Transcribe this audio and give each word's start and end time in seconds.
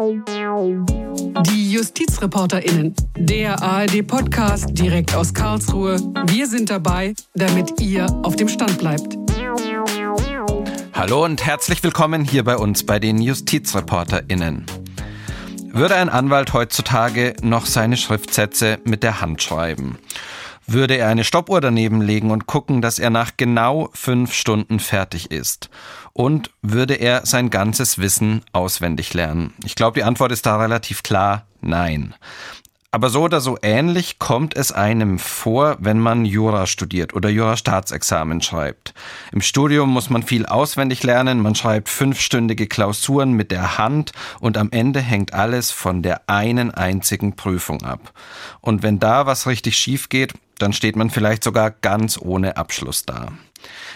Die 0.00 1.72
JustizreporterInnen, 1.72 2.94
der 3.16 3.60
ARD-Podcast 3.60 4.66
direkt 4.70 5.12
aus 5.16 5.34
Karlsruhe. 5.34 5.96
Wir 6.28 6.46
sind 6.46 6.70
dabei, 6.70 7.14
damit 7.34 7.80
ihr 7.80 8.06
auf 8.22 8.36
dem 8.36 8.48
Stand 8.48 8.78
bleibt. 8.78 9.16
Hallo 10.92 11.24
und 11.24 11.44
herzlich 11.44 11.82
willkommen 11.82 12.22
hier 12.22 12.44
bei 12.44 12.56
uns 12.56 12.86
bei 12.86 13.00
den 13.00 13.20
JustizreporterInnen. 13.20 14.66
Würde 15.72 15.96
ein 15.96 16.10
Anwalt 16.10 16.52
heutzutage 16.52 17.34
noch 17.42 17.66
seine 17.66 17.96
Schriftsätze 17.96 18.78
mit 18.84 19.02
der 19.02 19.20
Hand 19.20 19.42
schreiben? 19.42 19.98
Würde 20.70 20.98
er 20.98 21.08
eine 21.08 21.24
Stoppuhr 21.24 21.62
daneben 21.62 22.02
legen 22.02 22.30
und 22.30 22.46
gucken, 22.46 22.82
dass 22.82 22.98
er 22.98 23.08
nach 23.08 23.32
genau 23.36 23.88
fünf 23.94 24.34
Stunden 24.34 24.80
fertig 24.80 25.30
ist? 25.30 25.70
Und 26.18 26.50
würde 26.62 26.94
er 26.94 27.26
sein 27.26 27.48
ganzes 27.48 27.98
Wissen 27.98 28.42
auswendig 28.52 29.14
lernen? 29.14 29.54
Ich 29.64 29.76
glaube, 29.76 30.00
die 30.00 30.02
Antwort 30.02 30.32
ist 30.32 30.46
da 30.46 30.56
relativ 30.56 31.04
klar, 31.04 31.46
nein. 31.60 32.12
Aber 32.90 33.08
so 33.08 33.22
oder 33.22 33.40
so 33.40 33.56
ähnlich 33.62 34.18
kommt 34.18 34.56
es 34.56 34.72
einem 34.72 35.20
vor, 35.20 35.76
wenn 35.78 36.00
man 36.00 36.24
Jura 36.24 36.66
studiert 36.66 37.14
oder 37.14 37.28
Jura-Staatsexamen 37.28 38.42
schreibt. 38.42 38.94
Im 39.30 39.42
Studium 39.42 39.90
muss 39.90 40.10
man 40.10 40.24
viel 40.24 40.44
auswendig 40.44 41.04
lernen, 41.04 41.40
man 41.40 41.54
schreibt 41.54 41.88
fünfstündige 41.88 42.66
Klausuren 42.66 43.34
mit 43.34 43.52
der 43.52 43.78
Hand 43.78 44.10
und 44.40 44.56
am 44.58 44.72
Ende 44.72 44.98
hängt 44.98 45.34
alles 45.34 45.70
von 45.70 46.02
der 46.02 46.22
einen 46.28 46.72
einzigen 46.72 47.36
Prüfung 47.36 47.84
ab. 47.84 48.12
Und 48.60 48.82
wenn 48.82 48.98
da 48.98 49.26
was 49.26 49.46
richtig 49.46 49.78
schief 49.78 50.08
geht, 50.08 50.34
dann 50.58 50.72
steht 50.72 50.96
man 50.96 51.10
vielleicht 51.10 51.44
sogar 51.44 51.70
ganz 51.70 52.18
ohne 52.20 52.56
Abschluss 52.56 53.06
da. 53.06 53.28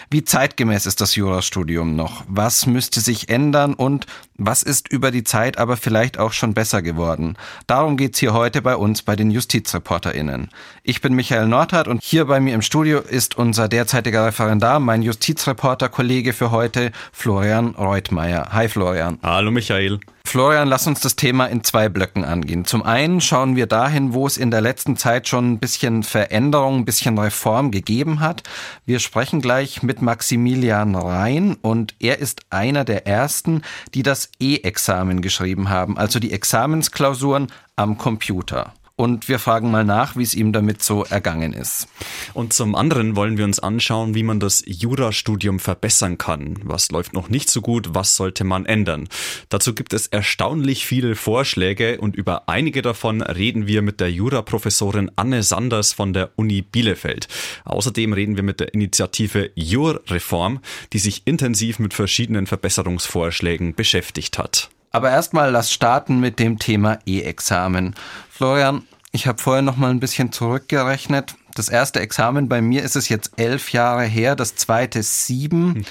Wie 0.09 0.23
zeitgemäß 0.23 0.85
ist 0.85 1.01
das 1.01 1.15
Jurastudium 1.15 1.95
noch? 1.95 2.23
Was 2.27 2.65
müsste 2.65 3.01
sich 3.01 3.29
ändern 3.29 3.73
und 3.73 4.05
was 4.37 4.63
ist 4.63 4.91
über 4.91 5.11
die 5.11 5.23
Zeit 5.23 5.57
aber 5.57 5.77
vielleicht 5.77 6.17
auch 6.17 6.33
schon 6.33 6.53
besser 6.53 6.81
geworden? 6.81 7.37
Darum 7.67 7.97
geht's 7.97 8.19
hier 8.19 8.33
heute 8.33 8.61
bei 8.61 8.75
uns 8.75 9.01
bei 9.01 9.15
den 9.15 9.31
JustizreporterInnen. 9.31 10.49
Ich 10.83 11.01
bin 11.01 11.13
Michael 11.13 11.47
Nordhardt 11.47 11.87
und 11.87 12.01
hier 12.01 12.25
bei 12.25 12.39
mir 12.39 12.55
im 12.55 12.61
Studio 12.61 12.99
ist 12.99 13.37
unser 13.37 13.67
derzeitiger 13.67 14.25
Referendar, 14.25 14.79
mein 14.79 15.01
Justizreporter-Kollege 15.03 16.33
für 16.33 16.51
heute, 16.51 16.91
Florian 17.11 17.69
Reutmeier. 17.75 18.49
Hi 18.51 18.67
Florian. 18.67 19.19
Hallo 19.21 19.51
Michael. 19.51 19.99
Florian, 20.25 20.67
lass 20.67 20.87
uns 20.87 20.99
das 21.01 21.15
Thema 21.15 21.45
in 21.45 21.63
zwei 21.63 21.89
Blöcken 21.89 22.23
angehen. 22.23 22.65
Zum 22.65 22.81
einen 22.81 23.21
schauen 23.21 23.55
wir 23.55 23.67
dahin, 23.67 24.13
wo 24.13 24.25
es 24.25 24.37
in 24.37 24.49
der 24.49 24.61
letzten 24.61 24.97
Zeit 24.97 25.27
schon 25.27 25.51
ein 25.51 25.59
bisschen 25.59 26.01
Veränderung, 26.01 26.79
ein 26.79 26.85
bisschen 26.85 27.19
Reform 27.19 27.69
gegeben 27.69 28.19
hat. 28.19 28.41
Wir 28.85 28.99
sprechen 28.99 29.41
gleich 29.41 29.83
mit 29.83 30.01
Maximilian 30.01 30.95
Rhein 30.95 31.55
und 31.61 31.93
er 31.99 32.17
ist 32.17 32.41
einer 32.49 32.83
der 32.83 33.05
ersten, 33.05 33.61
die 33.93 34.01
das 34.01 34.22
E-Examen 34.39 35.21
geschrieben 35.21 35.69
haben, 35.69 35.97
also 35.97 36.19
die 36.19 36.31
Examensklausuren 36.31 37.47
am 37.75 37.97
Computer 37.97 38.73
und 38.95 39.27
wir 39.27 39.39
fragen 39.39 39.71
mal 39.71 39.83
nach, 39.83 40.15
wie 40.15 40.21
es 40.21 40.35
ihm 40.35 40.53
damit 40.53 40.83
so 40.83 41.03
ergangen 41.03 41.53
ist. 41.53 41.87
Und 42.33 42.53
zum 42.53 42.75
anderen 42.75 43.15
wollen 43.15 43.37
wir 43.37 43.45
uns 43.45 43.59
anschauen, 43.59 44.13
wie 44.13 44.21
man 44.21 44.39
das 44.39 44.63
Jurastudium 44.67 45.59
verbessern 45.59 46.19
kann. 46.19 46.59
Was 46.63 46.91
läuft 46.91 47.13
noch 47.13 47.27
nicht 47.27 47.49
so 47.49 47.61
gut, 47.61 47.89
was 47.93 48.15
sollte 48.15 48.43
man 48.43 48.67
ändern? 48.67 49.09
Dazu 49.49 49.73
gibt 49.73 49.93
es 49.93 50.07
erstaunlich 50.07 50.85
viele 50.85 51.15
Vorschläge 51.15 51.99
und 51.99 52.15
über 52.15 52.47
einige 52.47 52.83
davon 52.83 53.21
reden 53.23 53.65
wir 53.65 53.81
mit 53.81 53.99
der 53.99 54.11
Juraprofessorin 54.11 55.09
Anne 55.15 55.41
Sanders 55.41 55.93
von 55.93 56.13
der 56.13 56.29
Uni 56.35 56.61
Bielefeld. 56.61 57.27
Außerdem 57.65 58.13
reden 58.13 58.35
wir 58.35 58.43
mit 58.43 58.59
der 58.59 58.75
Initiative 58.75 59.49
Jurreform, 59.55 60.59
die 60.93 60.99
sich 60.99 61.23
intensiv 61.25 61.79
mit 61.79 61.95
verschiedenen 61.95 62.45
Verbesserungsvorschlägen 62.45 63.73
beschäftigt 63.73 64.37
hat. 64.37 64.69
Aber 64.95 65.09
erstmal 65.09 65.49
lass 65.49 65.73
starten 65.73 66.19
mit 66.19 66.37
dem 66.37 66.59
Thema 66.59 66.99
E-Examen. 67.07 67.95
Florian, 68.35 68.87
ich 69.11 69.27
habe 69.27 69.39
vorher 69.39 69.61
noch 69.61 69.77
mal 69.77 69.91
ein 69.91 69.99
bisschen 69.99 70.31
zurückgerechnet. 70.31 71.35
Das 71.53 71.69
erste 71.69 71.99
Examen 71.99 72.49
bei 72.49 72.63
mir 72.63 72.81
ist 72.81 72.95
es 72.95 73.07
jetzt 73.07 73.33
elf 73.37 73.71
Jahre 73.73 74.05
her, 74.05 74.35
das 74.35 74.55
zweite 74.55 75.03
sieben. 75.03 75.75
Hm. 75.75 75.85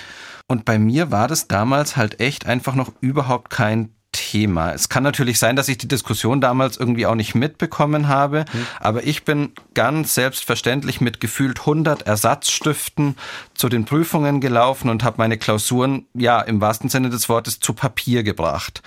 Und 0.48 0.64
bei 0.64 0.81
mir 0.81 1.12
war 1.12 1.28
das 1.28 1.47
damals 1.47 1.97
halt 1.97 2.19
echt 2.19 2.47
einfach 2.47 2.75
noch 2.75 2.92
überhaupt 3.00 3.50
kein 3.50 3.94
Thema. 4.10 4.72
Es 4.72 4.88
kann 4.88 5.04
natürlich 5.04 5.38
sein, 5.38 5.54
dass 5.54 5.69
ich 5.69 5.78
die 5.78 5.86
Diskussion 5.86 6.41
damals 6.41 6.78
irgendwie 6.78 7.06
auch 7.06 7.14
nicht 7.14 7.36
mitbekommen 7.36 8.08
habe, 8.08 8.44
mhm. 8.52 8.66
aber 8.81 9.04
ich 9.04 9.25
bin 9.25 9.52
ganz 9.72 10.14
selbstverständlich 10.14 11.00
mit 11.00 11.20
gefühlt 11.20 11.60
100 11.60 12.02
Ersatzstiften 12.02 13.16
zu 13.54 13.69
den 13.69 13.84
Prüfungen 13.84 14.41
gelaufen 14.41 14.91
und 14.91 15.04
habe 15.04 15.19
meine 15.19 15.38
Klausuren, 15.38 16.06
ja, 16.12 16.41
im 16.41 16.60
wahrsten 16.60 16.91
Sinne 16.91 17.08
des 17.08 17.28
Wortes 17.28 17.60
zu 17.60 17.72
Papier 17.72 18.25
gebracht. 18.25 18.82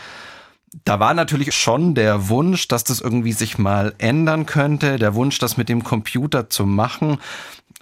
Da 0.83 0.99
war 0.99 1.13
natürlich 1.13 1.53
schon 1.55 1.95
der 1.95 2.27
Wunsch, 2.29 2.67
dass 2.67 2.83
das 2.83 2.99
irgendwie 2.99 3.31
sich 3.31 3.57
mal 3.57 3.93
ändern 3.97 4.45
könnte, 4.45 4.97
der 4.97 5.15
Wunsch, 5.15 5.39
das 5.39 5.57
mit 5.57 5.69
dem 5.69 5.83
Computer 5.83 6.49
zu 6.49 6.65
machen. 6.65 7.19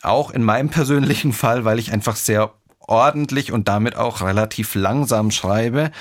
Auch 0.02 0.32
in 0.32 0.44
meinem 0.44 0.70
persönlichen 0.70 1.34
Fall, 1.34 1.66
weil 1.66 1.80
ich 1.80 1.92
einfach 1.92 2.16
sehr 2.16 2.54
ordentlich 2.80 3.52
und 3.52 3.68
damit 3.68 3.96
auch 3.96 4.22
relativ 4.22 4.76
langsam 4.76 5.32
schreibe. 5.32 5.92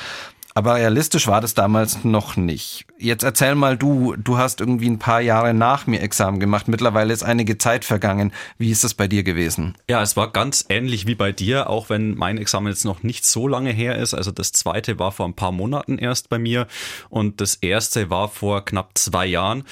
Aber 0.54 0.74
realistisch 0.74 1.26
war 1.28 1.40
das 1.40 1.54
damals 1.54 2.04
noch 2.04 2.36
nicht. 2.36 2.86
Jetzt 3.02 3.24
erzähl 3.24 3.56
mal 3.56 3.76
du, 3.76 4.14
du 4.16 4.38
hast 4.38 4.60
irgendwie 4.60 4.88
ein 4.88 5.00
paar 5.00 5.20
Jahre 5.20 5.54
nach 5.54 5.88
mir 5.88 6.00
Examen 6.02 6.38
gemacht. 6.38 6.68
Mittlerweile 6.68 7.12
ist 7.12 7.24
einige 7.24 7.58
Zeit 7.58 7.84
vergangen. 7.84 8.32
Wie 8.58 8.70
ist 8.70 8.84
es 8.84 8.94
bei 8.94 9.08
dir 9.08 9.24
gewesen? 9.24 9.76
Ja, 9.90 10.02
es 10.02 10.16
war 10.16 10.30
ganz 10.30 10.64
ähnlich 10.68 11.04
wie 11.04 11.16
bei 11.16 11.32
dir, 11.32 11.68
auch 11.68 11.90
wenn 11.90 12.14
mein 12.14 12.38
Examen 12.38 12.68
jetzt 12.68 12.84
noch 12.84 13.02
nicht 13.02 13.26
so 13.26 13.48
lange 13.48 13.72
her 13.72 13.96
ist. 13.96 14.14
Also 14.14 14.30
das 14.30 14.52
zweite 14.52 15.00
war 15.00 15.10
vor 15.10 15.26
ein 15.26 15.34
paar 15.34 15.50
Monaten 15.50 15.98
erst 15.98 16.28
bei 16.28 16.38
mir 16.38 16.68
und 17.08 17.40
das 17.40 17.56
erste 17.56 18.08
war 18.08 18.28
vor 18.28 18.64
knapp 18.64 18.96
zwei 18.96 19.26
Jahren. 19.26 19.64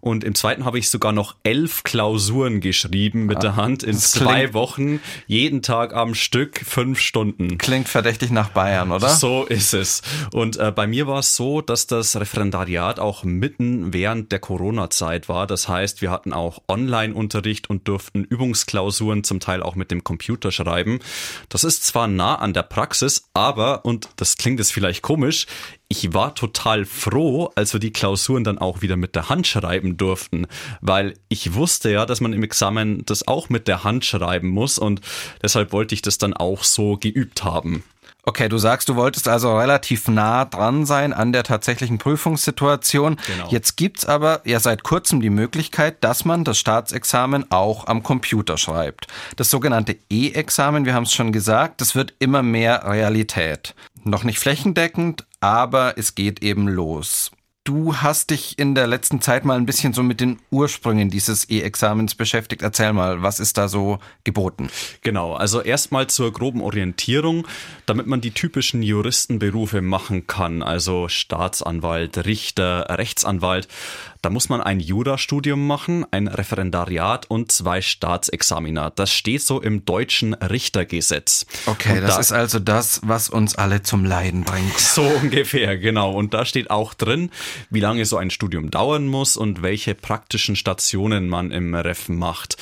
Und 0.00 0.22
im 0.22 0.36
zweiten 0.36 0.64
habe 0.64 0.78
ich 0.78 0.88
sogar 0.88 1.10
noch 1.10 1.34
elf 1.42 1.82
Klausuren 1.82 2.60
geschrieben 2.60 3.26
mit 3.26 3.38
ah, 3.38 3.40
der 3.40 3.56
Hand 3.56 3.82
in 3.82 3.98
zwei 3.98 4.54
Wochen, 4.54 5.00
jeden 5.26 5.60
Tag 5.60 5.92
am 5.92 6.14
Stück, 6.14 6.60
fünf 6.64 7.00
Stunden. 7.00 7.58
Klingt 7.58 7.88
verdächtig 7.88 8.30
nach 8.30 8.50
Bayern, 8.50 8.92
oder? 8.92 9.08
So 9.08 9.44
ist 9.44 9.74
es. 9.74 10.02
Und 10.32 10.56
äh, 10.56 10.70
bei 10.70 10.86
mir 10.86 11.08
war 11.08 11.18
es 11.18 11.34
so, 11.34 11.62
dass 11.62 11.88
das 11.88 12.14
Referendariat 12.14 12.75
auch 12.80 13.24
mitten 13.24 13.92
während 13.92 14.32
der 14.32 14.38
Corona-Zeit 14.38 15.28
war. 15.28 15.46
Das 15.46 15.68
heißt, 15.68 16.02
wir 16.02 16.10
hatten 16.10 16.32
auch 16.32 16.62
Online-Unterricht 16.68 17.70
und 17.70 17.88
durften 17.88 18.24
Übungsklausuren 18.24 19.24
zum 19.24 19.40
Teil 19.40 19.62
auch 19.62 19.74
mit 19.74 19.90
dem 19.90 20.04
Computer 20.04 20.52
schreiben. 20.52 21.00
Das 21.48 21.64
ist 21.64 21.84
zwar 21.84 22.06
nah 22.06 22.36
an 22.36 22.52
der 22.52 22.62
Praxis, 22.62 23.28
aber, 23.34 23.84
und 23.84 24.08
das 24.16 24.36
klingt 24.36 24.58
jetzt 24.58 24.72
vielleicht 24.72 25.02
komisch, 25.02 25.46
ich 25.88 26.12
war 26.12 26.34
total 26.34 26.84
froh, 26.84 27.50
als 27.54 27.72
wir 27.72 27.80
die 27.80 27.92
Klausuren 27.92 28.42
dann 28.42 28.58
auch 28.58 28.82
wieder 28.82 28.96
mit 28.96 29.14
der 29.14 29.28
Hand 29.28 29.46
schreiben 29.46 29.96
durften, 29.96 30.46
weil 30.80 31.14
ich 31.28 31.54
wusste 31.54 31.90
ja, 31.90 32.06
dass 32.06 32.20
man 32.20 32.32
im 32.32 32.42
Examen 32.42 33.04
das 33.06 33.28
auch 33.28 33.48
mit 33.48 33.68
der 33.68 33.84
Hand 33.84 34.04
schreiben 34.04 34.48
muss 34.48 34.78
und 34.78 35.00
deshalb 35.42 35.72
wollte 35.72 35.94
ich 35.94 36.02
das 36.02 36.18
dann 36.18 36.34
auch 36.34 36.64
so 36.64 36.96
geübt 36.96 37.44
haben. 37.44 37.84
Okay, 38.28 38.48
du 38.48 38.58
sagst, 38.58 38.88
du 38.88 38.96
wolltest 38.96 39.28
also 39.28 39.56
relativ 39.56 40.08
nah 40.08 40.44
dran 40.44 40.84
sein 40.84 41.12
an 41.12 41.32
der 41.32 41.44
tatsächlichen 41.44 41.98
Prüfungssituation. 41.98 43.18
Genau. 43.24 43.48
Jetzt 43.50 43.76
gibt's 43.76 44.04
aber 44.04 44.40
ja 44.44 44.58
seit 44.58 44.82
kurzem 44.82 45.20
die 45.20 45.30
Möglichkeit, 45.30 46.02
dass 46.02 46.24
man 46.24 46.42
das 46.42 46.58
Staatsexamen 46.58 47.52
auch 47.52 47.86
am 47.86 48.02
Computer 48.02 48.58
schreibt. 48.58 49.06
Das 49.36 49.48
sogenannte 49.48 49.96
E-Examen, 50.10 50.84
wir 50.84 50.94
haben 50.94 51.04
es 51.04 51.12
schon 51.12 51.30
gesagt, 51.30 51.80
das 51.80 51.94
wird 51.94 52.14
immer 52.18 52.42
mehr 52.42 52.82
Realität. 52.84 53.76
Noch 54.02 54.24
nicht 54.24 54.40
flächendeckend, 54.40 55.24
aber 55.38 55.96
es 55.96 56.16
geht 56.16 56.42
eben 56.42 56.66
los. 56.66 57.30
Du 57.66 57.96
hast 57.96 58.30
dich 58.30 58.60
in 58.60 58.76
der 58.76 58.86
letzten 58.86 59.20
Zeit 59.20 59.44
mal 59.44 59.56
ein 59.56 59.66
bisschen 59.66 59.92
so 59.92 60.04
mit 60.04 60.20
den 60.20 60.38
Ursprüngen 60.52 61.10
dieses 61.10 61.50
E-Examens 61.50 62.14
beschäftigt. 62.14 62.62
Erzähl 62.62 62.92
mal, 62.92 63.22
was 63.22 63.40
ist 63.40 63.58
da 63.58 63.66
so 63.66 63.98
geboten? 64.22 64.68
Genau, 65.02 65.34
also 65.34 65.60
erstmal 65.60 66.06
zur 66.06 66.32
groben 66.32 66.60
Orientierung, 66.60 67.44
damit 67.84 68.06
man 68.06 68.20
die 68.20 68.30
typischen 68.30 68.84
Juristenberufe 68.84 69.82
machen 69.82 70.28
kann, 70.28 70.62
also 70.62 71.08
Staatsanwalt, 71.08 72.24
Richter, 72.24 72.86
Rechtsanwalt. 72.88 73.66
Da 74.26 74.30
muss 74.30 74.48
man 74.48 74.60
ein 74.60 74.80
Jurastudium 74.80 75.68
machen, 75.68 76.04
ein 76.10 76.26
Referendariat 76.26 77.30
und 77.30 77.52
zwei 77.52 77.80
Staatsexamina. 77.80 78.90
Das 78.90 79.12
steht 79.12 79.42
so 79.42 79.60
im 79.60 79.84
deutschen 79.84 80.34
Richtergesetz. 80.34 81.46
Okay, 81.66 81.98
und 81.98 82.00
das 82.00 82.14
da, 82.14 82.20
ist 82.20 82.32
also 82.32 82.58
das, 82.58 83.00
was 83.04 83.28
uns 83.28 83.54
alle 83.54 83.84
zum 83.84 84.04
Leiden 84.04 84.42
bringt. 84.42 84.80
So 84.80 85.02
ungefähr, 85.02 85.78
genau. 85.78 86.10
Und 86.10 86.34
da 86.34 86.44
steht 86.44 86.70
auch 86.70 86.94
drin, 86.94 87.30
wie 87.70 87.78
lange 87.78 88.04
so 88.04 88.16
ein 88.16 88.30
Studium 88.30 88.72
dauern 88.72 89.06
muss 89.06 89.36
und 89.36 89.62
welche 89.62 89.94
praktischen 89.94 90.56
Stationen 90.56 91.28
man 91.28 91.52
im 91.52 91.76
Ref 91.76 92.08
macht. 92.08 92.56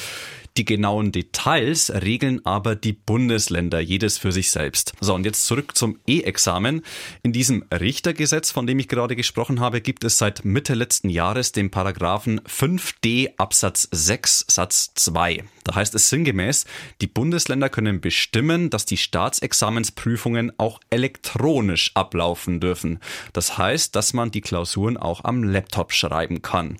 Die 0.57 0.65
genauen 0.65 1.11
Details 1.11 1.91
regeln 1.91 2.47
aber 2.47 2.77
die 2.77 2.93
Bundesländer, 2.93 3.81
jedes 3.81 4.19
für 4.19 4.31
sich 4.31 4.53
selbst. 4.53 4.93
So, 5.01 5.13
und 5.13 5.27
jetzt 5.27 5.47
zurück 5.47 5.77
zum 5.77 5.99
E-Examen. 6.07 6.83
In 7.25 7.33
diesem 7.33 7.65
Richtergesetz, 7.73 8.53
von 8.53 8.65
dem 8.65 8.79
ich 8.79 8.87
gerade 8.87 9.17
gesprochen 9.17 9.59
habe, 9.59 9.81
gibt 9.81 10.05
es 10.05 10.19
seit 10.19 10.45
Mitte 10.45 10.75
letzten 10.75 11.09
Jahres 11.09 11.51
den 11.51 11.73
Paragraphen 11.73 12.41
5d 12.43 13.33
Absatz 13.37 13.89
6 13.91 14.45
Satz 14.49 14.93
2. 14.95 15.43
Da 15.65 15.75
heißt 15.75 15.95
es 15.95 16.11
sinngemäß, 16.11 16.67
die 17.01 17.07
Bundesländer 17.07 17.71
können 17.71 18.01
bestimmen, 18.01 18.69
dass 18.69 18.85
die 18.85 18.99
Staatsexamensprüfungen 18.99 20.53
auch 20.59 20.79
elektronisch 20.91 21.91
ablaufen 21.95 22.61
dürfen. 22.61 23.01
Das 23.33 23.57
heißt, 23.57 23.97
dass 23.97 24.13
man 24.13 24.31
die 24.31 24.43
Klausuren 24.43 24.99
auch 24.99 25.25
am 25.25 25.43
Laptop 25.43 25.93
schreiben 25.93 26.43
kann. 26.43 26.77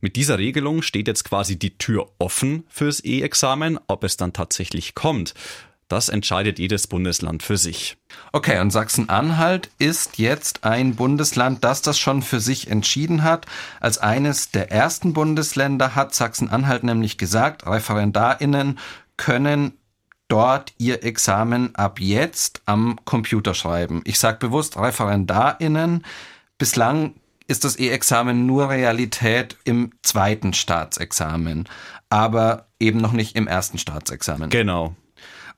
Mit 0.00 0.16
dieser 0.16 0.38
Regelung 0.38 0.82
steht 0.82 1.08
jetzt 1.08 1.24
quasi 1.24 1.58
die 1.58 1.78
Tür 1.78 2.12
offen 2.18 2.64
fürs 2.68 3.02
E-Examen, 3.02 3.78
ob 3.88 4.04
es 4.04 4.18
dann 4.18 4.34
tatsächlich 4.34 4.94
kommt. 4.94 5.32
Das 5.88 6.08
entscheidet 6.08 6.58
jedes 6.58 6.88
Bundesland 6.88 7.44
für 7.44 7.56
sich. 7.56 7.96
Okay, 8.32 8.58
und 8.58 8.70
Sachsen-Anhalt 8.70 9.70
ist 9.78 10.18
jetzt 10.18 10.64
ein 10.64 10.96
Bundesland, 10.96 11.62
das 11.62 11.80
das 11.80 11.98
schon 11.98 12.22
für 12.22 12.40
sich 12.40 12.68
entschieden 12.68 13.22
hat. 13.22 13.46
Als 13.80 13.98
eines 13.98 14.50
der 14.50 14.72
ersten 14.72 15.12
Bundesländer 15.12 15.94
hat 15.94 16.14
Sachsen-Anhalt 16.14 16.82
nämlich 16.82 17.18
gesagt, 17.18 17.66
Referendarinnen 17.66 18.78
können 19.16 19.74
dort 20.28 20.72
ihr 20.78 21.04
Examen 21.04 21.74
ab 21.76 22.00
jetzt 22.00 22.62
am 22.66 22.98
Computer 23.04 23.54
schreiben. 23.54 24.02
Ich 24.04 24.18
sage 24.18 24.38
bewusst 24.38 24.76
Referendarinnen. 24.76 26.04
Bislang 26.58 27.14
ist 27.46 27.64
das 27.64 27.78
E-Examen 27.78 28.44
nur 28.44 28.70
Realität 28.70 29.56
im 29.62 29.92
zweiten 30.02 30.52
Staatsexamen, 30.52 31.68
aber 32.10 32.66
eben 32.80 33.00
noch 33.00 33.12
nicht 33.12 33.36
im 33.36 33.46
ersten 33.46 33.78
Staatsexamen. 33.78 34.50
Genau. 34.50 34.96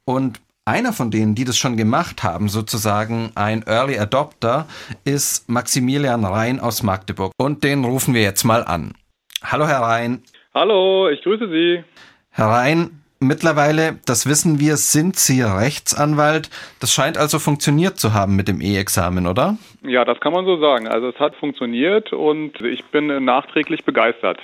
Und 0.08 0.40
einer 0.64 0.94
von 0.94 1.10
denen, 1.10 1.34
die 1.34 1.44
das 1.44 1.58
schon 1.58 1.76
gemacht 1.76 2.22
haben, 2.22 2.49
sozusagen 2.49 3.31
ein 3.34 3.62
Early 3.66 3.99
Adopter, 3.99 4.66
ist 5.05 5.50
Maximilian 5.50 6.25
Rhein 6.25 6.60
aus 6.60 6.82
Magdeburg. 6.82 7.32
Und 7.37 7.62
den 7.62 7.84
rufen 7.84 8.14
wir 8.14 8.22
jetzt 8.22 8.43
mal 8.44 8.64
an. 8.64 8.94
Hallo, 9.44 9.69
Herr 9.69 9.82
Rhein. 9.82 10.22
Hallo, 10.55 11.10
ich 11.10 11.20
grüße 11.20 11.50
Sie. 11.50 11.84
Herr 12.31 12.46
Rhein, 12.46 13.02
mittlerweile, 13.20 13.99
das 14.06 14.26
wissen 14.26 14.60
wir, 14.60 14.78
sind 14.78 15.16
Sie 15.16 15.43
Rechtsanwalt. 15.43 16.49
Das 16.81 16.90
scheint 16.90 17.19
also 17.19 17.38
funktioniert 17.38 17.99
zu 17.99 18.14
haben 18.14 18.34
mit 18.34 18.49
dem 18.49 18.62
E-Examen, 18.62 19.26
oder? 19.26 19.58
Ja, 19.82 20.06
das 20.06 20.20
kann 20.20 20.32
man 20.32 20.46
so 20.46 20.58
sagen. 20.58 20.88
Also 20.88 21.10
es 21.10 21.20
hat 21.20 21.37
funktioniert 21.37 22.14
und 22.14 22.62
ich 22.62 22.82
bin 22.87 23.26
nachträglich 23.26 23.84
begeistert. 23.84 24.38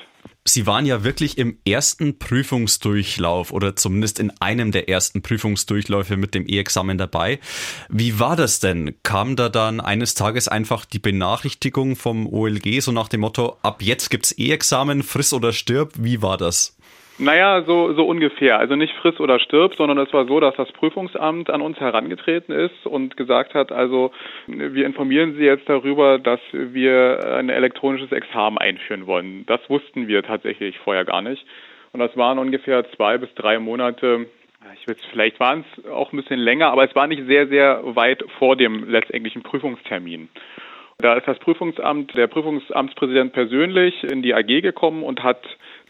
Sie 0.47 0.67
waren 0.67 0.85
ja 0.85 1.05
wirklich 1.05 1.39
im 1.39 1.57
ersten 1.67 2.19
Prüfungsdurchlauf 2.19 3.51
oder 3.51 3.77
zumindest 3.77 4.21
in 4.21 4.31
einem 4.41 4.73
der 4.73 4.91
ersten 4.91 5.23
Prüfungsdurchläufe 5.23 6.19
mit 6.19 6.35
dem 6.35 6.47
E-Examen 6.47 6.99
dabei. 6.99 7.41
Wie 7.89 8.19
war 8.21 8.37
das 8.37 8.61
denn? 8.61 8.95
Kam 9.03 9.37
da 9.37 9.49
dann 9.49 9.81
eines 9.81 10.13
Tages 10.13 10.47
einfach 10.49 10.85
die 10.85 10.99
Benachrichtigung 10.99 11.97
vom 11.97 12.27
OLG 12.27 12.83
so 12.83 12.93
nach 12.93 13.09
dem 13.09 13.21
Motto, 13.21 13.57
ab 13.63 13.81
jetzt 13.81 14.11
gibt's 14.11 14.33
E-Examen, 14.37 15.03
friss 15.03 15.33
oder 15.33 15.55
stirb? 15.55 15.95
Wie 15.97 16.21
war 16.21 16.37
das? 16.37 16.77
Naja, 17.19 17.63
so, 17.63 17.93
so 17.93 18.05
ungefähr. 18.05 18.59
Also 18.59 18.75
nicht 18.75 18.93
friss 18.95 19.21
oder 19.21 19.39
stirb, 19.39 19.77
sondern 19.77 19.99
es 19.99 20.13
war 20.13 20.27
so, 20.27 20.41
dass 20.41 20.57
das 20.57 20.73
Prüfungsamt 20.73 21.49
an 21.49 21.61
uns 21.61 21.79
herangetreten 21.79 22.53
ist 22.53 22.87
und 22.87 23.17
gesagt 23.17 23.55
hat, 23.55 23.71
also 23.71 24.11
wir 24.49 24.85
informieren 24.85 25.37
Sie 25.37 25.45
jetzt 25.45 25.69
darüber, 25.69 26.19
dass 26.19 26.41
wir 26.53 27.37
ein 27.39 27.51
elektronisches 27.51 28.11
Examen 28.11 28.59
einführen 28.59 29.07
wollen. 29.07 29.47
Das 29.47 29.61
wussten 29.71 30.09
wir 30.09 30.25
tatsächlich 30.25 30.79
vorher 30.79 31.05
gar 31.05 31.23
nicht. 31.23 31.47
Und 31.93 32.01
das 32.01 32.17
waren 32.17 32.41
ungefähr 32.41 32.85
zwei 32.97 33.19
bis 33.19 33.33
drei 33.35 33.61
Monate. 33.61 34.27
Ich 34.81 34.89
weiß, 34.89 34.97
vielleicht 35.13 35.39
waren 35.39 35.65
es 35.77 35.87
auch 35.87 36.13
ein 36.13 36.17
bisschen 36.17 36.41
länger, 36.41 36.73
aber 36.73 36.85
es 36.85 36.95
war 36.97 37.07
nicht 37.07 37.27
sehr, 37.27 37.47
sehr 37.47 37.81
weit 37.85 38.25
vor 38.39 38.57
dem 38.57 38.91
letztendlichen 38.91 39.43
Prüfungstermin. 39.45 40.29
Da 40.99 41.15
ist 41.15 41.29
das 41.29 41.39
Prüfungsamt, 41.39 42.17
der 42.17 42.29
Prüfungsamtspräsident 42.29 43.33
persönlich 43.33 44.03
in 44.05 44.23
die 44.23 44.35
AG 44.35 44.63
gekommen 44.63 45.03
und 45.03 45.23
hat 45.23 45.45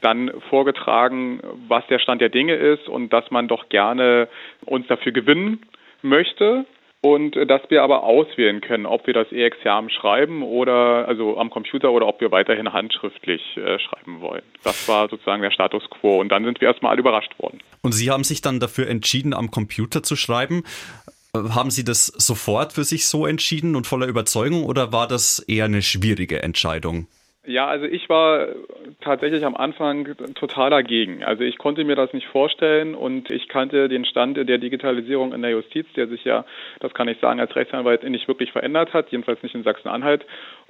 dann 0.05 0.31
vorgetragen, 0.51 1.41
was 1.69 1.87
der 1.89 1.99
Stand 1.99 2.21
der 2.21 2.29
Dinge 2.29 2.55
ist 2.55 2.89
und 2.89 3.13
dass 3.13 3.31
man 3.31 3.49
doch 3.49 3.69
gerne 3.69 4.29
uns 4.67 4.87
dafür 4.87 5.13
gewinnen 5.13 5.63
möchte 6.03 6.67
und 7.05 7.37
dass 7.37 7.61
wir 7.69 7.83
aber 7.83 8.03
auswählen 8.03 8.63
können, 8.63 8.87
ob 8.87 9.07
wir 9.07 9.13
das 9.13 9.31
E-Examen 9.31 9.91
schreiben 9.91 10.43
oder 10.43 11.07
also 11.07 11.37
am 11.37 11.51
Computer 11.51 11.93
oder 11.93 12.07
ob 12.07 12.21
wir 12.23 12.31
weiterhin 12.33 12.73
handschriftlich 12.73 13.43
äh, 13.57 13.79
schreiben 13.79 14.23
wollen. 14.23 14.43
Das 14.63 14.89
war 14.89 15.09
sozusagen 15.11 15.43
der 15.43 15.51
Status 15.51 15.83
quo 15.91 16.21
und 16.21 16.31
dann 16.31 16.45
sind 16.45 16.63
wir 16.63 16.69
erstmal 16.69 16.93
alle 16.93 17.01
überrascht 17.01 17.39
worden. 17.39 17.59
Und 17.83 17.93
Sie 17.93 18.11
haben 18.11 18.25
sich 18.25 18.41
dann 18.41 18.59
dafür 18.59 18.89
entschieden, 18.89 19.35
am 19.35 19.51
Computer 19.51 20.03
zu 20.03 20.17
schreiben. 20.17 20.65
Haben 21.35 21.71
Sie 21.71 21.85
das 21.85 22.07
sofort 22.07 22.73
für 22.73 22.85
sich 22.85 23.07
so 23.07 23.27
entschieden 23.27 23.77
und 23.77 23.87
voller 23.87 24.07
Überzeugung 24.07 24.65
oder 24.65 24.93
war 24.93 25.07
das 25.07 25.41
eher 25.41 25.67
eine 25.67 25.83
schwierige 25.83 26.43
Entscheidung? 26.43 27.07
Ja, 27.47 27.67
also 27.67 27.85
ich 27.85 28.09
war 28.09 28.49
tatsächlich 29.03 29.45
am 29.45 29.55
Anfang 29.55 30.17
total 30.35 30.71
dagegen. 30.71 31.23
Also 31.25 31.45
ich 31.45 31.59
konnte 31.59 31.85
mir 31.85 31.95
das 31.95 32.13
nicht 32.15 32.27
vorstellen 32.29 32.95
und 32.95 33.31
ich 33.31 33.49
kannte 33.49 33.89
den 33.89 34.07
Stand 34.07 34.39
der 34.39 34.59
Digitalisierung 34.59 35.35
in 35.35 35.43
der 35.43 35.51
Justiz, 35.51 35.87
der 35.95 36.09
sich 36.09 36.25
ja, 36.25 36.47
das 36.81 36.95
kann 36.95 37.07
ich 37.07 37.19
sagen, 37.21 37.41
als 37.41 37.55
Rechtsanwalt 37.55 38.03
nicht 38.05 38.29
wirklich 38.29 38.51
verändert 38.53 38.95
hat, 38.95 39.11
jedenfalls 39.11 39.43
nicht 39.43 39.55
in 39.55 39.63
Sachsen-Anhalt 39.63 40.25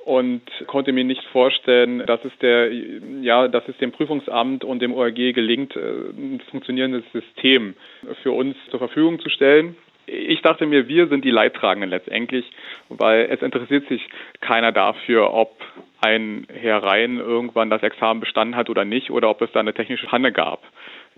und 0.05 0.43
konnte 0.67 0.93
mir 0.93 1.05
nicht 1.05 1.25
vorstellen, 1.33 2.05
dass 2.07 2.25
es 2.25 2.33
der, 2.41 2.71
ja, 2.73 3.49
dass 3.49 3.67
es 3.69 3.77
dem 3.79 3.93
Prüfungsamt 3.93 4.65
und 4.65 4.81
dem 4.81 4.93
ORG 4.93 5.33
gelingt, 5.33 5.77
äh, 5.77 5.81
ein 5.81 6.43
funktionierendes 6.51 7.05
System 7.13 7.75
für 8.23 8.33
uns 8.33 8.57
zur 8.71 8.81
Verfügung 8.81 9.21
zu 9.21 9.31
stellen. 9.31 9.77
Ich 10.07 10.43
dachte 10.43 10.67
mir, 10.67 10.89
wir 10.89 11.09
sind 11.09 11.25
die 11.25 11.31
Leidtragenden 11.31 11.91
letztendlich, 11.91 12.45
weil 12.89 13.29
es 13.31 13.43
interessiert 13.43 13.89
sich 13.89 14.07
keiner 14.41 14.73
dafür, 14.73 15.33
ob 15.33 15.61
ein 16.05 16.47
Herr 16.53 16.83
Rhein 16.83 17.17
irgendwann 17.19 17.71
das 17.71 17.83
Examen 17.83 18.21
bestanden 18.21 18.57
hat 18.57 18.69
oder 18.69 18.85
nicht 18.85 19.11
oder 19.11 19.31
ob 19.31 19.41
es 19.41 19.51
da 19.53 19.61
eine 19.61 19.73
technische 19.73 20.07
Panne 20.07 20.33
gab. 20.33 20.63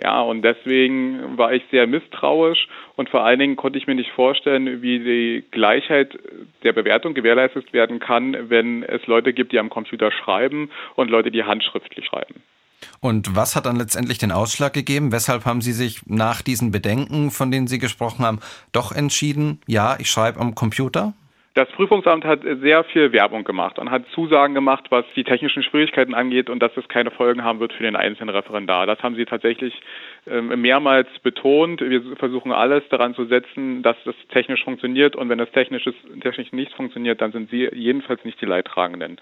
Ja, 0.02 0.20
und 0.20 0.42
deswegen 0.42 1.38
war 1.38 1.52
ich 1.54 1.62
sehr 1.70 1.86
misstrauisch 1.86 2.68
und 2.96 3.08
vor 3.08 3.24
allen 3.24 3.38
Dingen 3.38 3.56
konnte 3.56 3.78
ich 3.78 3.86
mir 3.86 3.94
nicht 3.94 4.10
vorstellen, 4.10 4.82
wie 4.82 4.98
die 4.98 5.44
Gleichheit 5.50 6.18
der 6.62 6.74
Bewertung 6.74 7.14
gewährleistet 7.14 7.72
werden 7.72 7.98
kann, 7.98 8.50
wenn 8.50 8.82
es 8.82 9.06
Leute 9.06 9.32
gibt, 9.32 9.52
die 9.52 9.58
am 9.58 9.70
Computer 9.70 10.12
schreiben 10.12 10.70
und 10.96 11.10
Leute, 11.10 11.30
die 11.30 11.44
handschriftlich 11.44 12.06
schreiben. 12.06 12.42
Und 13.00 13.36
was 13.36 13.56
hat 13.56 13.66
dann 13.66 13.76
letztendlich 13.76 14.18
den 14.18 14.32
Ausschlag 14.32 14.72
gegeben? 14.72 15.12
Weshalb 15.12 15.44
haben 15.44 15.60
Sie 15.60 15.72
sich 15.72 16.00
nach 16.06 16.42
diesen 16.42 16.70
Bedenken, 16.70 17.30
von 17.30 17.50
denen 17.50 17.66
Sie 17.66 17.78
gesprochen 17.78 18.24
haben, 18.24 18.40
doch 18.72 18.92
entschieden, 18.92 19.60
ja, 19.66 19.96
ich 19.98 20.10
schreibe 20.10 20.40
am 20.40 20.54
Computer? 20.54 21.14
Das 21.56 21.70
Prüfungsamt 21.70 22.26
hat 22.26 22.42
sehr 22.42 22.84
viel 22.84 23.12
Werbung 23.12 23.42
gemacht 23.42 23.78
und 23.78 23.90
hat 23.90 24.04
Zusagen 24.14 24.54
gemacht, 24.54 24.84
was 24.90 25.06
die 25.16 25.24
technischen 25.24 25.62
Schwierigkeiten 25.62 26.12
angeht 26.12 26.50
und 26.50 26.62
dass 26.62 26.76
es 26.76 26.86
keine 26.88 27.10
Folgen 27.10 27.44
haben 27.44 27.60
wird 27.60 27.72
für 27.72 27.82
den 27.82 27.96
einzelnen 27.96 28.28
Referendar. 28.28 28.84
Das 28.84 29.02
haben 29.02 29.14
sie 29.14 29.24
tatsächlich 29.24 29.72
ähm, 30.26 30.60
mehrmals 30.60 31.08
betont. 31.22 31.80
Wir 31.80 32.14
versuchen 32.16 32.52
alles 32.52 32.82
daran 32.90 33.14
zu 33.14 33.24
setzen, 33.24 33.82
dass 33.82 33.96
das 34.04 34.14
technisch 34.28 34.64
funktioniert 34.64 35.16
und 35.16 35.30
wenn 35.30 35.38
das 35.38 35.50
technisch, 35.52 35.88
technisch 36.20 36.52
nicht 36.52 36.74
funktioniert, 36.74 37.22
dann 37.22 37.32
sind 37.32 37.48
sie 37.48 37.70
jedenfalls 37.72 38.22
nicht 38.26 38.38
die 38.42 38.46
Leidtragenden. 38.46 39.18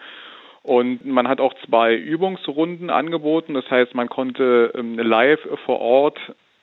Und 0.65 1.05
man 1.05 1.29
hat 1.29 1.41
auch 1.41 1.53
zwei 1.67 1.95
Übungsrunden 1.95 2.89
angeboten. 2.89 3.53
Das 3.53 3.71
heißt, 3.71 3.95
man 3.95 4.09
konnte 4.09 4.73
ähm, 4.75 4.99
live 4.99 5.41
vor 5.67 5.79
Ort 5.79 6.19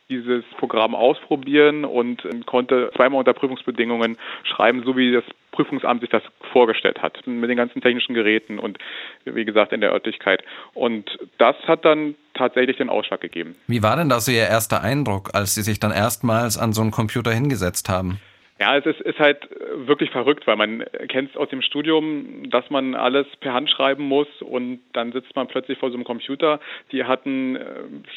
dieses 0.10 0.43
Programm 0.58 0.96
ausprobieren 0.96 1.86
und 1.86 2.25
ähm, 2.25 2.43
konnte 2.46 2.91
zweimal 2.96 3.20
unter 3.20 3.34
Prüfungsbedingungen 3.34 4.17
schreiben, 4.43 4.81
so 4.84 4.98
wie 4.98 5.13
das 5.13 5.24
Prüfungsamt 5.51 6.01
sich 6.01 6.10
das 6.10 6.24
vorgestellt 6.51 7.01
hat, 7.03 7.25
mit 7.27 7.48
den 7.48 7.58
ganzen 7.58 7.79
technischen 7.79 8.15
Geräten 8.15 8.58
und 8.58 8.79
wie 9.24 9.46
gesagt 9.46 9.72
in 9.72 9.81
der 9.81 9.91
Örtlichkeit. 9.91 10.43
Und 10.74 11.20
das 11.38 11.55
hat 11.67 11.86
dann 11.86 12.15
tatsächlich 12.34 12.77
den 12.77 12.89
Ausschlag 12.89 13.22
gegeben. 13.22 13.55
Wie 13.67 13.84
war 13.84 13.96
denn 13.98 14.10
da 14.10 14.20
so 14.20 14.31
Ihr 14.31 14.48
erster 14.48 14.81
Eindruck, 14.81 15.29
als 15.34 15.53
Sie 15.53 15.62
sich 15.62 15.79
dann 15.79 15.91
erstmals 15.91 16.58
an 16.58 16.74
so 16.74 16.81
einen 16.81 16.91
Computer 16.91 17.31
hingesetzt 17.31 17.88
haben? 17.88 18.20
Ja, 18.62 18.77
es 18.77 18.86
ist, 18.86 19.01
ist 19.01 19.18
halt 19.18 19.50
wirklich 19.74 20.12
verrückt, 20.12 20.46
weil 20.46 20.56
man 20.56 20.86
kennt 21.08 21.32
es 21.32 21.36
aus 21.36 21.50
dem 21.50 21.63
Studium, 21.63 22.48
dass 22.51 22.70
man 22.70 22.94
alles 22.94 23.25
per 23.39 23.56
Hand 23.56 23.72
schreiben 23.72 24.03
muss 24.03 24.27
und 24.39 24.82
dann 24.94 25.12
sitzt 25.13 25.36
man 25.36 25.48
plötzlich 25.48 25.80
vor 25.80 25.89
so 25.89 25.96
einem 25.96 26.03
Computer. 26.03 26.60
Die 26.91 27.06
hatten 27.06 27.56
äh, 27.56 27.63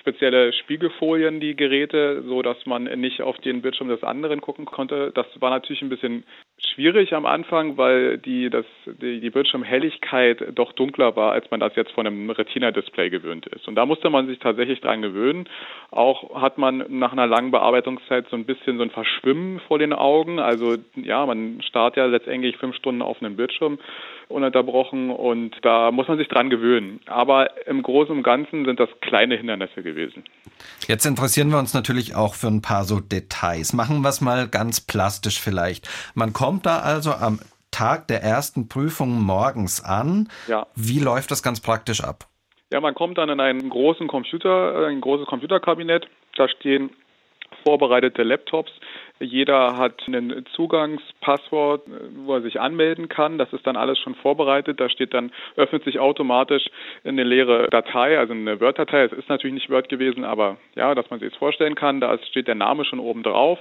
spezielle 0.00 0.52
Spiegelfolien, 0.52 1.40
die 1.40 1.56
Geräte, 1.56 2.22
so 2.26 2.42
dass 2.42 2.58
man 2.66 2.84
nicht 3.00 3.22
auf 3.22 3.38
den 3.38 3.62
Bildschirm 3.62 3.88
des 3.88 4.04
anderen 4.04 4.42
gucken 4.42 4.66
konnte. 4.66 5.12
Das 5.14 5.24
war 5.40 5.48
natürlich 5.48 5.80
ein 5.80 5.88
bisschen 5.88 6.24
schwierig 6.74 7.14
am 7.14 7.24
Anfang, 7.24 7.76
weil 7.76 8.18
die, 8.18 8.50
das, 8.50 8.66
die, 8.86 9.20
die 9.20 9.30
Bildschirmhelligkeit 9.30 10.44
doch 10.54 10.72
dunkler 10.72 11.16
war, 11.16 11.32
als 11.32 11.50
man 11.50 11.60
das 11.60 11.74
jetzt 11.76 11.92
von 11.92 12.06
einem 12.06 12.30
Retina-Display 12.30 13.10
gewöhnt 13.10 13.46
ist. 13.46 13.66
Und 13.68 13.76
da 13.76 13.86
musste 13.86 14.10
man 14.10 14.26
sich 14.26 14.38
tatsächlich 14.40 14.80
dran 14.80 15.02
gewöhnen. 15.02 15.48
Auch 15.90 16.40
hat 16.40 16.58
man 16.58 16.84
nach 16.88 17.12
einer 17.12 17.26
langen 17.26 17.50
Bearbeitungszeit 17.50 18.28
so 18.28 18.36
ein 18.36 18.44
bisschen 18.44 18.76
so 18.76 18.82
ein 18.82 18.90
Verschwimmen 18.90 19.60
vor 19.60 19.78
den 19.78 19.92
Augen. 19.92 20.33
Also 20.38 20.76
ja, 20.96 21.24
man 21.26 21.62
starrt 21.62 21.96
ja 21.96 22.06
letztendlich 22.06 22.56
fünf 22.56 22.76
Stunden 22.76 23.02
auf 23.02 23.20
einem 23.20 23.36
Bildschirm 23.36 23.78
ununterbrochen 24.28 25.10
und 25.10 25.54
da 25.62 25.90
muss 25.90 26.08
man 26.08 26.18
sich 26.18 26.28
dran 26.28 26.50
gewöhnen. 26.50 27.00
Aber 27.06 27.66
im 27.66 27.82
Großen 27.82 28.16
und 28.16 28.22
Ganzen 28.22 28.64
sind 28.64 28.80
das 28.80 28.88
kleine 29.00 29.36
Hindernisse 29.36 29.82
gewesen. 29.82 30.24
Jetzt 30.86 31.04
interessieren 31.04 31.50
wir 31.50 31.58
uns 31.58 31.74
natürlich 31.74 32.14
auch 32.14 32.34
für 32.34 32.48
ein 32.48 32.62
paar 32.62 32.84
so 32.84 33.00
Details. 33.00 33.72
Machen 33.72 34.02
wir 34.02 34.08
es 34.08 34.20
mal 34.20 34.48
ganz 34.48 34.80
plastisch 34.80 35.40
vielleicht. 35.40 35.88
Man 36.14 36.32
kommt 36.32 36.66
da 36.66 36.78
also 36.78 37.12
am 37.12 37.38
Tag 37.70 38.06
der 38.08 38.22
ersten 38.22 38.68
Prüfung 38.68 39.22
morgens 39.22 39.84
an. 39.84 40.28
Ja. 40.46 40.66
Wie 40.76 41.00
läuft 41.00 41.30
das 41.30 41.42
ganz 41.42 41.60
praktisch 41.60 42.02
ab? 42.02 42.26
Ja, 42.72 42.80
man 42.80 42.94
kommt 42.94 43.18
dann 43.18 43.28
in 43.28 43.40
einen 43.40 43.68
großen 43.68 44.06
Computer, 44.08 44.86
ein 44.86 45.00
großes 45.00 45.26
Computerkabinett 45.26 46.06
Da 46.36 46.48
stehen 46.48 46.90
vorbereitete 47.64 48.22
Laptops. 48.22 48.72
Jeder 49.20 49.76
hat 49.76 50.06
ein 50.08 50.44
Zugangspasswort, 50.54 51.82
wo 52.24 52.34
er 52.34 52.42
sich 52.42 52.60
anmelden 52.60 53.08
kann. 53.08 53.38
Das 53.38 53.52
ist 53.52 53.66
dann 53.66 53.76
alles 53.76 53.98
schon 53.98 54.16
vorbereitet. 54.16 54.80
Da 54.80 54.88
steht 54.88 55.14
dann, 55.14 55.30
öffnet 55.56 55.84
sich 55.84 56.00
automatisch 56.00 56.68
eine 57.04 57.22
leere 57.22 57.68
Datei, 57.70 58.18
also 58.18 58.32
eine 58.32 58.60
Word-Datei. 58.60 59.04
Es 59.04 59.12
ist 59.12 59.28
natürlich 59.28 59.54
nicht 59.54 59.70
Word 59.70 59.88
gewesen, 59.88 60.24
aber 60.24 60.56
ja, 60.74 60.94
dass 60.94 61.08
man 61.10 61.20
sich 61.20 61.30
das 61.30 61.38
vorstellen 61.38 61.76
kann. 61.76 62.00
Da 62.00 62.18
steht 62.18 62.48
der 62.48 62.56
Name 62.56 62.84
schon 62.84 62.98
oben 62.98 63.22
drauf. 63.22 63.60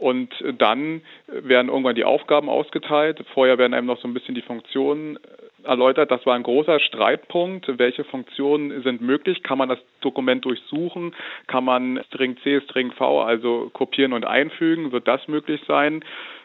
Und 0.00 0.32
dann 0.56 1.02
werden 1.26 1.68
irgendwann 1.68 1.94
die 1.94 2.04
Aufgaben 2.04 2.48
ausgeteilt. 2.48 3.22
Vorher 3.34 3.58
werden 3.58 3.74
einem 3.74 3.86
noch 3.86 4.00
so 4.00 4.08
ein 4.08 4.14
bisschen 4.14 4.34
die 4.34 4.40
Funktionen 4.40 5.18
erläutert, 5.64 6.10
das 6.10 6.24
war 6.24 6.34
ein 6.34 6.42
großer 6.42 6.80
Streitpunkt. 6.80 7.78
Welche 7.78 8.04
Funktionen 8.04 8.82
sind 8.82 9.02
möglich? 9.02 9.42
Kann 9.42 9.58
man 9.58 9.68
das 9.68 9.78
Dokument 10.00 10.44
durchsuchen? 10.46 11.14
Kann 11.48 11.64
man 11.64 12.02
String 12.06 12.38
C, 12.42 12.62
String 12.62 12.92
V, 12.92 13.20
also 13.20 13.68
kopieren 13.74 14.14
und 14.14 14.24
einfügen? 14.24 14.90
Wird 14.92 15.06
das 15.06 15.28
möglich 15.28 15.60
sein? 15.68 16.02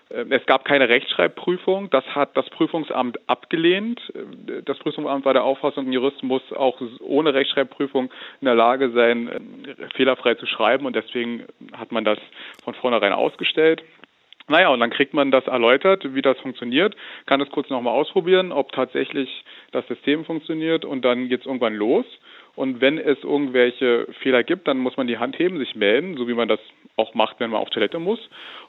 Äh, 0.09 0.25
es 0.29 0.45
gab 0.45 0.65
keine 0.65 0.89
Rechtschreibprüfung. 0.89 1.89
Das 1.89 2.05
hat 2.07 2.35
das 2.37 2.49
Prüfungsamt 2.49 3.17
abgelehnt. 3.27 4.01
Äh, 4.13 4.61
das 4.63 4.77
Prüfungsamt 4.79 5.25
war 5.25 5.33
der 5.33 5.43
Auffassung, 5.43 5.87
ein 5.87 5.93
Jurist 5.93 6.23
muss 6.23 6.43
auch 6.53 6.81
ohne 7.01 7.33
Rechtschreibprüfung 7.33 8.11
in 8.41 8.45
der 8.45 8.55
Lage 8.55 8.91
sein, 8.91 9.27
äh, 9.27 9.87
fehlerfrei 9.95 10.35
zu 10.35 10.45
schreiben. 10.45 10.85
Und 10.85 10.95
deswegen 10.95 11.45
hat 11.73 11.91
man 11.91 12.03
das 12.03 12.19
von 12.63 12.73
vornherein 12.75 13.13
ausgestellt. 13.13 13.83
Naja, 14.47 14.69
und 14.69 14.79
dann 14.79 14.91
kriegt 14.91 15.15
man 15.15 15.31
das 15.31 15.47
erläutert, 15.47 16.13
wie 16.13 16.21
das 16.21 16.37
funktioniert, 16.37 16.95
kann 17.25 17.39
das 17.39 17.49
kurz 17.49 17.69
nochmal 17.71 17.95
ausprobieren, 17.95 18.51
ob 18.51 18.71
tatsächlich 18.73 19.43
das 19.71 19.87
System 19.87 20.23
funktioniert 20.23 20.85
und 20.85 21.03
dann 21.03 21.29
geht 21.29 21.39
es 21.39 21.47
irgendwann 21.47 21.73
los. 21.73 22.05
Und 22.55 22.81
wenn 22.81 22.97
es 22.97 23.17
irgendwelche 23.23 24.07
Fehler 24.21 24.43
gibt, 24.43 24.67
dann 24.67 24.77
muss 24.77 24.97
man 24.97 25.07
die 25.07 25.17
Hand 25.17 25.37
heben, 25.37 25.59
sich 25.59 25.75
melden, 25.75 26.15
so 26.17 26.27
wie 26.27 26.33
man 26.33 26.47
das 26.47 26.59
auch 26.95 27.13
macht, 27.13 27.39
wenn 27.39 27.49
man 27.49 27.61
auf 27.61 27.69
Toilette 27.69 27.99
muss. 27.99 28.19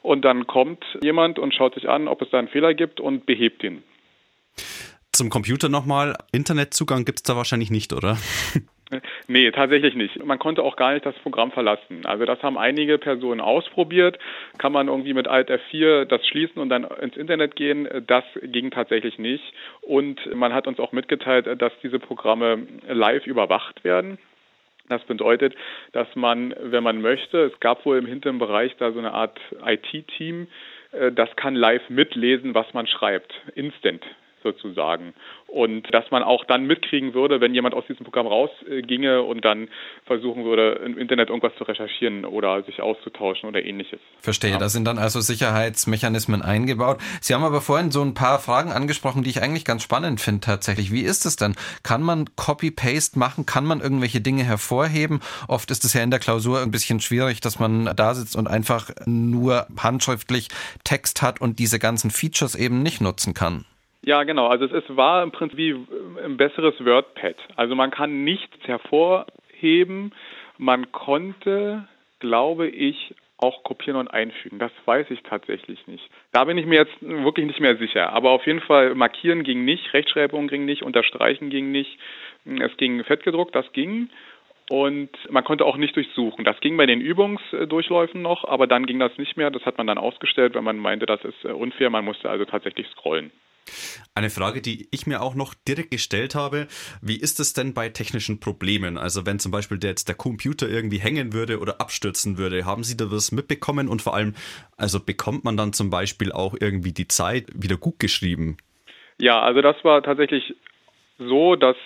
Und 0.01 0.25
dann 0.25 0.47
kommt 0.47 0.83
jemand 1.01 1.39
und 1.39 1.53
schaut 1.53 1.75
sich 1.75 1.87
an, 1.87 2.07
ob 2.07 2.21
es 2.21 2.29
da 2.29 2.39
einen 2.39 2.49
Fehler 2.49 2.73
gibt 2.73 2.99
und 2.99 3.25
behebt 3.25 3.63
ihn. 3.63 3.83
Zum 5.11 5.29
Computer 5.29 5.69
nochmal. 5.69 6.15
Internetzugang 6.31 7.05
gibt 7.05 7.19
es 7.19 7.23
da 7.23 7.35
wahrscheinlich 7.35 7.71
nicht, 7.71 7.93
oder? 7.93 8.17
Nee, 9.27 9.51
tatsächlich 9.51 9.95
nicht. 9.95 10.23
Man 10.23 10.39
konnte 10.39 10.63
auch 10.63 10.77
gar 10.77 10.93
nicht 10.93 11.05
das 11.05 11.15
Programm 11.19 11.51
verlassen. 11.51 12.05
Also 12.05 12.25
das 12.25 12.41
haben 12.41 12.57
einige 12.57 12.97
Personen 12.97 13.41
ausprobiert. 13.41 14.17
Kann 14.57 14.71
man 14.71 14.87
irgendwie 14.87 15.13
mit 15.13 15.27
Alt 15.27 15.49
F4 15.49 16.05
das 16.05 16.25
schließen 16.25 16.61
und 16.61 16.69
dann 16.69 16.85
ins 17.01 17.17
Internet 17.17 17.55
gehen? 17.55 17.87
Das 18.07 18.23
ging 18.41 18.71
tatsächlich 18.71 19.19
nicht. 19.19 19.43
Und 19.81 20.33
man 20.33 20.53
hat 20.53 20.67
uns 20.67 20.79
auch 20.79 20.93
mitgeteilt, 20.93 21.61
dass 21.61 21.73
diese 21.83 21.99
Programme 21.99 22.65
live 22.87 23.27
überwacht 23.27 23.83
werden. 23.83 24.17
Das 24.87 25.03
bedeutet, 25.03 25.53
dass 25.91 26.07
man, 26.15 26.55
wenn 26.61 26.83
man 26.83 27.01
möchte, 27.01 27.39
es 27.39 27.59
gab 27.59 27.85
wohl 27.85 27.97
im 27.97 28.05
hinteren 28.05 28.39
Bereich 28.39 28.73
da 28.77 28.93
so 28.93 28.99
eine 28.99 29.11
Art 29.11 29.37
IT-Team, 29.65 30.47
äh, 30.93 31.11
das 31.11 31.35
kann 31.35 31.55
live 31.55 31.89
mitlesen, 31.89 32.55
was 32.55 32.73
man 32.73 32.87
schreibt, 32.87 33.33
instant 33.53 34.05
sozusagen. 34.51 35.13
Und 35.47 35.93
dass 35.93 36.09
man 36.11 36.23
auch 36.23 36.43
dann 36.45 36.65
mitkriegen 36.65 37.13
würde, 37.13 37.39
wenn 37.39 37.53
jemand 37.53 37.73
aus 37.73 37.85
diesem 37.87 38.03
Programm 38.03 38.27
rausginge 38.27 39.21
und 39.21 39.45
dann 39.45 39.69
versuchen 40.05 40.43
würde, 40.43 40.81
im 40.85 40.97
Internet 40.97 41.29
irgendwas 41.29 41.55
zu 41.57 41.63
recherchieren 41.63 42.25
oder 42.25 42.63
sich 42.63 42.81
auszutauschen 42.81 43.47
oder 43.47 43.63
ähnliches. 43.63 43.99
Verstehe, 44.19 44.51
ja. 44.51 44.57
da 44.57 44.69
sind 44.69 44.85
dann 44.85 44.97
also 44.97 45.21
Sicherheitsmechanismen 45.21 46.41
eingebaut. 46.41 46.97
Sie 47.21 47.33
haben 47.33 47.43
aber 47.43 47.61
vorhin 47.61 47.91
so 47.91 48.01
ein 48.01 48.13
paar 48.13 48.39
Fragen 48.39 48.71
angesprochen, 48.71 49.23
die 49.23 49.29
ich 49.29 49.41
eigentlich 49.41 49.65
ganz 49.65 49.83
spannend 49.83 50.19
finde 50.19 50.41
tatsächlich. 50.41 50.91
Wie 50.91 51.01
ist 51.01 51.25
es 51.25 51.37
denn? 51.37 51.55
Kann 51.83 52.01
man 52.03 52.25
Copy-Paste 52.35 53.17
machen? 53.17 53.45
Kann 53.45 53.65
man 53.65 53.79
irgendwelche 53.79 54.19
Dinge 54.21 54.43
hervorheben? 54.43 55.21
Oft 55.47 55.71
ist 55.71 55.85
es 55.85 55.93
ja 55.93 56.03
in 56.03 56.11
der 56.11 56.19
Klausur 56.19 56.61
ein 56.61 56.71
bisschen 56.71 56.99
schwierig, 56.99 57.39
dass 57.41 57.59
man 57.59 57.93
da 57.95 58.13
sitzt 58.13 58.35
und 58.35 58.47
einfach 58.47 58.91
nur 59.05 59.67
handschriftlich 59.77 60.49
Text 60.83 61.21
hat 61.21 61.39
und 61.41 61.59
diese 61.59 61.79
ganzen 61.79 62.11
Features 62.11 62.55
eben 62.55 62.83
nicht 62.83 63.01
nutzen 63.01 63.33
kann. 63.33 63.65
Ja, 64.07 64.23
genau. 64.23 64.47
Also 64.47 64.63
es, 64.63 64.71
es 64.71 64.95
war 64.95 65.21
im 65.21 65.31
Prinzip 65.31 65.57
wie 65.57 65.75
ein 66.23 66.37
besseres 66.37 66.73
WordPad. 66.79 67.35
Also 67.57 67.75
man 67.75 67.91
kann 67.91 68.23
nichts 68.23 68.55
hervorheben. 68.65 70.13
Man 70.57 70.93
konnte, 70.93 71.85
glaube 72.19 72.69
ich, 72.69 73.13
auch 73.37 73.63
kopieren 73.63 73.99
und 73.99 74.07
einfügen. 74.07 74.59
Das 74.59 74.71
weiß 74.85 75.07
ich 75.09 75.23
tatsächlich 75.23 75.85
nicht. 75.87 76.09
Da 76.31 76.45
bin 76.45 76.57
ich 76.57 76.65
mir 76.65 76.79
jetzt 76.79 76.95
wirklich 77.01 77.47
nicht 77.47 77.59
mehr 77.59 77.75
sicher. 77.75 78.13
Aber 78.13 78.29
auf 78.31 78.47
jeden 78.47 78.61
Fall 78.61 78.95
markieren 78.95 79.43
ging 79.43 79.65
nicht, 79.65 79.93
Rechtschreibung 79.93 80.47
ging 80.47 80.63
nicht, 80.63 80.83
unterstreichen 80.83 81.49
ging 81.49 81.73
nicht. 81.73 81.99
Es 82.45 82.77
ging 82.77 83.03
fettgedruckt, 83.03 83.55
das 83.55 83.69
ging. 83.73 84.09
Und 84.69 85.09
man 85.29 85.43
konnte 85.43 85.65
auch 85.65 85.75
nicht 85.75 85.97
durchsuchen. 85.97 86.45
Das 86.45 86.61
ging 86.61 86.77
bei 86.77 86.85
den 86.85 87.01
Übungsdurchläufen 87.01 88.21
noch, 88.21 88.45
aber 88.45 88.67
dann 88.67 88.85
ging 88.85 88.99
das 88.99 89.17
nicht 89.17 89.35
mehr. 89.35 89.51
Das 89.51 89.65
hat 89.65 89.77
man 89.77 89.87
dann 89.87 89.97
ausgestellt, 89.97 90.55
weil 90.55 90.61
man 90.61 90.77
meinte, 90.77 91.05
das 91.05 91.25
ist 91.25 91.43
unfair. 91.43 91.89
Man 91.89 92.05
musste 92.05 92.29
also 92.29 92.45
tatsächlich 92.45 92.87
scrollen. 92.87 93.31
Eine 94.15 94.29
Frage, 94.29 94.61
die 94.61 94.87
ich 94.91 95.07
mir 95.07 95.21
auch 95.21 95.35
noch 95.35 95.53
direkt 95.67 95.91
gestellt 95.91 96.35
habe, 96.35 96.67
wie 97.01 97.19
ist 97.19 97.39
es 97.39 97.53
denn 97.53 97.73
bei 97.73 97.89
technischen 97.89 98.39
Problemen? 98.39 98.97
Also 98.97 99.25
wenn 99.25 99.39
zum 99.39 99.51
Beispiel 99.51 99.77
der, 99.77 99.91
jetzt 99.91 100.07
der 100.07 100.15
Computer 100.15 100.67
irgendwie 100.67 100.99
hängen 100.99 101.33
würde 101.33 101.59
oder 101.59 101.79
abstürzen 101.79 102.37
würde, 102.37 102.65
haben 102.65 102.83
Sie 102.83 102.97
da 102.97 103.11
was 103.11 103.31
mitbekommen 103.31 103.87
und 103.87 104.01
vor 104.01 104.15
allem, 104.15 104.33
also 104.77 104.99
bekommt 104.99 105.43
man 105.43 105.57
dann 105.57 105.73
zum 105.73 105.89
Beispiel 105.89 106.31
auch 106.31 106.55
irgendwie 106.59 106.93
die 106.93 107.07
Zeit 107.07 107.47
wieder 107.53 107.77
gut 107.77 107.99
geschrieben? 107.99 108.57
Ja, 109.19 109.41
also 109.41 109.61
das 109.61 109.83
war 109.83 110.03
tatsächlich 110.03 110.55
so, 111.19 111.55
dass 111.55 111.77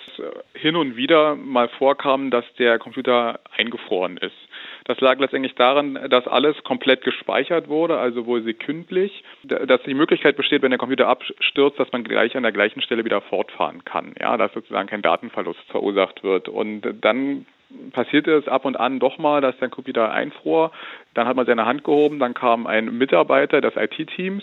hin 0.54 0.76
und 0.76 0.96
wieder 0.96 1.36
mal 1.36 1.68
vorkam, 1.78 2.30
dass 2.30 2.44
der 2.58 2.78
Computer 2.78 3.40
eingefroren 3.56 4.18
ist. 4.18 4.36
Das 4.84 5.00
lag 5.00 5.18
letztendlich 5.18 5.54
daran, 5.54 5.98
dass 6.10 6.26
alles 6.26 6.62
komplett 6.64 7.02
gespeichert 7.02 7.68
wurde, 7.68 7.98
also 7.98 8.26
wohl 8.26 8.42
sekündlich, 8.42 9.22
dass 9.44 9.82
die 9.82 9.94
Möglichkeit 9.94 10.36
besteht, 10.36 10.62
wenn 10.62 10.70
der 10.70 10.78
Computer 10.78 11.08
abstürzt, 11.08 11.78
dass 11.78 11.92
man 11.92 12.04
gleich 12.04 12.36
an 12.36 12.42
der 12.42 12.52
gleichen 12.52 12.82
Stelle 12.82 13.04
wieder 13.04 13.20
fortfahren 13.20 13.84
kann, 13.84 14.14
ja, 14.20 14.36
dass 14.36 14.52
sozusagen 14.52 14.88
kein 14.88 15.02
Datenverlust 15.02 15.62
verursacht 15.68 16.24
wird. 16.24 16.48
Und 16.48 16.82
dann 17.00 17.46
passierte 17.92 18.32
es 18.32 18.48
ab 18.48 18.64
und 18.64 18.76
an 18.76 18.98
doch 18.98 19.18
mal, 19.18 19.40
dass 19.40 19.56
der 19.58 19.68
Computer 19.68 20.10
einfror. 20.10 20.72
Dann 21.14 21.26
hat 21.26 21.36
man 21.36 21.46
seine 21.46 21.66
Hand 21.66 21.84
gehoben, 21.84 22.18
dann 22.18 22.34
kam 22.34 22.66
ein 22.66 22.96
Mitarbeiter 22.98 23.60
des 23.60 23.76
IT-Teams 23.76 24.42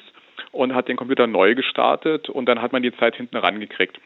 und 0.52 0.74
hat 0.74 0.88
den 0.88 0.98
Computer 0.98 1.28
neu 1.28 1.56
gestartet 1.56 2.30
und 2.30 2.46
dann 2.46 2.62
hat 2.62 2.72
man 2.72 2.82
die 2.82 2.96
Zeit 2.96 3.16
hinten 3.16 3.38
rangekriegt. 3.38 4.00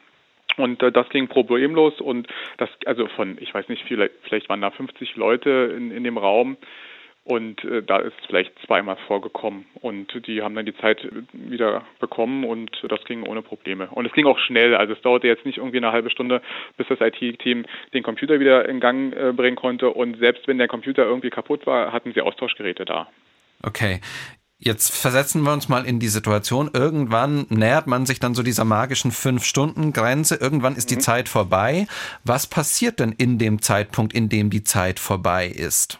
Und 0.58 0.82
äh, 0.84 0.92
das 0.92 1.10
ging 1.10 1.28
problemlos 1.28 2.00
und 2.02 2.28
das, 2.58 2.70
also 2.86 3.08
von, 3.08 3.38
ich 3.40 3.54
weiß 3.54 3.70
nicht, 3.70 3.84
vielleicht, 3.88 4.14
vielleicht 4.24 4.50
waren 4.50 4.62
da 4.62 4.72
50 4.72 5.16
Leute 5.16 5.74
in, 5.76 5.92
in 5.92 6.04
dem 6.04 6.18
Raum 6.18 6.58
und 7.26 7.64
äh, 7.64 7.82
da 7.82 8.00
ist 8.00 8.16
vielleicht 8.28 8.52
zweimal 8.66 8.98
vorgekommen 9.08 9.66
und 9.76 10.28
die 10.28 10.42
haben 10.42 10.56
dann 10.56 10.66
die 10.66 10.76
Zeit 10.76 11.08
wieder 11.32 11.84
bekommen 12.00 12.44
und 12.44 12.72
das 12.90 13.04
ging 13.06 13.24
ohne 13.24 13.42
Probleme. 13.42 13.88
Und 13.92 14.06
es 14.06 14.12
ging 14.12 14.26
auch 14.26 14.40
schnell, 14.40 14.76
also 14.76 14.94
es 14.94 15.02
dauerte 15.02 15.28
jetzt 15.28 15.46
nicht 15.46 15.58
irgendwie 15.58 15.78
eine 15.78 15.94
halbe 15.94 16.10
Stunde, 16.10 16.42
bis 16.76 16.88
das 16.88 17.00
IT-Team 17.00 17.66
den 17.94 18.04
Computer 18.04 18.40
wieder 18.40 18.68
in 18.68 18.80
Gang 18.80 19.14
äh, 19.14 19.32
bringen 19.32 19.56
konnte 19.56 19.90
und 19.90 20.18
selbst 20.18 20.48
wenn 20.48 20.58
der 20.58 20.68
Computer 20.68 21.06
irgendwie 21.06 21.30
kaputt 21.30 21.66
war, 21.66 21.94
hatten 21.94 22.12
sie 22.14 22.22
Austauschgeräte 22.22 22.84
da. 22.84 23.08
Okay. 23.66 24.02
Jetzt 24.66 24.98
versetzen 24.98 25.42
wir 25.44 25.52
uns 25.52 25.68
mal 25.68 25.86
in 25.86 26.00
die 26.00 26.08
Situation. 26.08 26.70
Irgendwann 26.74 27.46
nähert 27.50 27.86
man 27.86 28.06
sich 28.06 28.22
dann 28.22 28.34
so 28.34 28.44
dieser 28.44 28.64
magischen 28.64 29.12
Fünf-Stunden-Grenze. 29.12 30.38
Irgendwann 30.40 30.78
ist 30.78 30.90
mhm. 30.90 30.96
die 30.96 31.02
Zeit 31.02 31.28
vorbei. 31.28 31.86
Was 32.24 32.48
passiert 32.48 33.02
denn 33.02 33.12
in 33.12 33.38
dem 33.38 33.62
Zeitpunkt, 33.62 34.14
in 34.14 34.30
dem 34.30 34.50
die 34.50 34.64
Zeit 34.64 35.00
vorbei 35.00 35.48
ist? 35.48 36.00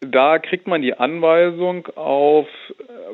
Da 0.00 0.38
kriegt 0.38 0.68
man 0.68 0.80
die 0.80 0.94
Anweisung, 0.94 1.88
auf 1.96 2.46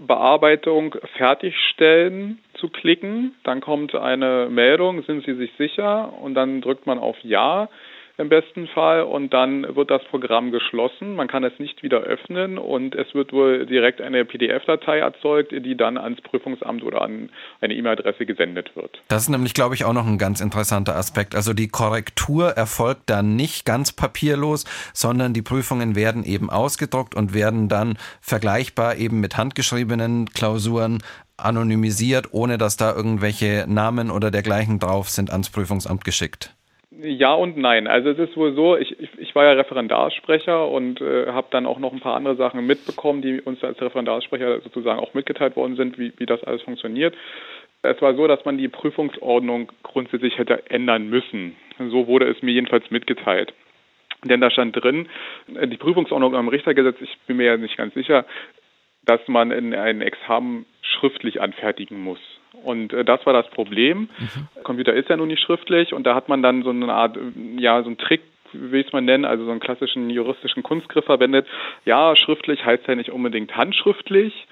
Bearbeitung 0.06 0.94
fertigstellen 1.16 2.40
zu 2.60 2.68
klicken. 2.68 3.34
Dann 3.42 3.62
kommt 3.62 3.94
eine 3.94 4.48
Meldung, 4.50 5.02
sind 5.04 5.24
Sie 5.24 5.34
sich 5.34 5.50
sicher? 5.56 6.12
Und 6.20 6.34
dann 6.34 6.60
drückt 6.60 6.86
man 6.86 6.98
auf 6.98 7.16
Ja 7.22 7.70
im 8.16 8.28
besten 8.28 8.68
Fall 8.68 9.02
und 9.02 9.34
dann 9.34 9.74
wird 9.74 9.90
das 9.90 10.02
Programm 10.04 10.52
geschlossen. 10.52 11.16
Man 11.16 11.26
kann 11.26 11.42
es 11.42 11.58
nicht 11.58 11.82
wieder 11.82 11.98
öffnen 11.98 12.58
und 12.58 12.94
es 12.94 13.12
wird 13.14 13.32
wohl 13.32 13.66
direkt 13.66 14.00
eine 14.00 14.24
PDF-Datei 14.24 14.98
erzeugt, 14.98 15.50
die 15.52 15.76
dann 15.76 15.98
ans 15.98 16.20
Prüfungsamt 16.20 16.84
oder 16.84 17.02
an 17.02 17.30
eine 17.60 17.74
E-Mail-Adresse 17.74 18.24
gesendet 18.24 18.76
wird. 18.76 19.02
Das 19.08 19.22
ist 19.22 19.28
nämlich, 19.30 19.54
glaube 19.54 19.74
ich, 19.74 19.84
auch 19.84 19.92
noch 19.92 20.06
ein 20.06 20.18
ganz 20.18 20.40
interessanter 20.40 20.94
Aspekt. 20.94 21.34
Also 21.34 21.54
die 21.54 21.68
Korrektur 21.68 22.50
erfolgt 22.50 23.10
dann 23.10 23.34
nicht 23.34 23.64
ganz 23.64 23.92
papierlos, 23.92 24.64
sondern 24.92 25.34
die 25.34 25.42
Prüfungen 25.42 25.96
werden 25.96 26.24
eben 26.24 26.50
ausgedruckt 26.50 27.16
und 27.16 27.34
werden 27.34 27.68
dann 27.68 27.98
vergleichbar 28.20 28.96
eben 28.96 29.20
mit 29.20 29.36
handgeschriebenen 29.36 30.26
Klausuren 30.26 31.02
anonymisiert, 31.36 32.28
ohne 32.32 32.58
dass 32.58 32.76
da 32.76 32.94
irgendwelche 32.94 33.66
Namen 33.68 34.12
oder 34.12 34.30
dergleichen 34.30 34.78
drauf 34.78 35.08
sind, 35.08 35.30
ans 35.30 35.50
Prüfungsamt 35.50 36.04
geschickt. 36.04 36.54
Ja 37.04 37.34
und 37.34 37.56
nein. 37.58 37.86
Also 37.86 38.10
es 38.10 38.18
ist 38.18 38.36
wohl 38.36 38.54
so, 38.54 38.76
ich, 38.76 38.96
ich, 39.18 39.34
war 39.34 39.44
ja 39.44 39.52
Referendarsprecher 39.52 40.68
und 40.68 41.00
äh, 41.00 41.26
habe 41.26 41.48
dann 41.50 41.66
auch 41.66 41.78
noch 41.78 41.92
ein 41.92 42.00
paar 42.00 42.16
andere 42.16 42.36
Sachen 42.36 42.66
mitbekommen, 42.66 43.20
die 43.20 43.40
uns 43.42 43.62
als 43.62 43.80
Referendarsprecher 43.80 44.60
sozusagen 44.60 44.98
auch 44.98 45.12
mitgeteilt 45.12 45.54
worden 45.54 45.76
sind, 45.76 45.98
wie, 45.98 46.12
wie 46.16 46.26
das 46.26 46.42
alles 46.44 46.62
funktioniert. 46.62 47.14
Es 47.82 48.00
war 48.00 48.14
so, 48.14 48.26
dass 48.26 48.44
man 48.46 48.56
die 48.56 48.68
Prüfungsordnung 48.68 49.70
grundsätzlich 49.82 50.38
hätte 50.38 50.70
ändern 50.70 51.10
müssen. 51.10 51.56
So 51.78 52.06
wurde 52.06 52.26
es 52.30 52.40
mir 52.40 52.52
jedenfalls 52.52 52.90
mitgeteilt. 52.90 53.52
Denn 54.24 54.40
da 54.40 54.50
stand 54.50 54.74
drin, 54.74 55.08
die 55.48 55.76
Prüfungsordnung 55.76 56.34
am 56.34 56.48
Richtergesetz, 56.48 56.96
ich 57.00 57.14
bin 57.26 57.36
mir 57.36 57.44
ja 57.44 57.56
nicht 57.58 57.76
ganz 57.76 57.92
sicher, 57.92 58.24
dass 59.04 59.20
man 59.28 59.50
in 59.50 59.74
ein 59.74 60.00
Examen 60.00 60.64
schriftlich 60.80 61.42
anfertigen 61.42 62.02
muss. 62.02 62.20
Und 62.64 62.92
äh, 62.92 63.04
das 63.04 63.24
war 63.26 63.32
das 63.32 63.48
Problem. 63.50 64.08
Mhm. 64.18 64.62
Computer 64.62 64.94
ist 64.94 65.08
ja 65.08 65.16
nun 65.16 65.28
nicht 65.28 65.42
schriftlich 65.42 65.92
und 65.92 66.04
da 66.04 66.14
hat 66.14 66.28
man 66.28 66.42
dann 66.42 66.62
so 66.62 66.70
eine 66.70 66.92
Art, 66.92 67.18
ja, 67.58 67.82
so 67.82 67.88
einen 67.88 67.98
Trick 67.98 68.22
will 68.54 68.80
ich 68.80 68.86
es 68.86 68.92
mal 68.92 69.02
nennen, 69.02 69.24
also 69.24 69.44
so 69.44 69.50
einen 69.50 69.60
klassischen 69.60 70.10
juristischen 70.10 70.62
Kunstgriff 70.62 71.04
verwendet. 71.04 71.46
Ja, 71.84 72.14
schriftlich 72.16 72.64
heißt 72.64 72.86
ja 72.86 72.94
nicht 72.94 73.10
unbedingt 73.10 73.56
handschriftlich. 73.56 74.46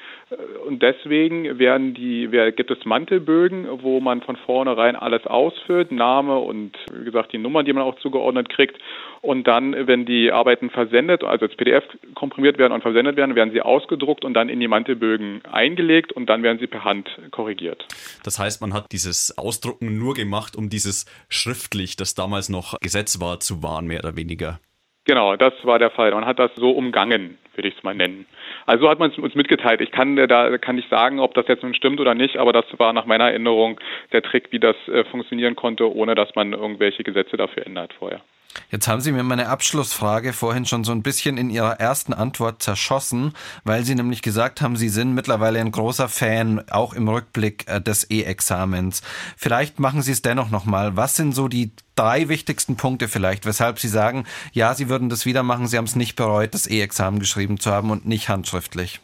Und 0.66 0.82
deswegen 0.82 1.58
werden 1.58 1.94
die, 1.94 2.28
gibt 2.56 2.70
es 2.70 2.84
Mantelbögen, 2.84 3.66
wo 3.82 4.00
man 4.00 4.22
von 4.22 4.36
vornherein 4.36 4.96
alles 4.96 5.26
ausfüllt, 5.26 5.92
Name 5.92 6.38
und 6.38 6.76
wie 6.92 7.04
gesagt 7.04 7.32
die 7.32 7.38
Nummern, 7.38 7.66
die 7.66 7.72
man 7.72 7.82
auch 7.82 7.96
zugeordnet 7.96 8.48
kriegt. 8.48 8.78
Und 9.20 9.46
dann, 9.46 9.86
wenn 9.86 10.06
die 10.06 10.32
Arbeiten 10.32 10.70
versendet, 10.70 11.22
also 11.22 11.46
als 11.46 11.54
PDF 11.56 11.84
komprimiert 12.14 12.58
werden 12.58 12.72
und 12.72 12.82
versendet 12.82 13.16
werden, 13.16 13.34
werden 13.34 13.52
sie 13.52 13.60
ausgedruckt 13.60 14.24
und 14.24 14.34
dann 14.34 14.48
in 14.48 14.58
die 14.58 14.68
Mantelbögen 14.68 15.42
eingelegt 15.44 16.12
und 16.12 16.26
dann 16.26 16.42
werden 16.42 16.58
sie 16.58 16.66
per 16.66 16.84
Hand 16.84 17.10
korrigiert. 17.30 17.86
Das 18.24 18.38
heißt, 18.38 18.60
man 18.60 18.72
hat 18.72 18.90
dieses 18.92 19.36
Ausdrucken 19.36 19.98
nur 19.98 20.14
gemacht, 20.14 20.56
um 20.56 20.70
dieses 20.70 21.06
schriftlich, 21.28 21.96
das 21.96 22.14
damals 22.14 22.48
noch 22.48 22.78
Gesetz 22.80 23.20
war, 23.20 23.40
zu 23.40 23.62
wahren, 23.62 23.86
mehr 23.86 24.00
oder 24.00 24.16
weniger. 24.16 24.60
Genau, 25.04 25.36
das 25.36 25.52
war 25.64 25.78
der 25.78 25.90
Fall. 25.90 26.12
Man 26.12 26.26
hat 26.26 26.38
das 26.38 26.52
so 26.56 26.70
umgangen, 26.70 27.38
würde 27.54 27.68
ich 27.68 27.76
es 27.76 27.82
mal 27.82 27.94
nennen. 27.94 28.26
Also 28.66 28.88
hat 28.88 28.98
man 28.98 29.10
es 29.10 29.18
uns 29.18 29.34
mitgeteilt. 29.34 29.80
Ich 29.80 29.90
kann 29.90 30.18
äh, 30.18 30.26
da 30.26 30.56
kann 30.58 30.76
nicht 30.76 30.88
sagen, 30.88 31.20
ob 31.20 31.34
das 31.34 31.48
jetzt 31.48 31.62
nun 31.62 31.74
stimmt 31.74 32.00
oder 32.00 32.14
nicht, 32.14 32.36
aber 32.36 32.52
das 32.52 32.64
war 32.78 32.92
nach 32.92 33.06
meiner 33.06 33.30
Erinnerung 33.30 33.80
der 34.12 34.22
Trick, 34.22 34.48
wie 34.50 34.58
das 34.58 34.76
äh, 34.88 35.04
funktionieren 35.04 35.56
konnte, 35.56 35.92
ohne 35.94 36.14
dass 36.14 36.34
man 36.34 36.52
irgendwelche 36.52 37.02
Gesetze 37.02 37.36
dafür 37.36 37.66
ändert 37.66 37.92
vorher. 37.94 38.22
Jetzt 38.70 38.88
haben 38.88 39.00
Sie 39.00 39.12
mir 39.12 39.22
meine 39.22 39.48
Abschlussfrage 39.48 40.32
vorhin 40.32 40.66
schon 40.66 40.84
so 40.84 40.92
ein 40.92 41.02
bisschen 41.02 41.36
in 41.36 41.50
Ihrer 41.50 41.80
ersten 41.80 42.12
Antwort 42.12 42.62
zerschossen, 42.62 43.32
weil 43.64 43.84
Sie 43.84 43.94
nämlich 43.94 44.22
gesagt 44.22 44.60
haben, 44.60 44.76
Sie 44.76 44.88
sind 44.88 45.14
mittlerweile 45.14 45.60
ein 45.60 45.72
großer 45.72 46.08
Fan, 46.08 46.62
auch 46.70 46.94
im 46.94 47.08
Rückblick 47.08 47.68
äh, 47.68 47.80
des 47.80 48.10
E-Examens. 48.10 49.02
Vielleicht 49.36 49.78
machen 49.78 50.02
Sie 50.02 50.12
es 50.12 50.22
dennoch 50.22 50.50
nochmal. 50.50 50.96
Was 50.96 51.16
sind 51.16 51.34
so 51.34 51.48
die 51.48 51.72
drei 51.94 52.28
wichtigsten 52.28 52.76
Punkte 52.76 53.08
vielleicht, 53.08 53.46
weshalb 53.46 53.78
Sie 53.78 53.88
sagen, 53.88 54.24
ja, 54.52 54.74
Sie 54.74 54.88
würden 54.88 55.08
das 55.08 55.26
wieder 55.26 55.42
machen, 55.42 55.66
Sie 55.66 55.76
haben 55.76 55.84
es 55.84 55.96
nicht 55.96 56.16
bereut, 56.16 56.54
das 56.54 56.66
E-Examen 56.66 57.18
geschrieben 57.18 57.58
zu 57.60 57.70
haben 57.70 57.90
und 57.90 58.06
nicht 58.06 58.28
handschriftlich? 58.28 59.00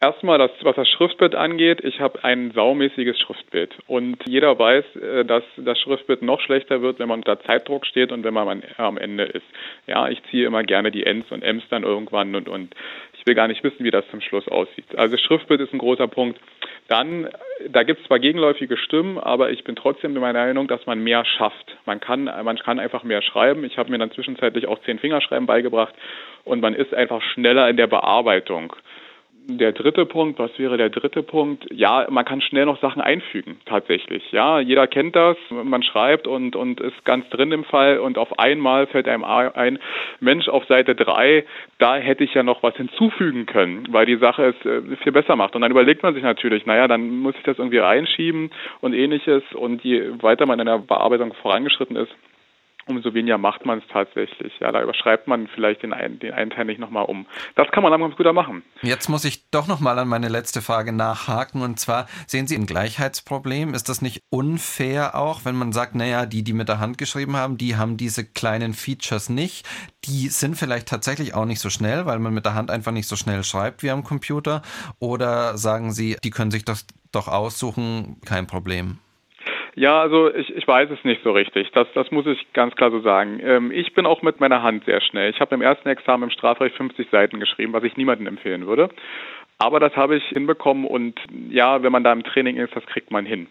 Erstmal, 0.00 0.38
das, 0.38 0.52
was 0.62 0.76
das 0.76 0.88
Schriftbild 0.88 1.34
angeht, 1.34 1.80
ich 1.82 1.98
habe 1.98 2.22
ein 2.22 2.52
saumäßiges 2.52 3.18
Schriftbild. 3.18 3.74
Und 3.88 4.18
jeder 4.28 4.56
weiß, 4.56 4.84
äh, 4.94 5.24
dass 5.24 5.42
das 5.56 5.76
Schriftbild 5.80 6.22
noch 6.22 6.40
schlechter 6.40 6.82
wird, 6.82 7.00
wenn 7.00 7.08
man 7.08 7.18
unter 7.18 7.40
Zeitdruck 7.40 7.84
steht 7.84 8.12
und 8.12 8.22
wenn 8.22 8.32
man 8.32 8.62
am 8.76 8.96
Ende 8.96 9.24
ist. 9.24 9.46
Ja, 9.88 10.08
ich 10.08 10.22
ziehe 10.30 10.46
immer 10.46 10.62
gerne 10.62 10.92
die 10.92 11.04
Ns 11.04 11.32
und 11.32 11.42
Ms 11.42 11.64
dann 11.70 11.82
irgendwann 11.82 12.36
und, 12.36 12.48
und 12.48 12.76
ich 13.18 13.26
will 13.26 13.34
gar 13.34 13.48
nicht 13.48 13.64
wissen, 13.64 13.82
wie 13.84 13.90
das 13.90 14.08
zum 14.12 14.20
Schluss 14.20 14.46
aussieht. 14.46 14.96
Also 14.96 15.16
Schriftbild 15.16 15.60
ist 15.60 15.72
ein 15.72 15.78
großer 15.78 16.06
Punkt. 16.06 16.38
Dann, 16.86 17.28
da 17.68 17.82
gibt 17.82 18.00
es 18.00 18.06
zwar 18.06 18.20
gegenläufige 18.20 18.76
Stimmen, 18.76 19.18
aber 19.18 19.50
ich 19.50 19.64
bin 19.64 19.74
trotzdem 19.74 20.14
der 20.14 20.22
Meinung, 20.22 20.68
dass 20.68 20.86
man 20.86 21.02
mehr 21.02 21.24
schafft. 21.24 21.76
Man 21.86 21.98
kann, 21.98 22.24
man 22.24 22.56
kann 22.56 22.78
einfach 22.78 23.02
mehr 23.02 23.20
schreiben. 23.20 23.64
Ich 23.64 23.76
habe 23.78 23.90
mir 23.90 23.98
dann 23.98 24.12
zwischenzeitlich 24.12 24.68
auch 24.68 24.80
zehn 24.82 25.00
Fingerschreiben 25.00 25.46
beigebracht 25.46 25.94
und 26.44 26.60
man 26.60 26.74
ist 26.74 26.94
einfach 26.94 27.20
schneller 27.20 27.68
in 27.68 27.76
der 27.76 27.88
Bearbeitung. 27.88 28.72
Der 29.50 29.72
dritte 29.72 30.04
Punkt, 30.04 30.38
was 30.38 30.50
wäre 30.58 30.76
der 30.76 30.90
dritte 30.90 31.22
Punkt? 31.22 31.64
Ja, 31.72 32.06
man 32.10 32.26
kann 32.26 32.42
schnell 32.42 32.66
noch 32.66 32.82
Sachen 32.82 33.00
einfügen, 33.00 33.58
tatsächlich. 33.64 34.30
Ja, 34.30 34.60
jeder 34.60 34.86
kennt 34.86 35.16
das. 35.16 35.38
Man 35.48 35.82
schreibt 35.82 36.26
und, 36.26 36.54
und 36.54 36.82
ist 36.82 37.02
ganz 37.06 37.26
drin 37.30 37.50
im 37.52 37.64
Fall 37.64 37.98
und 37.98 38.18
auf 38.18 38.38
einmal 38.38 38.86
fällt 38.88 39.08
einem 39.08 39.24
ein, 39.24 39.78
Mensch, 40.20 40.48
auf 40.48 40.66
Seite 40.66 40.94
drei, 40.94 41.46
da 41.78 41.96
hätte 41.96 42.24
ich 42.24 42.34
ja 42.34 42.42
noch 42.42 42.62
was 42.62 42.76
hinzufügen 42.76 43.46
können, 43.46 43.86
weil 43.90 44.04
die 44.04 44.18
Sache 44.18 44.54
es 44.54 44.66
äh, 44.66 44.96
viel 44.96 45.12
besser 45.12 45.34
macht. 45.34 45.56
Und 45.56 45.62
dann 45.62 45.70
überlegt 45.70 46.02
man 46.02 46.12
sich 46.12 46.22
natürlich, 46.22 46.66
naja, 46.66 46.86
dann 46.86 47.08
muss 47.08 47.34
ich 47.36 47.42
das 47.44 47.56
irgendwie 47.56 47.78
reinschieben 47.78 48.50
und 48.82 48.92
ähnliches. 48.92 49.42
Und 49.54 49.82
je 49.82 50.10
weiter 50.20 50.44
man 50.44 50.60
in 50.60 50.66
der 50.66 50.78
Bearbeitung 50.78 51.32
vorangeschritten 51.32 51.96
ist, 51.96 52.12
umso 52.88 53.14
weniger 53.14 53.38
macht 53.38 53.64
man 53.64 53.78
es 53.78 53.84
tatsächlich. 53.92 54.52
Ja, 54.60 54.72
da 54.72 54.82
überschreibt 54.82 55.26
man 55.28 55.46
vielleicht 55.48 55.82
den 55.82 55.92
einen, 55.92 56.18
den 56.18 56.32
einen 56.32 56.50
Teil 56.50 56.64
nicht 56.64 56.80
nochmal 56.80 57.04
um. 57.04 57.26
Das 57.54 57.68
kann 57.70 57.82
man 57.82 57.92
dann 57.92 58.00
ganz 58.00 58.16
gut 58.16 58.32
machen. 58.32 58.62
Jetzt 58.82 59.08
muss 59.08 59.24
ich 59.24 59.50
doch 59.50 59.66
nochmal 59.66 59.98
an 59.98 60.08
meine 60.08 60.28
letzte 60.28 60.62
Frage 60.62 60.92
nachhaken. 60.92 61.62
Und 61.62 61.78
zwar, 61.78 62.06
sehen 62.26 62.46
Sie 62.46 62.56
ein 62.56 62.66
Gleichheitsproblem? 62.66 63.74
Ist 63.74 63.88
das 63.88 64.02
nicht 64.02 64.22
unfair 64.30 65.14
auch, 65.14 65.44
wenn 65.44 65.56
man 65.56 65.72
sagt, 65.72 65.94
naja, 65.94 66.26
die, 66.26 66.42
die 66.42 66.52
mit 66.52 66.68
der 66.68 66.80
Hand 66.80 66.98
geschrieben 66.98 67.36
haben, 67.36 67.58
die 67.58 67.76
haben 67.76 67.96
diese 67.96 68.24
kleinen 68.24 68.74
Features 68.74 69.28
nicht. 69.28 69.66
Die 70.04 70.28
sind 70.28 70.56
vielleicht 70.56 70.88
tatsächlich 70.88 71.34
auch 71.34 71.44
nicht 71.44 71.60
so 71.60 71.70
schnell, 71.70 72.06
weil 72.06 72.18
man 72.18 72.34
mit 72.34 72.44
der 72.44 72.54
Hand 72.54 72.70
einfach 72.70 72.92
nicht 72.92 73.08
so 73.08 73.16
schnell 73.16 73.44
schreibt 73.44 73.82
wie 73.82 73.90
am 73.90 74.04
Computer. 74.04 74.62
Oder 74.98 75.58
sagen 75.58 75.92
Sie, 75.92 76.16
die 76.24 76.30
können 76.30 76.50
sich 76.50 76.64
das 76.64 76.86
doch 77.12 77.28
aussuchen, 77.28 78.20
kein 78.24 78.46
Problem? 78.46 78.98
Ja, 79.78 80.00
also 80.00 80.34
ich, 80.34 80.54
ich 80.56 80.66
weiß 80.66 80.90
es 80.90 81.04
nicht 81.04 81.22
so 81.22 81.30
richtig. 81.30 81.70
Das, 81.70 81.86
das 81.94 82.10
muss 82.10 82.26
ich 82.26 82.52
ganz 82.52 82.74
klar 82.74 82.90
so 82.90 82.98
sagen. 82.98 83.38
Ähm, 83.40 83.70
ich 83.70 83.94
bin 83.94 84.06
auch 84.06 84.22
mit 84.22 84.40
meiner 84.40 84.60
Hand 84.60 84.84
sehr 84.86 85.00
schnell. 85.00 85.30
Ich 85.30 85.40
habe 85.40 85.54
im 85.54 85.62
ersten 85.62 85.88
Examen 85.88 86.24
im 86.24 86.30
Strafrecht 86.30 86.74
50 86.74 87.08
Seiten 87.10 87.38
geschrieben, 87.38 87.72
was 87.72 87.84
ich 87.84 87.96
niemandem 87.96 88.26
empfehlen 88.26 88.66
würde. 88.66 88.88
Aber 89.58 89.78
das 89.78 89.94
habe 89.94 90.16
ich 90.16 90.24
hinbekommen 90.24 90.84
und 90.84 91.20
ja, 91.48 91.80
wenn 91.82 91.92
man 91.92 92.02
da 92.02 92.12
im 92.12 92.24
Training 92.24 92.56
ist, 92.56 92.74
das 92.74 92.84
kriegt 92.86 93.12
man 93.12 93.24
hin. 93.24 93.46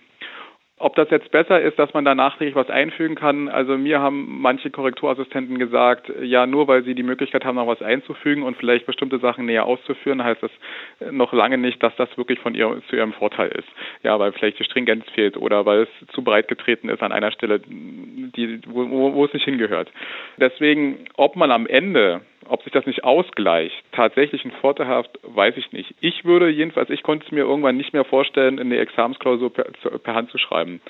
Ob 0.79 0.95
das 0.95 1.09
jetzt 1.09 1.31
besser 1.31 1.59
ist, 1.59 1.79
dass 1.79 1.91
man 1.95 2.05
da 2.05 2.13
nachträglich 2.13 2.55
was 2.55 2.69
einfügen 2.69 3.15
kann, 3.15 3.49
also 3.49 3.79
mir 3.79 3.99
haben 3.99 4.41
manche 4.41 4.69
Korrekturassistenten 4.69 5.57
gesagt, 5.57 6.11
ja, 6.21 6.45
nur 6.45 6.67
weil 6.67 6.83
sie 6.83 6.93
die 6.93 7.01
Möglichkeit 7.01 7.45
haben, 7.45 7.55
noch 7.55 7.65
was 7.65 7.81
einzufügen 7.81 8.43
und 8.43 8.57
vielleicht 8.57 8.85
bestimmte 8.85 9.17
Sachen 9.17 9.47
näher 9.47 9.65
auszuführen, 9.65 10.23
heißt 10.23 10.43
das 10.43 10.51
noch 11.11 11.33
lange 11.33 11.57
nicht, 11.57 11.81
dass 11.81 11.95
das 11.95 12.15
wirklich 12.15 12.39
von 12.39 12.53
ihr 12.53 12.79
zu 12.89 12.95
ihrem 12.95 13.13
Vorteil 13.13 13.49
ist. 13.49 13.67
Ja, 14.03 14.19
weil 14.19 14.33
vielleicht 14.33 14.59
die 14.59 14.65
Stringenz 14.65 15.03
fehlt 15.15 15.35
oder 15.35 15.65
weil 15.65 15.81
es 15.81 16.07
zu 16.13 16.23
breit 16.23 16.47
getreten 16.47 16.89
ist 16.89 17.01
an 17.01 17.11
einer 17.11 17.31
Stelle, 17.31 17.59
die, 17.65 18.59
wo, 18.67 19.13
wo 19.13 19.25
es 19.25 19.33
nicht 19.33 19.45
hingehört. 19.45 19.91
Deswegen, 20.37 21.05
ob 21.15 21.35
man 21.35 21.49
am 21.49 21.65
Ende 21.65 22.21
ob 22.47 22.63
sich 22.63 22.71
das 22.71 22.85
nicht 22.85 23.03
ausgleicht, 23.03 23.75
tatsächlich 23.91 24.45
ein 24.45 24.51
Vorteil 24.51 24.87
hat, 24.87 25.09
weiß 25.23 25.57
ich 25.57 25.71
nicht. 25.71 25.95
Ich 26.01 26.25
würde 26.25 26.49
jedenfalls, 26.49 26.89
ich 26.89 27.03
konnte 27.03 27.25
es 27.25 27.31
mir 27.31 27.41
irgendwann 27.45 27.77
nicht 27.77 27.93
mehr 27.93 28.05
vorstellen, 28.05 28.57
in 28.57 28.69
die 28.69 28.77
Examensklausur 28.77 29.53
per, 29.53 29.65
per 29.99 30.13
Hand 30.13 30.29
zu 30.29 30.37
schreiben 30.37 30.81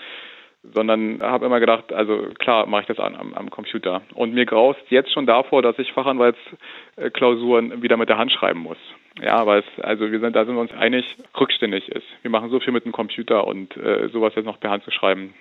sondern 0.74 1.22
habe 1.22 1.46
immer 1.46 1.60
gedacht, 1.60 1.94
also 1.94 2.30
klar 2.40 2.66
mache 2.66 2.82
ich 2.82 2.88
das 2.88 3.00
an, 3.00 3.16
am, 3.16 3.34
am, 3.34 3.50
Computer. 3.50 4.02
Und 4.14 4.34
mir 4.34 4.46
graust 4.46 4.80
jetzt 4.90 5.12
schon 5.14 5.26
davor, 5.26 5.62
dass 5.62 5.80
ich 5.80 5.92
Fachanwaltsklausuren 5.94 7.82
wieder 7.82 7.98
mit 7.98 8.10
der 8.10 8.18
Hand 8.18 8.32
schreiben 8.32 8.60
muss. 8.60 8.78
Ja, 9.22 9.46
weil 9.46 9.62
es, 9.62 9.84
also 9.84 10.12
wir 10.12 10.20
sind, 10.20 10.36
da 10.36 10.46
sind 10.46 10.56
wir 10.56 10.62
uns 10.62 10.74
einig, 10.74 11.06
rückständig 11.40 11.90
ist. 11.90 12.06
Wir 12.22 12.32
machen 12.32 12.50
so 12.50 12.60
viel 12.60 12.74
mit 12.74 12.86
dem 12.86 12.92
Computer 12.92 13.48
und 13.48 13.76
äh, 13.78 14.10
sowas 14.10 14.34
jetzt 14.36 14.46
noch 14.46 14.60
per 14.60 14.72
Hand 14.72 14.84
zu 14.84 14.92
schreiben, 14.92 15.34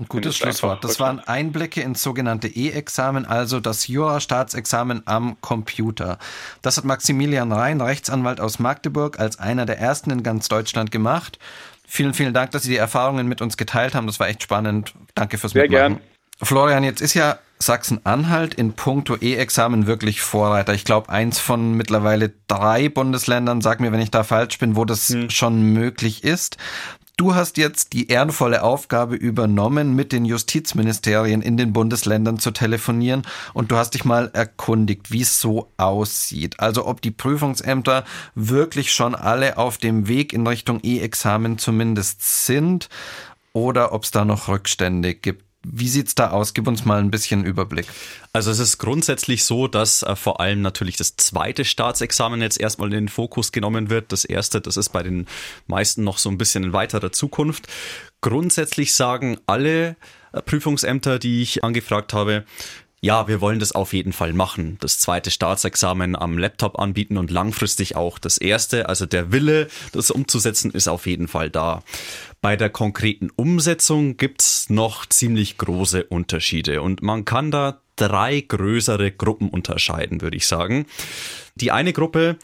ein 0.00 0.06
gutes 0.08 0.36
Schlusswort. 0.36 0.82
Das 0.82 0.98
waren 0.98 1.20
Einblicke 1.20 1.82
ins 1.82 2.02
sogenannte 2.02 2.48
E-Examen, 2.48 3.26
also 3.26 3.60
das 3.60 3.86
Jura-Staatsexamen 3.86 5.02
am 5.06 5.40
Computer. 5.40 6.18
Das 6.62 6.76
hat 6.76 6.84
Maximilian 6.84 7.52
Rhein, 7.52 7.80
Rechtsanwalt 7.80 8.40
aus 8.40 8.58
Magdeburg, 8.58 9.20
als 9.20 9.38
einer 9.38 9.66
der 9.66 9.78
ersten 9.78 10.10
in 10.10 10.22
ganz 10.22 10.48
Deutschland 10.48 10.90
gemacht. 10.90 11.38
Vielen, 11.86 12.14
vielen 12.14 12.34
Dank, 12.34 12.52
dass 12.52 12.62
Sie 12.62 12.70
die 12.70 12.76
Erfahrungen 12.76 13.28
mit 13.28 13.42
uns 13.42 13.56
geteilt 13.56 13.94
haben. 13.94 14.06
Das 14.06 14.20
war 14.20 14.28
echt 14.28 14.42
spannend. 14.42 14.94
Danke 15.14 15.38
fürs 15.38 15.52
Sehr 15.52 15.62
Mitmachen. 15.62 15.94
Gern. 15.94 16.00
Florian, 16.42 16.84
jetzt 16.84 17.02
ist 17.02 17.14
ja 17.14 17.38
Sachsen-Anhalt 17.58 18.54
in 18.54 18.72
puncto 18.72 19.16
E-Examen 19.20 19.86
wirklich 19.86 20.22
Vorreiter. 20.22 20.72
Ich 20.72 20.84
glaube, 20.86 21.10
eins 21.10 21.38
von 21.38 21.74
mittlerweile 21.74 22.32
drei 22.46 22.88
Bundesländern, 22.88 23.60
sag 23.60 23.80
mir, 23.80 23.92
wenn 23.92 24.00
ich 24.00 24.10
da 24.10 24.24
falsch 24.24 24.58
bin, 24.58 24.76
wo 24.76 24.86
das 24.86 25.08
hm. 25.10 25.28
schon 25.28 25.62
möglich 25.62 26.24
ist. 26.24 26.56
Du 27.20 27.34
hast 27.34 27.58
jetzt 27.58 27.92
die 27.92 28.08
ehrenvolle 28.08 28.62
Aufgabe 28.62 29.14
übernommen, 29.14 29.94
mit 29.94 30.10
den 30.10 30.24
Justizministerien 30.24 31.42
in 31.42 31.58
den 31.58 31.74
Bundesländern 31.74 32.38
zu 32.38 32.50
telefonieren 32.50 33.26
und 33.52 33.70
du 33.70 33.76
hast 33.76 33.90
dich 33.90 34.06
mal 34.06 34.30
erkundigt, 34.32 35.12
wie 35.12 35.20
es 35.20 35.38
so 35.38 35.70
aussieht. 35.76 36.58
Also 36.60 36.86
ob 36.86 37.02
die 37.02 37.10
Prüfungsämter 37.10 38.06
wirklich 38.34 38.94
schon 38.94 39.14
alle 39.14 39.58
auf 39.58 39.76
dem 39.76 40.08
Weg 40.08 40.32
in 40.32 40.46
Richtung 40.46 40.80
E-Examen 40.82 41.58
zumindest 41.58 42.46
sind 42.46 42.88
oder 43.52 43.92
ob 43.92 44.04
es 44.04 44.12
da 44.12 44.24
noch 44.24 44.48
Rückstände 44.48 45.14
gibt. 45.14 45.49
Wie 45.62 45.88
sieht's 45.88 46.14
da 46.14 46.30
aus? 46.30 46.54
Gib 46.54 46.66
uns 46.66 46.86
mal 46.86 47.00
ein 47.00 47.10
bisschen 47.10 47.44
Überblick. 47.44 47.86
Also 48.32 48.50
es 48.50 48.58
ist 48.58 48.78
grundsätzlich 48.78 49.44
so, 49.44 49.68
dass 49.68 50.02
äh, 50.02 50.16
vor 50.16 50.40
allem 50.40 50.62
natürlich 50.62 50.96
das 50.96 51.16
zweite 51.16 51.66
Staatsexamen 51.66 52.40
jetzt 52.40 52.58
erstmal 52.58 52.88
in 52.88 52.94
den 52.94 53.08
Fokus 53.08 53.52
genommen 53.52 53.90
wird. 53.90 54.10
Das 54.10 54.24
erste, 54.24 54.62
das 54.62 54.78
ist 54.78 54.88
bei 54.88 55.02
den 55.02 55.26
meisten 55.66 56.02
noch 56.02 56.16
so 56.16 56.30
ein 56.30 56.38
bisschen 56.38 56.64
in 56.64 56.72
weiterer 56.72 57.12
Zukunft. 57.12 57.66
Grundsätzlich 58.22 58.94
sagen 58.94 59.38
alle 59.46 59.96
äh, 60.32 60.40
Prüfungsämter, 60.40 61.18
die 61.18 61.42
ich 61.42 61.62
angefragt 61.62 62.14
habe, 62.14 62.44
ja, 63.02 63.28
wir 63.28 63.40
wollen 63.40 63.58
das 63.58 63.72
auf 63.72 63.94
jeden 63.94 64.12
Fall 64.12 64.34
machen. 64.34 64.76
Das 64.80 64.98
zweite 64.98 65.30
Staatsexamen 65.30 66.16
am 66.16 66.36
Laptop 66.36 66.78
anbieten 66.78 67.16
und 67.16 67.30
langfristig 67.30 67.96
auch 67.96 68.18
das 68.18 68.36
erste. 68.36 68.88
Also 68.90 69.06
der 69.06 69.32
Wille, 69.32 69.68
das 69.92 70.10
umzusetzen, 70.10 70.70
ist 70.70 70.86
auf 70.86 71.06
jeden 71.06 71.26
Fall 71.26 71.48
da. 71.48 71.82
Bei 72.42 72.56
der 72.56 72.68
konkreten 72.68 73.30
Umsetzung 73.34 74.18
gibt's 74.18 74.68
noch 74.68 75.06
ziemlich 75.06 75.56
große 75.56 76.04
Unterschiede 76.04 76.82
und 76.82 77.02
man 77.02 77.24
kann 77.24 77.50
da 77.50 77.80
drei 78.00 78.40
größere 78.40 79.12
Gruppen 79.12 79.50
unterscheiden, 79.50 80.22
würde 80.22 80.36
ich 80.36 80.46
sagen. 80.46 80.86
Die 81.56 81.70
eine 81.70 81.92
Gruppe 81.92 82.38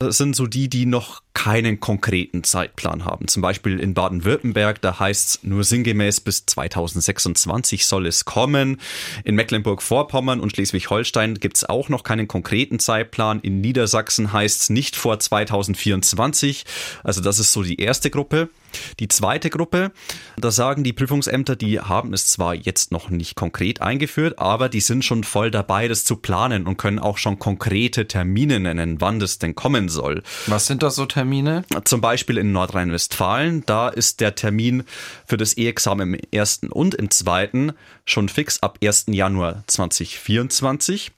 sind 0.00 0.36
so 0.36 0.46
die, 0.46 0.68
die 0.68 0.86
noch 0.86 1.22
keinen 1.34 1.80
konkreten 1.80 2.44
Zeitplan 2.44 3.04
haben. 3.04 3.28
Zum 3.28 3.42
Beispiel 3.42 3.80
in 3.80 3.94
Baden-Württemberg, 3.94 4.80
da 4.80 4.98
heißt 4.98 5.28
es 5.28 5.42
nur 5.42 5.64
sinngemäß 5.64 6.20
bis 6.20 6.46
2026 6.46 7.86
soll 7.86 8.06
es 8.06 8.24
kommen. 8.24 8.80
In 9.24 9.34
Mecklenburg-Vorpommern 9.34 10.40
und 10.40 10.52
Schleswig-Holstein 10.52 11.34
gibt 11.34 11.56
es 11.56 11.64
auch 11.64 11.88
noch 11.88 12.02
keinen 12.02 12.28
konkreten 12.28 12.78
Zeitplan. 12.78 13.40
In 13.40 13.60
Niedersachsen 13.60 14.32
heißt 14.32 14.60
es 14.62 14.70
nicht 14.70 14.96
vor 14.96 15.18
2024. 15.18 16.64
Also 17.02 17.20
das 17.20 17.38
ist 17.38 17.52
so 17.52 17.62
die 17.62 17.80
erste 17.80 18.10
Gruppe. 18.10 18.50
Die 18.98 19.08
zweite 19.08 19.50
Gruppe, 19.50 19.92
da 20.36 20.50
sagen 20.50 20.84
die 20.84 20.92
Prüfungsämter, 20.92 21.56
die 21.56 21.80
haben 21.80 22.12
es 22.12 22.26
zwar 22.26 22.54
jetzt 22.54 22.92
noch 22.92 23.10
nicht 23.10 23.34
konkret 23.34 23.80
eingeführt, 23.80 24.38
aber 24.38 24.68
die 24.68 24.80
sind 24.80 25.04
schon 25.04 25.24
voll 25.24 25.50
dabei, 25.50 25.88
das 25.88 26.04
zu 26.04 26.16
planen 26.16 26.66
und 26.66 26.76
können 26.76 26.98
auch 26.98 27.18
schon 27.18 27.38
konkrete 27.38 28.06
Termine 28.06 28.60
nennen, 28.60 29.00
wann 29.00 29.20
das 29.20 29.38
denn 29.38 29.54
kommen 29.54 29.88
soll. 29.88 30.22
Was 30.46 30.66
sind 30.66 30.82
das 30.82 30.94
so 30.94 31.06
Termine? 31.06 31.64
Zum 31.84 32.00
Beispiel 32.00 32.38
in 32.38 32.52
Nordrhein-Westfalen, 32.52 33.64
da 33.66 33.88
ist 33.88 34.20
der 34.20 34.34
Termin 34.34 34.84
für 35.26 35.36
das 35.36 35.56
E-Examen 35.56 36.14
im 36.14 36.20
ersten 36.30 36.68
und 36.68 36.94
im 36.94 37.10
zweiten 37.10 37.72
schon 38.04 38.28
fix 38.28 38.62
ab 38.62 38.78
1. 38.82 39.06
Januar 39.08 39.64
2024. 39.66 41.12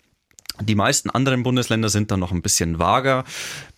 Die 0.61 0.75
meisten 0.75 1.11
anderen 1.11 1.43
Bundesländer 1.43 1.89
sind 1.89 2.11
dann 2.11 2.21
noch 2.21 2.31
ein 2.31 2.43
bisschen 2.43 2.79
vager. 2.79 3.25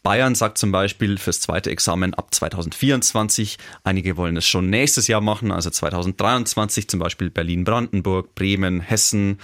Bayern 0.04 0.34
sagt 0.34 0.58
zum 0.58 0.70
Beispiel 0.70 1.16
fürs 1.16 1.40
zweite 1.40 1.70
Examen 1.70 2.12
ab 2.12 2.34
2024. 2.34 3.56
Einige 3.84 4.18
wollen 4.18 4.36
es 4.36 4.46
schon 4.46 4.68
nächstes 4.68 5.08
Jahr 5.08 5.22
machen, 5.22 5.50
also 5.50 5.70
2023, 5.70 6.88
zum 6.88 7.00
Beispiel 7.00 7.30
Berlin, 7.30 7.64
Brandenburg, 7.64 8.34
Bremen, 8.34 8.80
Hessen. 8.80 9.40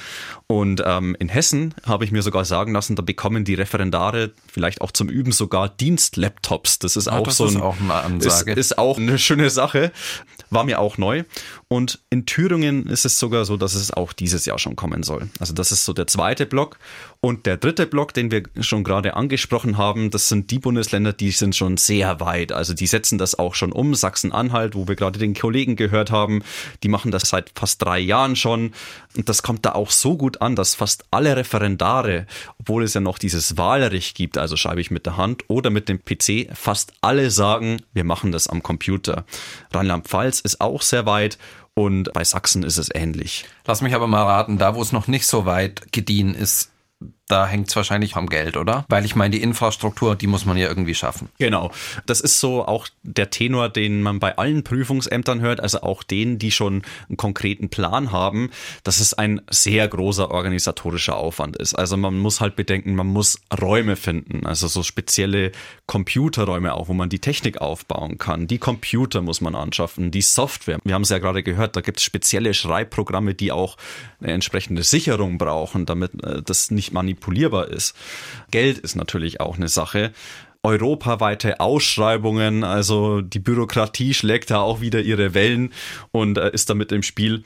Und 0.49 0.83
ähm, 0.85 1.17
in 1.19 1.31
Hessen 1.31 1.75
habe 1.87 2.05
ich 2.05 2.13
mir 2.13 2.21
sogar 2.21 2.45
sagen 2.45 2.75
lassen, 2.75 2.95
da 2.95 3.01
bekommen 3.01 3.45
die 3.45 3.55
Referendare 3.55 4.33
vielleicht 4.53 4.83
auch 4.83 4.93
zum 4.93 5.09
Üben 5.09 5.33
sogar 5.33 5.71
Dienstlaptops. 5.71 6.79
Das 6.79 6.95
ist 6.95 7.07
ja, 7.07 7.13
auch 7.13 7.23
das 7.23 7.39
so 7.39 7.45
ein, 7.47 7.57
ist 7.57 7.63
auch. 7.63 7.77
Ist, 8.21 8.47
ist 8.47 8.79
auch 8.79 8.99
eine 8.99 9.19
schöne 9.19 9.49
Sache. 9.49 9.93
War 10.51 10.65
mir 10.65 10.81
auch 10.81 10.99
neu. 10.99 11.25
Und 11.69 12.01
in 12.11 12.27
Thüringen 12.27 12.87
ist 12.87 13.07
es 13.07 13.19
sogar 13.19 13.45
so, 13.45 13.57
dass 13.57 13.75
es 13.75 13.93
auch 13.93 14.13
dieses 14.13 14.45
Jahr 14.45 14.59
schon 14.59 14.77
kommen 14.77 15.05
soll. 15.05 15.31
Also 15.39 15.55
das 15.55 15.71
ist 15.73 15.85
so 15.85 15.93
der 15.93 16.09
zweite 16.09 16.45
Block. 16.45 16.77
Und 17.21 17.47
der 17.47 17.57
dritte 17.57 17.87
Block, 17.87 18.13
den 18.13 18.31
wir 18.31 18.43
schon 18.61 18.83
gerade 18.83 19.15
angesprochen 19.15 19.79
haben, 19.79 20.11
das 20.11 20.29
sind 20.29 20.50
die 20.51 20.59
Bundesländer, 20.59 21.13
die 21.13 21.31
sind 21.31 21.55
schon 21.55 21.77
sehr 21.77 22.21
weit. 22.21 22.53
Also 22.53 22.75
die 22.75 22.87
setzen 22.87 23.19
das 23.19 23.39
auch 23.39 23.55
schon 23.55 23.73
um. 23.73 23.95
Sachsen-Anhalt, 23.95 24.75
wo 24.75 24.89
wir 24.89 24.97
gerade 24.97 25.19
den 25.19 25.35
Kollegen 25.35 25.77
gehört 25.77 26.11
haben, 26.11 26.43
die 26.83 26.89
machen 26.89 27.11
das 27.11 27.29
seit 27.29 27.53
fast 27.55 27.83
drei 27.83 27.99
Jahren 27.99 28.37
schon. 28.37 28.73
Und 29.17 29.29
das 29.29 29.43
kommt 29.43 29.65
da 29.65 29.73
auch 29.73 29.91
so 29.91 30.17
gut 30.17 30.41
an, 30.41 30.57
dass 30.57 30.75
fast 30.75 31.05
alle 31.11 31.37
Referendare, 31.37 32.27
obwohl 32.59 32.85
es 32.85 32.95
ja 32.95 33.01
noch 33.01 33.19
dieses 33.19 33.57
Wahlrecht 33.57 34.17
gibt, 34.17 34.39
also 34.39 34.57
schreibe 34.57 34.81
ich 34.81 34.91
mit 34.91 35.07
der 35.07 35.17
Hand 35.17 35.45
oder 35.49 35.71
mit 35.71 35.89
dem 35.89 36.05
PC, 36.05 36.49
fast 36.55 36.93
alle 37.01 37.31
sagen, 37.31 37.83
wir 37.93 38.05
machen 38.05 38.33
das 38.33 38.47
am 38.47 38.63
Computer. 38.63 39.25
Rheinland-Pfalz 39.73 40.41
ist 40.41 40.61
auch 40.61 40.83
sehr 40.83 41.07
weit 41.07 41.39
und 41.75 42.13
bei 42.13 42.25
Sachsen 42.25 42.63
ist 42.63 42.79
es 42.79 42.89
ähnlich. 42.93 43.47
Lass 43.67 43.83
mich 43.83 43.95
aber 43.95 44.07
mal 44.07 44.25
raten, 44.25 44.59
da 44.59 44.75
wo 44.75 44.83
es 44.83 44.93
noch 44.93 45.07
nicht 45.07 45.27
so 45.27 45.47
weit 45.47 45.93
gediehen 45.93 46.35
ist, 46.35 46.71
da 47.31 47.47
hängt 47.47 47.69
es 47.69 47.77
wahrscheinlich 47.77 48.17
am 48.17 48.29
Geld, 48.29 48.57
oder? 48.57 48.85
Weil 48.89 49.05
ich 49.05 49.15
meine, 49.15 49.31
die 49.31 49.43
Infrastruktur, 49.43 50.17
die 50.17 50.27
muss 50.27 50.45
man 50.45 50.57
ja 50.57 50.69
irgendwie 50.69 50.95
schaffen. 50.95 51.29
Genau. 51.39 51.71
Das 52.07 52.21
ist 52.21 52.41
so 52.41 52.65
auch 52.67 52.89
der 53.03 53.31
Tenor, 53.31 53.69
den 53.69 54.03
man 54.03 54.19
bei 54.19 54.37
allen 54.37 54.65
Prüfungsämtern 54.65 55.41
hört, 55.41 55.61
also 55.61 55.83
auch 55.83 56.03
denen, 56.03 56.39
die 56.39 56.51
schon 56.51 56.83
einen 57.09 57.17
konkreten 57.17 57.69
Plan 57.69 58.13
haben, 58.13 58.51
dass 58.83 59.01
es 59.01 59.15
ein 59.15 59.41
sehr 59.51 59.87
großer 59.87 60.31
organisatorischer 60.31 61.17
Aufwand 61.17 61.57
ist. 61.57 61.75
Also 61.75 61.97
man 61.97 62.19
muss 62.19 62.41
halt 62.41 62.57
bedenken, 62.57 62.95
man 62.95 63.07
muss 63.07 63.41
Räume 63.61 63.97
finden, 63.97 64.47
also 64.47 64.67
so 64.67 64.83
spezielle 64.83 65.53
Computerräume 65.87 66.75
auch, 66.75 66.89
wo 66.89 66.95
man 66.95 67.09
die 67.09 67.19
Technik 67.19 67.61
aufbauen 67.61 68.19
kann. 68.19 68.47
Die 68.47 68.59
Computer 68.59 69.23
muss 69.23 69.41
man 69.41 69.55
anschaffen, 69.55 70.11
die 70.11 70.23
Software. 70.23 70.79
Wir 70.85 70.95
haben 70.95 71.03
es 71.03 71.11
ja 71.11 71.19
gerade 71.19 71.43
gehört, 71.43 71.77
da 71.77 71.81
gibt 71.81 71.99
es 71.99 72.05
spezielle 72.05 72.55
Schreibprogramme, 72.55 73.35
die 73.35 73.53
auch 73.53 73.77
eine 74.21 74.33
entsprechende 74.33 74.83
Sicherung 74.83 75.39
brauchen, 75.39 75.87
damit 75.87 76.23
äh, 76.25 76.43
das 76.43 76.71
nicht 76.71 76.93
manipulierbar 77.21 77.69
ist. 77.69 77.95
Geld 78.51 78.79
ist 78.79 78.97
natürlich 78.97 79.41
auch 79.41 79.57
eine 79.57 79.69
Sache 79.69 80.13
europaweite 80.63 81.59
Ausschreibungen, 81.59 82.65
also 82.65 83.23
die 83.23 83.39
Bürokratie 83.39 84.13
schlägt 84.13 84.51
da 84.51 84.61
auch 84.61 84.83
wieder 84.83 85.01
ihre 85.01 85.33
Wellen 85.33 85.73
und 86.13 86.37
äh, 86.37 86.51
ist 86.53 86.69
damit 86.69 86.93
im 86.93 87.03
Spiel. 87.03 87.45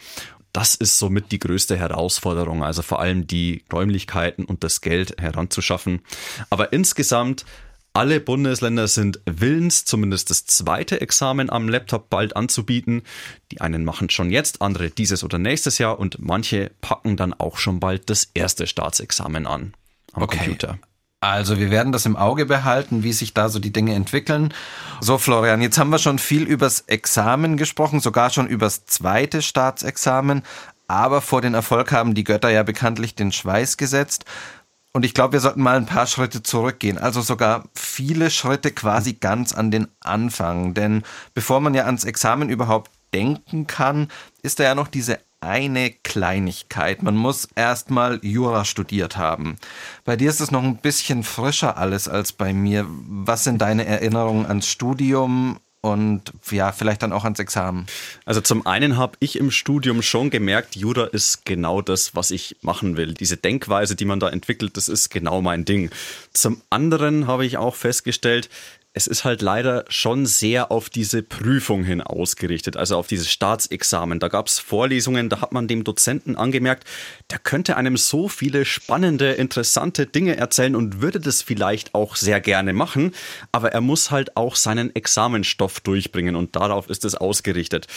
Das 0.53 0.75
ist 0.75 0.99
somit 0.99 1.31
die 1.31 1.39
größte 1.39 1.77
Herausforderung, 1.77 2.65
also 2.65 2.83
vor 2.83 3.01
allem 3.01 3.29
die 3.29 3.63
Räumlichkeiten 3.73 4.45
und 4.45 4.65
das 4.65 4.81
Geld 4.81 5.21
heranzuschaffen. 5.21 6.01
Aber 6.51 6.73
insgesamt 6.73 7.45
alle 7.95 8.21
Bundesländer 8.21 8.89
sind 8.89 9.21
willens, 9.25 9.85
zumindest 9.85 10.29
das 10.29 10.45
zweite 10.47 11.01
Examen 11.01 11.49
am 11.49 11.69
Laptop 11.69 12.11
bald 12.11 12.37
anzubieten. 12.37 13.03
Die 13.53 13.61
einen 13.61 13.85
machen 13.85 14.11
schon 14.11 14.31
jetzt, 14.31 14.61
andere 14.61 14.91
dieses 14.91 15.23
oder 15.23 15.39
nächstes 15.39 15.79
Jahr 15.79 15.99
und 15.99 16.19
manche 16.21 16.73
packen 16.81 17.17
dann 17.17 17.33
auch 17.33 17.57
schon 17.57 17.79
bald 17.81 18.11
das 18.11 18.29
erste 18.35 18.67
Staatsexamen 18.67 19.47
an 19.47 19.75
am 20.13 20.23
okay. 20.23 20.39
Computer. 20.39 20.79
Also 21.21 21.59
wir 21.59 21.71
werden 21.71 21.93
das 21.93 22.05
im 22.05 22.17
Auge 22.17 22.45
behalten, 22.45 23.03
wie 23.03 23.13
sich 23.13 23.33
da 23.33 23.49
so 23.49 23.59
die 23.59 23.73
Dinge 23.73 23.95
entwickeln. 23.95 24.53
So 25.01 25.17
Florian, 25.17 25.63
jetzt 25.63 25.79
haben 25.79 25.89
wir 25.89 25.99
schon 25.99 26.19
viel 26.19 26.43
übers 26.43 26.81
Examen 26.81 27.57
gesprochen, 27.57 28.01
sogar 28.01 28.29
schon 28.29 28.47
übers 28.49 28.85
zweite 28.85 29.41
Staatsexamen. 29.41 30.43
Aber 30.87 31.23
vor 31.23 31.41
den 31.41 31.55
Erfolg 31.55 31.93
haben 31.93 32.15
die 32.15 32.25
Götter 32.25 32.51
ja 32.51 32.63
bekanntlich 32.63 33.15
den 33.15 33.33
Schweiß 33.33 33.79
gesetzt. 33.79 34.27
Und 34.97 35.05
ich 35.05 35.13
glaube, 35.13 35.33
wir 35.33 35.41
sollten 35.41 35.61
mal 35.61 35.77
ein 35.77 35.87
paar 35.87 36.07
Schritte 36.07 36.45
zurückgehen, 36.45 36.99
also 36.99 37.21
sogar 37.21 37.65
viele 37.75 38.31
Schritte 38.31 38.71
quasi 38.71 39.15
ganz 39.15 39.53
an 39.53 39.73
den 39.73 39.89
Anfang. 39.99 40.73
Denn 40.73 41.03
bevor 41.35 41.61
man 41.61 41.75
ja 41.75 41.85
ans 41.85 42.05
Examen 42.05 42.49
überhaupt 42.49 42.93
denken 43.13 43.67
kann, 43.67 44.07
ist 44.43 44.61
da 44.61 44.65
ja 44.65 44.77
noch 44.77 44.87
diese 44.87 45.19
eine 45.41 45.91
Kleinigkeit. 45.91 47.03
Man 47.03 47.17
muss 47.17 47.49
erstmal 47.57 48.21
Jura 48.23 48.65
studiert 48.65 49.17
haben. 49.17 49.57
Bei 50.05 50.15
dir 50.15 50.31
ist 50.31 50.41
es 50.41 50.53
noch 50.53 50.63
ein 50.63 50.77
bisschen 50.77 51.25
frischer 51.25 51.77
alles 51.77 52.09
als 52.09 52.33
bei 52.33 52.53
mir. 52.53 52.87
Was 52.89 53.43
sind 53.43 53.61
deine 53.61 53.85
Erinnerungen 53.87 54.47
ans 54.47 54.69
Studium 54.69 55.59
und 55.85 56.33
ja, 56.51 56.73
vielleicht 56.73 57.03
dann 57.03 57.13
auch 57.13 57.25
ans 57.25 57.39
Examen? 57.39 57.85
Also 58.25 58.41
zum 58.41 58.67
einen 58.67 58.97
habe 58.97 59.19
ich 59.21 59.37
im 59.39 59.51
Studium 59.51 60.01
schon 60.01 60.31
gemerkt, 60.31 60.77
Jura 60.77 61.05
ist 61.05 61.45
genau 61.45 61.83
das, 61.83 62.15
was 62.15 62.31
ich 62.31 62.57
machen 62.63 62.97
will. 62.97 63.13
Diese 63.13 63.37
Denkweise, 63.37 63.95
die 63.95 64.07
man 64.07 64.19
da 64.19 64.31
entwickelt, 64.31 64.79
das 64.79 64.89
ist 64.89 65.11
genau 65.11 65.43
mein 65.43 65.67
Ding. 65.67 65.91
Zum 66.33 66.63
anderen 66.71 67.27
habe 67.27 67.45
ich 67.45 67.59
auch 67.59 67.75
festgestellt, 67.75 68.49
es 68.97 69.09
ist 69.09 69.25
halt 69.25 69.43
leider 69.43 69.85
schon 69.89 70.25
sehr 70.25 70.71
auf 70.71 70.89
diese 70.89 71.25
Prüfung 71.25 71.83
hin 71.83 72.01
ausgerichtet, 72.01 72.77
also 72.77 72.97
auf 72.97 73.09
dieses 73.09 73.29
Staatsexamen. 73.29 74.21
Da 74.21 74.29
gab 74.29 74.47
es 74.47 74.61
Vorlesungen, 74.61 75.29
da 75.29 75.41
hat 75.41 75.53
man 75.53 75.67
dem 75.67 75.83
Dozenten 75.83 76.37
angemerkt, 76.37 76.87
der 77.33 77.41
könnte 77.41 77.77
einem 77.77 77.97
so 77.97 78.29
viele 78.29 78.65
spannende, 78.65 79.33
interessante 79.33 80.07
Dinge 80.07 80.37
erzählen 80.37 80.77
und 80.77 81.03
würde 81.03 81.19
das 81.19 81.43
vielleicht 81.43 81.93
auch 81.93 82.15
sehr 82.15 82.41
gerne 82.41 82.73
machen, 82.73 83.13
aber 83.51 83.73
er 83.73 83.81
muss 83.81 84.13
halt 84.13 84.37
auch 84.37 84.55
seinen 84.55 84.95
Examenstoff 84.95 85.81
durchbringen 85.81 86.37
und 86.37 86.55
darauf 86.55 86.89
ist 86.89 87.05
es 87.05 87.17
ausgerichtet. 87.17 87.89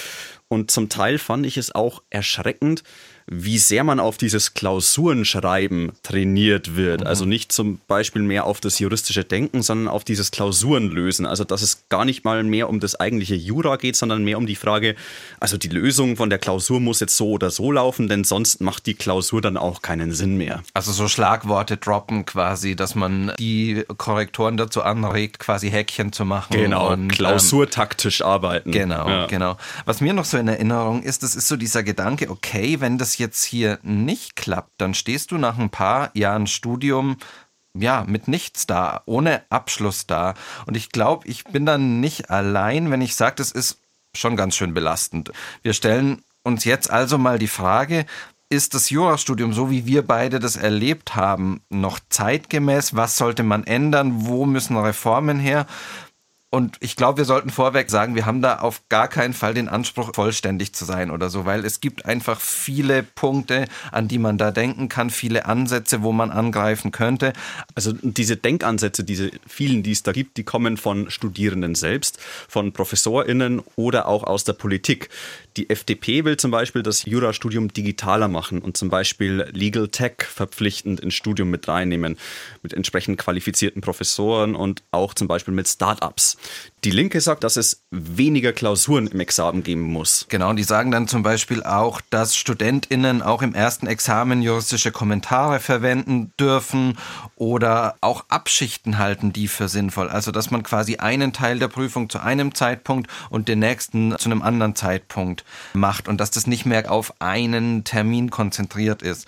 Und 0.47 0.71
zum 0.71 0.89
Teil 0.89 1.19
fand 1.19 1.45
ich 1.45 1.57
es 1.57 1.75
auch 1.75 2.01
erschreckend, 2.10 2.81
wie 3.30 3.58
sehr 3.58 3.84
man 3.84 4.00
auf 4.00 4.18
dieses 4.18 4.54
Klausurenschreiben 4.54 5.92
trainiert 6.02 6.78
wird. 6.78 7.02
Mhm. 7.02 7.08
Also 7.08 7.26
nicht 7.26 7.52
zum 7.52 7.80
Beispiel 7.88 8.22
mehr 8.22 8.46
auf 8.46 8.62
das 8.62 8.80
juristische 8.80 9.26
Denken, 9.26 9.62
sondern 9.62 9.90
auf 9.90 10.06
dieses 10.06 10.32
Klausurenlösen. 10.32 11.26
Also 11.26 11.44
dass 11.44 11.62
es 11.62 11.90
gar 11.90 12.06
nicht 12.06 12.24
mal 12.24 12.44
mehr 12.44 12.70
um 12.70 12.80
das 12.80 12.96
eigentliche 12.96 13.36
Jura 13.36 13.76
geht, 13.76 13.98
sondern 13.98 14.24
mehr 14.24 14.38
um 14.38 14.46
die 14.46 14.56
Frage, 14.56 14.96
also 15.42 15.58
die 15.58 15.68
Lösung 15.68 16.16
von 16.16 16.30
der 16.30 16.40
Klausur 16.40 16.80
muss 16.80 17.02
jetzt 17.02 17.18
so 17.18 17.32
oder 17.32 17.52
so 17.52 17.72
laufen, 17.72 18.08
denn 18.08 18.24
sonst 18.24 18.62
macht 18.62 18.86
die 18.86 18.94
Klausur 18.94 19.42
dann 19.42 19.58
auch 19.58 19.82
keinen 19.82 20.13
Sinn 20.13 20.38
mehr. 20.38 20.63
Also 20.74 20.94
so 20.94 21.10
Schlagworte 21.10 21.76
droppen 21.76 22.26
quasi, 22.26 22.78
dass 22.78 22.96
man 22.96 23.34
die 23.38 23.84
Korrektoren 23.98 24.56
dazu 24.56 24.84
anregt, 24.84 25.40
quasi 25.40 25.70
Häkchen 25.70 26.13
zu 26.13 26.24
machen. 26.24 26.54
Genau, 26.54 26.94
und, 26.94 27.10
klausurtaktisch 27.10 28.22
ähm, 28.22 28.28
arbeiten. 28.28 28.72
Genau, 28.72 29.10
ja. 29.10 29.26
genau. 29.26 29.58
Was 29.84 30.00
mir 30.00 30.13
noch 30.13 30.26
so 30.26 30.38
in 30.38 30.48
Erinnerung 30.48 31.04
ist, 31.04 31.24
das 31.24 31.36
ist 31.36 31.50
so 31.50 31.58
dieser 31.58 31.84
Gedanke, 31.84 32.30
okay, 32.30 32.80
wenn 32.80 32.98
das 32.98 33.16
jetzt 33.19 33.43
hier 33.43 33.80
nicht 33.84 34.36
klappt, 34.36 34.73
dann 34.77 34.93
stehst 34.93 35.32
du 35.32 35.38
nach 35.38 35.58
ein 35.58 35.69
paar 35.69 36.12
Jahren 36.13 36.47
Studium 36.47 37.17
ja, 37.73 38.03
mit 38.08 38.27
nichts 38.27 38.65
da, 38.65 39.01
ohne 39.06 39.43
Abschluss 39.49 40.08
da. 40.08 40.34
Und 40.65 40.75
ich 40.75 40.89
glaube, 40.89 41.27
ich 41.27 41.43
bin 41.43 41.65
dann 41.65 41.99
nicht 41.99 42.30
allein, 42.30 42.91
wenn 42.91 43.01
ich 43.01 43.15
sage, 43.15 43.36
das 43.36 43.51
ist 43.51 43.80
schon 44.15 44.36
ganz 44.36 44.56
schön 44.56 44.73
belastend. 44.73 45.32
Wir 45.62 45.73
stellen 45.73 46.23
uns 46.43 46.63
jetzt 46.65 46.89
also 46.89 47.17
mal 47.17 47.38
die 47.39 47.47
Frage, 47.47 48.06
ist 48.49 48.73
das 48.73 48.89
Jurastudium, 48.89 49.51
so 49.51 49.69
wie 49.69 49.86
wir 49.86 50.08
beide 50.08 50.39
das 50.39 50.56
erlebt 50.56 51.15
haben, 51.15 51.62
noch 51.69 51.99
zeitgemäß? 52.10 52.95
Was 52.95 53.17
sollte 53.17 53.43
man 53.43 53.65
ändern? 53.65 54.25
Wo 54.25 54.45
müssen 54.45 54.77
Reformen 54.77 55.38
her? 55.38 55.67
Und 56.49 56.77
ich 56.79 56.95
glaube, 56.95 57.17
wir 57.17 57.25
sollten 57.25 57.49
vorweg 57.49 57.89
sagen, 57.89 58.15
wir 58.15 58.25
haben 58.25 58.41
da 58.41 58.60
auf 58.60 58.88
gar 58.88 59.10
keinen 59.10 59.33
Fall 59.33 59.53
den 59.53 59.67
Anspruch, 59.67 60.12
vollständig 60.15 60.73
zu 60.73 60.86
sein 60.86 61.12
oder 61.12 61.29
so, 61.29 61.45
weil 61.45 61.65
es 61.65 61.81
gibt 61.81 62.05
einfach 62.05 62.39
viele 62.39 63.03
Punkte, 63.03 63.65
an 63.91 64.07
die 64.07 64.17
man 64.17 64.38
da 64.38 64.51
denken 64.51 64.88
kann, 64.88 65.10
viele 65.10 65.45
Ansätze, 65.45 66.03
wo 66.03 66.13
man 66.13 66.31
angreifen 66.31 66.91
könnte. 66.91 67.33
Also 67.75 67.91
diese 68.01 68.38
Denkansätze, 68.38 69.03
diese 69.03 69.31
vielen, 69.45 69.83
die 69.83 69.91
es 69.91 70.03
da 70.03 70.13
gibt, 70.13 70.38
die 70.38 70.45
kommen 70.45 70.77
von 70.77 71.12
Studierenden 71.12 71.75
selbst, 71.75 72.17
von 72.47 72.71
ProfessorInnen 72.71 73.62
oder 73.75 74.07
auch 74.07 74.23
aus 74.23 74.45
der 74.45 74.53
Politik. 74.53 75.10
Die 75.57 75.69
FDP 75.69 76.23
will 76.23 76.38
zum 76.38 76.51
Beispiel 76.51 76.81
das 76.81 77.03
Jurastudium 77.03 77.73
digitaler 77.73 78.29
machen 78.29 78.62
und 78.62 78.77
zum 78.77 78.88
Beispiel 78.88 79.49
Legal 79.51 79.89
Tech 79.89 80.13
verpflichtend 80.19 81.01
ins 81.01 81.15
Studium 81.15 81.49
mit 81.49 81.67
reinnehmen, 81.67 82.17
mit 82.63 82.73
entsprechend 82.73 83.17
qualifizierten 83.17 83.81
Professoren 83.81 84.55
und 84.55 84.83
auch 84.91 85.13
zum 85.13 85.27
Beispiel 85.27 85.53
mit 85.53 85.67
Startups. 85.67 86.37
Die 86.84 86.91
Linke 86.91 87.19
sagt, 87.21 87.43
dass 87.43 87.58
es 87.58 87.84
weniger 87.91 88.54
Klausuren 88.54 89.08
im 89.08 89.19
Examen 89.19 89.63
geben 89.63 89.82
muss. 89.82 90.26
Genau, 90.30 90.52
und 90.52 90.58
die 90.58 90.63
sagen 90.63 90.91
dann 90.91 91.08
zum 91.08 91.23
Beispiel 91.23 91.63
auch, 91.63 92.02
dass 92.10 92.36
StudentInnen 92.36 93.21
auch 93.21 93.41
im 93.41 93.56
ersten 93.56 93.88
Examen 93.88 94.41
juristische 94.41 94.91
Kommentare 94.91 95.60
verwenden 95.60 96.32
dürfen 96.39 96.97
oder 97.36 97.95
auch 98.02 98.26
Abschichten 98.30 99.00
halten 99.00 99.34
die 99.34 99.47
für 99.47 99.67
sinnvoll. 99.67 100.10
Also, 100.10 100.32
dass 100.32 100.52
man 100.52 100.63
quasi 100.63 100.97
einen 100.97 101.34
Teil 101.34 101.60
der 101.60 101.67
Prüfung 101.67 102.10
zu 102.10 102.19
einem 102.19 102.54
Zeitpunkt 102.54 103.10
und 103.30 103.47
den 103.47 103.60
nächsten 103.60 104.17
zu 104.17 104.30
einem 104.30 104.41
anderen 104.41 104.76
Zeitpunkt 104.76 105.43
macht 105.73 106.08
und 106.08 106.21
dass 106.21 106.32
das 106.32 106.47
nicht 106.47 106.65
mehr 106.65 106.91
auf 106.91 107.13
einen 107.19 107.84
Termin 107.84 108.30
konzentriert 108.30 109.02
ist. 109.02 109.28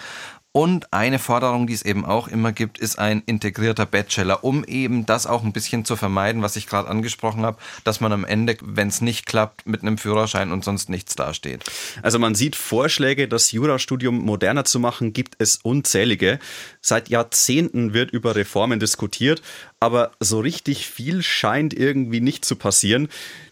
Und 0.59 0.91
eine 0.91 1.19
Forderung, 1.19 1.67
die 1.67 1.73
es 1.73 1.83
eben 1.83 2.03
auch 2.03 2.27
immer 2.27 2.51
gibt, 2.51 2.79
ist 2.79 2.99
ein 2.99 3.23
integrierter 3.25 3.85
Bachelor, 3.85 4.43
um 4.43 4.65
eben 4.65 5.05
das 5.05 5.25
auch 5.25 5.45
ein 5.45 5.53
bisschen 5.53 5.85
zu 5.85 5.95
vermeiden, 5.95 6.41
was 6.41 6.57
ich 6.57 6.67
gerade 6.67 6.89
angesprochen 6.89 7.45
habe, 7.45 7.57
dass 7.85 8.01
man 8.01 8.11
am 8.11 8.25
Ende, 8.25 8.57
wenn 8.61 8.89
es 8.89 8.99
nicht 8.99 9.25
klappt, 9.25 9.65
mit 9.65 9.83
einem 9.83 9.97
Führerschein 9.97 10.51
und 10.51 10.65
sonst 10.65 10.89
nichts 10.89 11.15
dasteht. 11.15 11.63
Also 12.01 12.19
man 12.19 12.35
sieht 12.35 12.57
Vorschläge, 12.57 13.29
das 13.29 13.53
Jurastudium 13.53 14.17
moderner 14.17 14.65
zu 14.65 14.81
machen, 14.81 15.13
gibt 15.13 15.35
es 15.37 15.61
unzählige. 15.63 16.39
Seit 16.81 17.07
Jahrzehnten 17.07 17.93
wird 17.93 18.11
über 18.11 18.35
Reformen 18.35 18.81
diskutiert, 18.81 19.41
aber 19.79 20.11
so 20.19 20.41
richtig 20.41 20.87
viel 20.87 21.23
scheint 21.23 21.73
irgendwie 21.73 22.19
nicht 22.19 22.43
zu 22.43 22.57
passieren. 22.57 23.07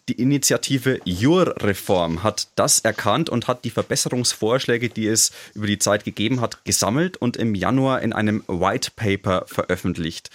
Die 0.10 0.22
Initiative 0.22 1.02
Jurreform 1.04 2.24
hat 2.24 2.48
das 2.56 2.80
erkannt 2.80 3.30
und 3.30 3.50
hat 3.50 3.66
die 3.66 3.70
Verbesserungsvorschläge, 3.70 4.88
die 4.88 5.06
es 5.06 5.32
über 5.54 5.68
die 5.68 5.80
Zeit 5.80 6.06
gegeben 6.06 6.40
hat, 6.40 6.64
gesammelt 6.64 7.18
und 7.18 7.36
im 7.36 7.56
Januar 7.56 8.02
in 8.02 8.14
einem 8.14 8.42
White 8.48 8.92
Paper 8.96 9.44
veröffentlicht. 9.48 10.30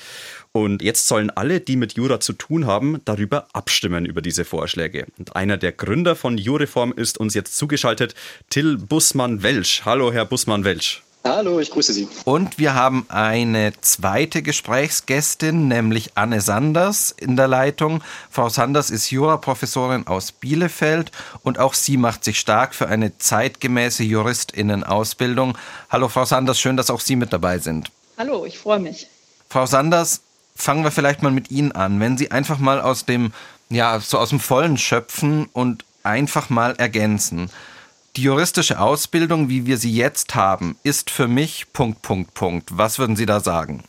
Und 0.53 0.83
jetzt 0.83 1.09
sollen 1.09 1.31
alle, 1.31 1.61
die 1.61 1.77
mit 1.77 1.95
Jura 1.95 2.21
zu 2.21 2.35
tun 2.35 2.67
haben, 2.67 3.01
darüber 3.07 3.47
abstimmen 3.55 4.05
über 4.05 4.21
diese 4.21 4.45
Vorschläge. 4.45 5.07
Und 5.17 5.37
einer 5.37 5.57
der 5.57 5.73
Gründer 5.73 6.17
von 6.17 6.37
Jurreform 6.37 6.93
ist 6.93 7.17
uns 7.17 7.33
jetzt 7.33 7.57
zugeschaltet, 7.57 8.15
Till 8.51 8.77
Bussmann-Welsch. 8.77 9.87
Hallo, 9.87 10.13
Herr 10.13 10.27
Bussmann-Welsch. 10.27 11.03
Hallo, 11.25 11.61
ich 11.61 11.71
grüße 11.71 11.93
Sie. 11.93 12.09
Und 12.25 12.59
wir 12.59 12.75
haben 12.75 13.07
eine 13.09 13.73
zweite 13.81 14.43
Gesprächsgästin, 14.43 15.69
nämlich 15.69 16.13
Anne 16.17 16.41
Sanders 16.41 17.15
in 17.17 17.37
der 17.37 17.47
Leitung. 17.47 18.03
Frau 18.29 18.49
Sanders 18.49 18.91
ist 18.91 19.11
Juraprofessorin 19.11 20.09
aus 20.09 20.33
Bielefeld 20.33 21.13
und 21.45 21.61
auch 21.61 21.75
sie 21.75 21.97
macht 21.97 22.25
sich 22.25 22.41
stark 22.41 22.75
für 22.75 22.89
eine 22.89 23.19
zeitgemäße 23.19 24.03
Juristinnen-Ausbildung. 24.03 25.57
Hallo, 25.91 26.09
Frau 26.09 26.25
Sanders, 26.25 26.59
schön, 26.59 26.77
dass 26.77 26.91
auch 26.91 27.01
Sie 27.01 27.15
mit 27.15 27.33
dabei 27.33 27.59
sind. 27.59 27.93
Hallo, 28.19 28.45
ich 28.45 28.59
freue 28.59 28.81
mich. 28.81 29.07
Frau 29.49 29.67
Sanders, 29.67 30.23
fangen 30.57 30.83
wir 30.83 30.91
vielleicht 30.91 31.23
mal 31.23 31.31
mit 31.31 31.53
Ihnen 31.53 31.71
an. 31.71 32.01
Wenn 32.01 32.19
Sie 32.19 32.33
einfach 32.33 32.59
mal 32.59 32.81
aus 32.81 33.05
dem, 33.05 33.33
ja, 33.71 34.01
so 34.01 34.19
aus 34.19 34.31
dem 34.31 34.41
Vollen 34.41 34.77
schöpfen 34.77 35.49
und 35.53 35.85
einfach 36.03 36.51
mal 36.51 36.75
ergänzen. 36.79 37.49
Die 38.17 38.25
juristische 38.25 38.79
Ausbildung, 38.79 39.49
wie 39.49 39.65
wir 39.65 39.79
sie 39.79 39.91
jetzt 39.91 40.35
haben, 40.35 40.77
ist 40.83 41.09
für 41.09 41.29
mich 41.29 41.73
Punkt, 41.73 42.03
Punkt, 42.03 42.35
Punkt. 42.35 42.69
Was 42.71 42.99
würden 42.99 43.17
Sie 43.17 43.25
da 43.25 43.41
sagen? 43.41 43.85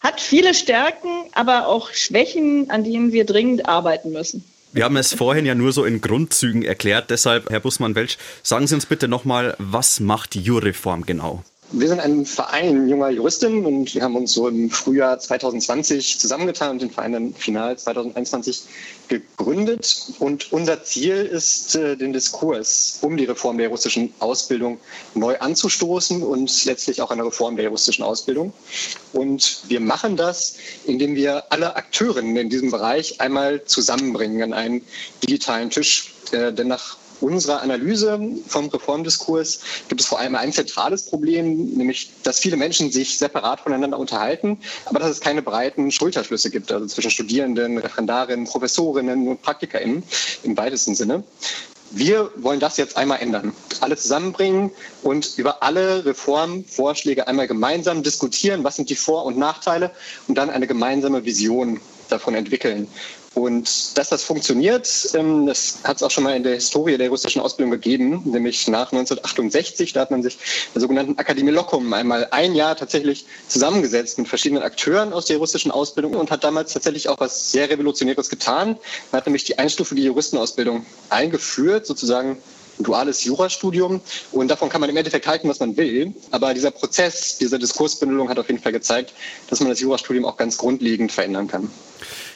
Hat 0.00 0.20
viele 0.20 0.54
Stärken, 0.54 1.08
aber 1.34 1.68
auch 1.68 1.92
Schwächen, 1.92 2.68
an 2.68 2.82
denen 2.82 3.12
wir 3.12 3.24
dringend 3.24 3.68
arbeiten 3.68 4.10
müssen. 4.10 4.44
Wir 4.72 4.84
haben 4.84 4.96
es 4.96 5.14
vorhin 5.14 5.46
ja 5.46 5.54
nur 5.54 5.72
so 5.72 5.84
in 5.84 6.00
Grundzügen 6.00 6.64
erklärt. 6.64 7.10
Deshalb, 7.10 7.48
Herr 7.48 7.60
Bussmann-Welsch, 7.60 8.18
sagen 8.42 8.66
Sie 8.66 8.74
uns 8.74 8.86
bitte 8.86 9.06
nochmal, 9.06 9.54
was 9.58 10.00
macht 10.00 10.34
die 10.34 10.40
Jurreform 10.40 11.06
genau? 11.06 11.44
Wir 11.72 11.86
sind 11.86 12.00
ein 12.00 12.26
Verein 12.26 12.88
junger 12.88 13.10
Juristinnen 13.10 13.64
und 13.64 13.94
wir 13.94 14.02
haben 14.02 14.16
uns 14.16 14.32
so 14.32 14.48
im 14.48 14.70
Frühjahr 14.70 15.20
2020 15.20 16.18
zusammengetan 16.18 16.72
und 16.72 16.82
den 16.82 16.90
Verein 16.90 17.12
dann 17.12 17.32
final 17.32 17.78
2021 17.78 18.62
gegründet. 19.06 20.14
Und 20.18 20.52
unser 20.52 20.82
Ziel 20.82 21.14
ist, 21.14 21.76
äh, 21.76 21.96
den 21.96 22.12
Diskurs 22.12 22.98
um 23.02 23.16
die 23.16 23.24
Reform 23.24 23.56
der 23.56 23.66
juristischen 23.66 24.12
Ausbildung 24.18 24.78
neu 25.14 25.38
anzustoßen 25.38 26.24
und 26.24 26.64
letztlich 26.64 27.02
auch 27.02 27.12
eine 27.12 27.24
Reform 27.24 27.54
der 27.54 27.66
juristischen 27.66 28.04
Ausbildung. 28.04 28.52
Und 29.12 29.62
wir 29.68 29.78
machen 29.78 30.16
das, 30.16 30.56
indem 30.86 31.14
wir 31.14 31.52
alle 31.52 31.76
Akteurinnen 31.76 32.36
in 32.36 32.50
diesem 32.50 32.72
Bereich 32.72 33.20
einmal 33.20 33.64
zusammenbringen 33.64 34.42
an 34.42 34.52
einen 34.54 34.82
digitalen 35.22 35.70
Tisch. 35.70 36.14
Äh, 36.32 36.52
denn 36.52 36.66
nach 36.66 36.96
unserer 37.20 37.62
Analyse 37.62 38.20
vom 38.46 38.68
Reformdiskurs 38.68 39.60
gibt 39.88 40.00
es 40.00 40.06
vor 40.06 40.18
allem 40.18 40.34
ein 40.34 40.52
zentrales 40.52 41.02
Problem, 41.02 41.74
nämlich, 41.74 42.10
dass 42.22 42.38
viele 42.38 42.56
Menschen 42.56 42.90
sich 42.90 43.18
separat 43.18 43.60
voneinander 43.60 43.98
unterhalten, 43.98 44.58
aber 44.86 45.00
dass 45.00 45.10
es 45.10 45.20
keine 45.20 45.42
breiten 45.42 45.90
Schulterschlüsse 45.90 46.50
gibt, 46.50 46.72
also 46.72 46.86
zwischen 46.86 47.10
Studierenden, 47.10 47.78
Referendarinnen, 47.78 48.46
Professorinnen 48.46 49.28
und 49.28 49.42
PraktikerInnen 49.42 50.02
im 50.42 50.56
weitesten 50.56 50.94
Sinne. 50.94 51.24
Wir 51.92 52.30
wollen 52.36 52.60
das 52.60 52.76
jetzt 52.76 52.96
einmal 52.96 53.18
ändern, 53.20 53.52
alle 53.80 53.96
zusammenbringen 53.96 54.70
und 55.02 55.36
über 55.36 55.64
alle 55.64 56.04
Reformvorschläge 56.04 57.26
einmal 57.26 57.48
gemeinsam 57.48 58.04
diskutieren, 58.04 58.62
was 58.62 58.76
sind 58.76 58.90
die 58.90 58.94
Vor- 58.94 59.24
und 59.24 59.36
Nachteile 59.36 59.90
und 60.28 60.38
dann 60.38 60.50
eine 60.50 60.68
gemeinsame 60.68 61.24
Vision 61.24 61.80
davon 62.08 62.36
entwickeln. 62.36 62.86
Und 63.34 63.96
dass 63.96 64.08
das 64.08 64.24
funktioniert, 64.24 65.08
ähm, 65.14 65.46
das 65.46 65.78
hat 65.84 65.98
es 65.98 66.02
auch 66.02 66.10
schon 66.10 66.24
mal 66.24 66.34
in 66.34 66.42
der 66.42 66.54
Historie 66.54 66.98
der 66.98 67.10
russischen 67.10 67.40
Ausbildung 67.40 67.70
gegeben, 67.70 68.22
nämlich 68.24 68.66
nach 68.66 68.90
1968. 68.90 69.92
Da 69.92 70.00
hat 70.00 70.10
man 70.10 70.24
sich 70.24 70.36
der 70.74 70.80
sogenannten 70.80 71.16
Akademie 71.16 71.52
Lokum 71.52 71.92
einmal 71.92 72.26
ein 72.32 72.56
Jahr 72.56 72.74
tatsächlich 72.74 73.26
zusammengesetzt 73.46 74.18
mit 74.18 74.26
verschiedenen 74.26 74.64
Akteuren 74.64 75.12
aus 75.12 75.26
der 75.26 75.38
russischen 75.38 75.70
Ausbildung 75.70 76.14
und 76.14 76.32
hat 76.32 76.42
damals 76.42 76.72
tatsächlich 76.72 77.08
auch 77.08 77.20
was 77.20 77.52
sehr 77.52 77.70
Revolutionäres 77.70 78.30
getan. 78.30 78.76
Man 79.12 79.20
hat 79.20 79.26
nämlich 79.26 79.44
die 79.44 79.58
einstufige 79.58 80.00
Juristenausbildung 80.02 80.84
eingeführt, 81.08 81.86
sozusagen 81.86 82.38
ein 82.80 82.84
duales 82.84 83.22
Jurastudium. 83.22 84.00
Und 84.32 84.48
davon 84.48 84.68
kann 84.68 84.80
man 84.80 84.90
im 84.90 84.96
Endeffekt 84.96 85.28
halten, 85.28 85.48
was 85.48 85.60
man 85.60 85.76
will. 85.76 86.12
Aber 86.32 86.52
dieser 86.52 86.72
Prozess, 86.72 87.38
diese 87.38 87.60
Diskursbündelung 87.60 88.28
hat 88.28 88.40
auf 88.40 88.48
jeden 88.48 88.60
Fall 88.60 88.72
gezeigt, 88.72 89.12
dass 89.48 89.60
man 89.60 89.68
das 89.68 89.78
Jurastudium 89.78 90.24
auch 90.24 90.36
ganz 90.36 90.56
grundlegend 90.56 91.12
verändern 91.12 91.46
kann. 91.46 91.70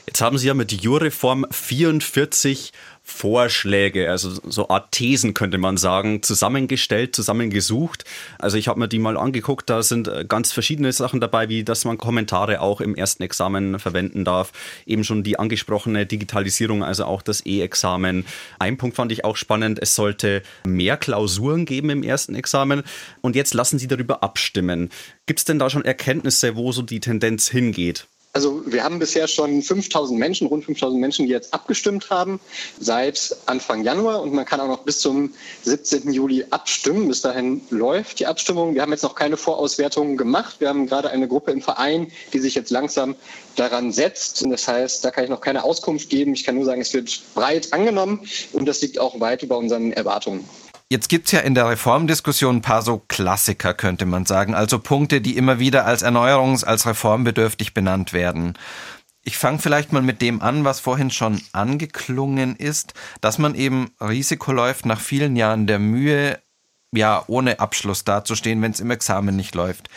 Jetzt 0.06 0.20
haben 0.20 0.36
Sie 0.36 0.46
ja 0.46 0.54
mit 0.54 0.70
Jurreform 0.70 1.46
44 1.50 2.72
Vorschläge, 3.06 4.10
also 4.10 4.30
so 4.48 4.70
Art 4.70 4.92
Thesen 4.92 5.34
könnte 5.34 5.58
man 5.58 5.76
sagen, 5.76 6.22
zusammengestellt, 6.22 7.14
zusammengesucht. 7.14 8.04
Also 8.38 8.56
ich 8.56 8.68
habe 8.68 8.80
mir 8.80 8.88
die 8.88 8.98
mal 8.98 9.18
angeguckt, 9.18 9.68
da 9.68 9.82
sind 9.82 10.08
äh, 10.08 10.24
ganz 10.26 10.52
verschiedene 10.52 10.90
Sachen 10.90 11.20
dabei, 11.20 11.50
wie 11.50 11.64
dass 11.64 11.84
man 11.84 11.98
Kommentare 11.98 12.62
auch 12.62 12.80
im 12.80 12.94
ersten 12.94 13.22
Examen 13.22 13.78
verwenden 13.78 14.24
darf. 14.24 14.52
Eben 14.86 15.04
schon 15.04 15.22
die 15.22 15.38
angesprochene 15.38 16.06
Digitalisierung, 16.06 16.82
also 16.82 17.04
auch 17.04 17.20
das 17.20 17.44
E-Examen. 17.44 18.24
Ein 18.58 18.78
Punkt 18.78 18.96
fand 18.96 19.12
ich 19.12 19.24
auch 19.24 19.36
spannend, 19.36 19.78
es 19.82 19.94
sollte 19.94 20.42
mehr 20.66 20.96
Klausuren 20.96 21.66
geben 21.66 21.90
im 21.90 22.02
ersten 22.02 22.34
Examen. 22.34 22.84
Und 23.20 23.36
jetzt 23.36 23.52
lassen 23.52 23.78
Sie 23.78 23.86
darüber 23.86 24.22
abstimmen. 24.22 24.88
Gibt 25.26 25.40
es 25.40 25.44
denn 25.44 25.58
da 25.58 25.68
schon 25.68 25.84
Erkenntnisse, 25.84 26.56
wo 26.56 26.72
so 26.72 26.80
die 26.80 27.00
Tendenz 27.00 27.48
hingeht? 27.48 28.06
Also 28.36 28.62
wir 28.66 28.82
haben 28.82 28.98
bisher 28.98 29.28
schon 29.28 29.62
5000 29.62 30.18
Menschen, 30.18 30.48
rund 30.48 30.64
5000 30.64 31.00
Menschen, 31.00 31.26
die 31.26 31.30
jetzt 31.30 31.54
abgestimmt 31.54 32.10
haben 32.10 32.40
seit 32.80 33.36
Anfang 33.46 33.84
Januar 33.84 34.22
und 34.22 34.34
man 34.34 34.44
kann 34.44 34.58
auch 34.58 34.66
noch 34.66 34.82
bis 34.82 34.98
zum 34.98 35.32
17. 35.62 36.12
Juli 36.12 36.44
abstimmen. 36.50 37.06
Bis 37.06 37.20
dahin 37.20 37.60
läuft 37.70 38.18
die 38.18 38.26
Abstimmung. 38.26 38.74
Wir 38.74 38.82
haben 38.82 38.90
jetzt 38.90 39.04
noch 39.04 39.14
keine 39.14 39.36
Vorauswertungen 39.36 40.16
gemacht. 40.16 40.56
Wir 40.58 40.68
haben 40.68 40.88
gerade 40.88 41.10
eine 41.10 41.28
Gruppe 41.28 41.52
im 41.52 41.62
Verein, 41.62 42.10
die 42.32 42.40
sich 42.40 42.56
jetzt 42.56 42.70
langsam 42.70 43.14
daran 43.54 43.92
setzt. 43.92 44.42
Und 44.42 44.50
das 44.50 44.66
heißt, 44.66 45.04
da 45.04 45.12
kann 45.12 45.22
ich 45.22 45.30
noch 45.30 45.40
keine 45.40 45.62
Auskunft 45.62 46.10
geben. 46.10 46.34
Ich 46.34 46.42
kann 46.42 46.56
nur 46.56 46.64
sagen, 46.64 46.80
es 46.80 46.92
wird 46.92 47.22
breit 47.36 47.72
angenommen 47.72 48.28
und 48.52 48.66
das 48.66 48.82
liegt 48.82 48.98
auch 48.98 49.20
weit 49.20 49.44
über 49.44 49.58
unseren 49.58 49.92
Erwartungen. 49.92 50.44
Jetzt 50.90 51.08
gibt 51.08 51.26
es 51.26 51.32
ja 51.32 51.40
in 51.40 51.54
der 51.54 51.68
Reformdiskussion 51.68 52.56
ein 52.56 52.62
paar 52.62 52.82
so 52.82 52.98
Klassiker, 53.08 53.72
könnte 53.74 54.04
man 54.04 54.26
sagen, 54.26 54.54
also 54.54 54.78
Punkte, 54.78 55.20
die 55.20 55.36
immer 55.36 55.58
wieder 55.58 55.86
als 55.86 56.04
erneuerungs-, 56.04 56.64
als 56.64 56.86
reformbedürftig 56.86 57.72
benannt 57.72 58.12
werden. 58.12 58.58
Ich 59.22 59.38
fange 59.38 59.58
vielleicht 59.58 59.92
mal 59.92 60.02
mit 60.02 60.20
dem 60.20 60.42
an, 60.42 60.64
was 60.64 60.80
vorhin 60.80 61.10
schon 61.10 61.40
angeklungen 61.52 62.56
ist, 62.56 62.92
dass 63.22 63.38
man 63.38 63.54
eben 63.54 63.90
Risiko 63.98 64.52
läuft, 64.52 64.84
nach 64.84 65.00
vielen 65.00 65.36
Jahren 65.36 65.66
der 65.66 65.78
Mühe, 65.78 66.38
ja, 66.92 67.24
ohne 67.26 67.60
Abschluss 67.60 68.04
dazustehen, 68.04 68.60
wenn 68.60 68.72
es 68.72 68.80
im 68.80 68.90
Examen 68.90 69.34
nicht 69.34 69.54
läuft. 69.54 69.88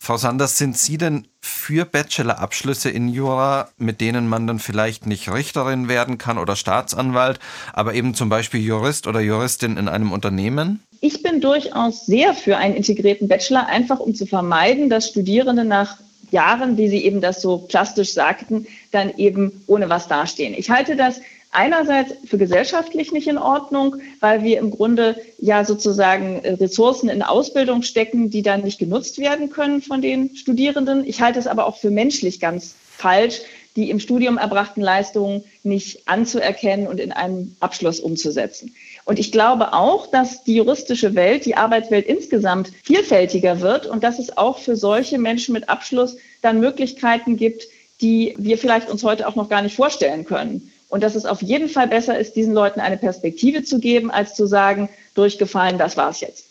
Frau 0.00 0.16
Sanders, 0.16 0.56
sind 0.56 0.78
Sie 0.78 0.96
denn 0.96 1.26
für 1.40 1.84
Bachelor-Abschlüsse 1.84 2.88
in 2.88 3.08
Jura, 3.08 3.68
mit 3.76 4.00
denen 4.00 4.28
man 4.28 4.46
dann 4.46 4.58
vielleicht 4.58 5.06
nicht 5.06 5.30
Richterin 5.30 5.88
werden 5.88 6.18
kann 6.18 6.38
oder 6.38 6.56
Staatsanwalt, 6.56 7.40
aber 7.72 7.94
eben 7.94 8.14
zum 8.14 8.28
Beispiel 8.28 8.60
Jurist 8.60 9.06
oder 9.06 9.20
Juristin 9.20 9.76
in 9.76 9.88
einem 9.88 10.12
Unternehmen? 10.12 10.80
Ich 11.00 11.22
bin 11.22 11.40
durchaus 11.40 12.06
sehr 12.06 12.34
für 12.34 12.56
einen 12.56 12.74
integrierten 12.74 13.28
Bachelor, 13.28 13.66
einfach 13.66 14.00
um 14.00 14.14
zu 14.14 14.24
vermeiden, 14.24 14.88
dass 14.88 15.08
Studierende 15.08 15.64
nach 15.64 15.98
Jahren, 16.30 16.76
wie 16.76 16.88
Sie 16.88 17.04
eben 17.04 17.20
das 17.20 17.42
so 17.42 17.58
plastisch 17.58 18.12
sagten, 18.12 18.66
dann 18.92 19.16
eben 19.16 19.64
ohne 19.66 19.88
was 19.88 20.08
dastehen. 20.08 20.54
Ich 20.56 20.70
halte 20.70 20.96
das 20.96 21.20
einerseits 21.50 22.14
für 22.24 22.38
gesellschaftlich 22.38 23.12
nicht 23.12 23.28
in 23.28 23.38
Ordnung, 23.38 23.96
weil 24.20 24.42
wir 24.42 24.58
im 24.58 24.70
Grunde 24.70 25.16
ja 25.38 25.64
sozusagen 25.64 26.44
äh, 26.44 26.52
Ressourcen 26.52 27.08
in 27.08 27.22
Ausbildung 27.22 27.82
stecken, 27.82 28.30
die 28.30 28.42
dann 28.42 28.62
nicht 28.62 28.78
genutzt 28.78 29.18
werden 29.18 29.50
können 29.50 29.82
von 29.82 30.02
den 30.02 30.36
Studierenden. 30.36 31.06
Ich 31.06 31.20
halte 31.20 31.38
es 31.38 31.46
aber 31.46 31.66
auch 31.66 31.76
für 31.76 31.90
menschlich 31.90 32.40
ganz 32.40 32.74
falsch, 32.96 33.40
die 33.76 33.90
im 33.90 34.00
Studium 34.00 34.38
erbrachten 34.38 34.80
Leistungen 34.80 35.44
nicht 35.62 36.08
anzuerkennen 36.08 36.88
und 36.88 36.98
in 36.98 37.12
einem 37.12 37.54
Abschluss 37.60 38.00
umzusetzen. 38.00 38.74
Und 39.04 39.20
ich 39.20 39.30
glaube 39.30 39.72
auch, 39.72 40.08
dass 40.08 40.42
die 40.42 40.56
juristische 40.56 41.14
Welt, 41.14 41.44
die 41.46 41.56
Arbeitswelt 41.56 42.06
insgesamt 42.06 42.72
vielfältiger 42.82 43.60
wird 43.60 43.86
und 43.86 44.02
dass 44.02 44.18
es 44.18 44.36
auch 44.36 44.58
für 44.58 44.74
solche 44.74 45.18
Menschen 45.18 45.52
mit 45.52 45.68
Abschluss 45.68 46.16
dann 46.42 46.58
Möglichkeiten 46.58 47.36
gibt, 47.36 47.68
die 48.00 48.34
wir 48.36 48.58
vielleicht 48.58 48.90
uns 48.90 49.04
heute 49.04 49.28
auch 49.28 49.36
noch 49.36 49.48
gar 49.48 49.62
nicht 49.62 49.76
vorstellen 49.76 50.24
können. 50.24 50.72
Und 50.88 51.02
dass 51.02 51.14
es 51.14 51.26
auf 51.26 51.42
jeden 51.42 51.68
Fall 51.68 51.88
besser 51.88 52.18
ist, 52.18 52.34
diesen 52.34 52.54
Leuten 52.54 52.80
eine 52.80 52.96
Perspektive 52.96 53.62
zu 53.62 53.78
geben, 53.78 54.10
als 54.10 54.34
zu 54.34 54.46
sagen, 54.46 54.88
durchgefallen, 55.14 55.78
das 55.78 55.96
war's 55.96 56.20
jetzt. 56.20 56.48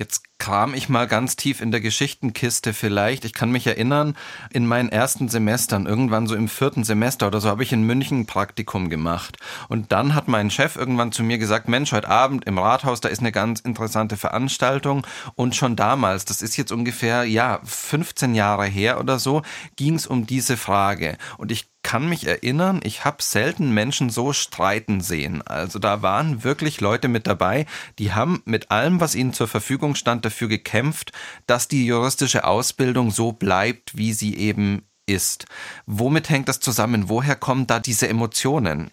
Jetzt 0.00 0.22
kram 0.38 0.72
ich 0.72 0.88
mal 0.88 1.06
ganz 1.06 1.36
tief 1.36 1.60
in 1.60 1.70
der 1.72 1.82
Geschichtenkiste 1.82 2.72
vielleicht. 2.72 3.26
Ich 3.26 3.34
kann 3.34 3.52
mich 3.52 3.66
erinnern, 3.66 4.16
in 4.50 4.64
meinen 4.64 4.88
ersten 4.88 5.28
Semestern, 5.28 5.84
irgendwann 5.84 6.26
so 6.26 6.34
im 6.34 6.48
vierten 6.48 6.84
Semester 6.84 7.26
oder 7.26 7.42
so, 7.42 7.50
habe 7.50 7.62
ich 7.62 7.70
in 7.74 7.82
München 7.82 8.20
ein 8.20 8.26
Praktikum 8.26 8.88
gemacht. 8.88 9.36
Und 9.68 9.92
dann 9.92 10.14
hat 10.14 10.26
mein 10.26 10.50
Chef 10.50 10.76
irgendwann 10.76 11.12
zu 11.12 11.22
mir 11.22 11.36
gesagt, 11.36 11.68
Mensch, 11.68 11.92
heute 11.92 12.08
Abend 12.08 12.46
im 12.46 12.56
Rathaus, 12.56 13.02
da 13.02 13.10
ist 13.10 13.20
eine 13.20 13.30
ganz 13.30 13.60
interessante 13.60 14.16
Veranstaltung. 14.16 15.06
Und 15.34 15.54
schon 15.54 15.76
damals, 15.76 16.24
das 16.24 16.40
ist 16.40 16.56
jetzt 16.56 16.72
ungefähr, 16.72 17.24
ja, 17.24 17.60
15 17.62 18.34
Jahre 18.34 18.64
her 18.64 19.00
oder 19.00 19.18
so, 19.18 19.42
ging 19.76 19.96
es 19.96 20.06
um 20.06 20.26
diese 20.26 20.56
Frage. 20.56 21.18
Und 21.36 21.52
ich 21.52 21.69
kann 21.82 22.08
mich 22.08 22.26
erinnern, 22.26 22.80
ich 22.84 23.04
habe 23.04 23.22
selten 23.22 23.72
Menschen 23.72 24.10
so 24.10 24.32
streiten 24.32 25.00
sehen. 25.00 25.42
Also 25.42 25.78
da 25.78 26.02
waren 26.02 26.44
wirklich 26.44 26.80
Leute 26.80 27.08
mit 27.08 27.26
dabei, 27.26 27.66
die 27.98 28.12
haben 28.12 28.42
mit 28.44 28.70
allem, 28.70 29.00
was 29.00 29.14
ihnen 29.14 29.32
zur 29.32 29.48
Verfügung 29.48 29.94
stand, 29.94 30.24
dafür 30.24 30.48
gekämpft, 30.48 31.12
dass 31.46 31.68
die 31.68 31.86
juristische 31.86 32.44
Ausbildung 32.44 33.10
so 33.10 33.32
bleibt, 33.32 33.96
wie 33.96 34.12
sie 34.12 34.36
eben 34.36 34.82
ist. 35.06 35.46
Womit 35.86 36.30
hängt 36.30 36.48
das 36.48 36.60
zusammen? 36.60 37.08
Woher 37.08 37.36
kommen 37.36 37.66
da 37.66 37.80
diese 37.80 38.08
Emotionen? 38.08 38.90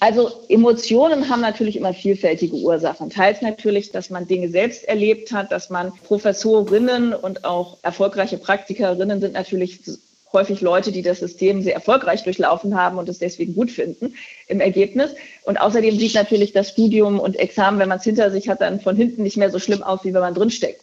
Also 0.00 0.30
Emotionen 0.48 1.30
haben 1.30 1.40
natürlich 1.40 1.76
immer 1.76 1.94
vielfältige 1.94 2.56
Ursachen. 2.56 3.10
Teils 3.10 3.40
natürlich, 3.40 3.90
dass 3.92 4.10
man 4.10 4.26
Dinge 4.26 4.50
selbst 4.50 4.84
erlebt 4.84 5.32
hat, 5.32 5.52
dass 5.52 5.70
man 5.70 5.92
Professorinnen 5.94 7.14
und 7.14 7.44
auch 7.44 7.78
erfolgreiche 7.82 8.36
Praktikerinnen 8.38 9.20
sind 9.20 9.32
natürlich 9.32 9.80
häufig 10.34 10.60
Leute, 10.60 10.92
die 10.92 11.02
das 11.02 11.20
System 11.20 11.62
sehr 11.62 11.74
erfolgreich 11.74 12.24
durchlaufen 12.24 12.76
haben 12.76 12.98
und 12.98 13.08
es 13.08 13.18
deswegen 13.18 13.54
gut 13.54 13.70
finden 13.70 14.14
im 14.46 14.60
Ergebnis. 14.60 15.14
Und 15.44 15.58
außerdem 15.58 15.98
sieht 15.98 16.14
natürlich 16.14 16.52
das 16.52 16.68
Studium 16.68 17.18
und 17.18 17.36
Examen, 17.36 17.78
wenn 17.78 17.88
man 17.88 17.98
es 17.98 18.04
hinter 18.04 18.30
sich 18.30 18.48
hat, 18.48 18.60
dann 18.60 18.80
von 18.80 18.96
hinten 18.96 19.22
nicht 19.22 19.38
mehr 19.38 19.50
so 19.50 19.58
schlimm 19.58 19.82
aus, 19.82 20.04
wie 20.04 20.12
wenn 20.12 20.20
man 20.20 20.34
drinsteckt. 20.34 20.80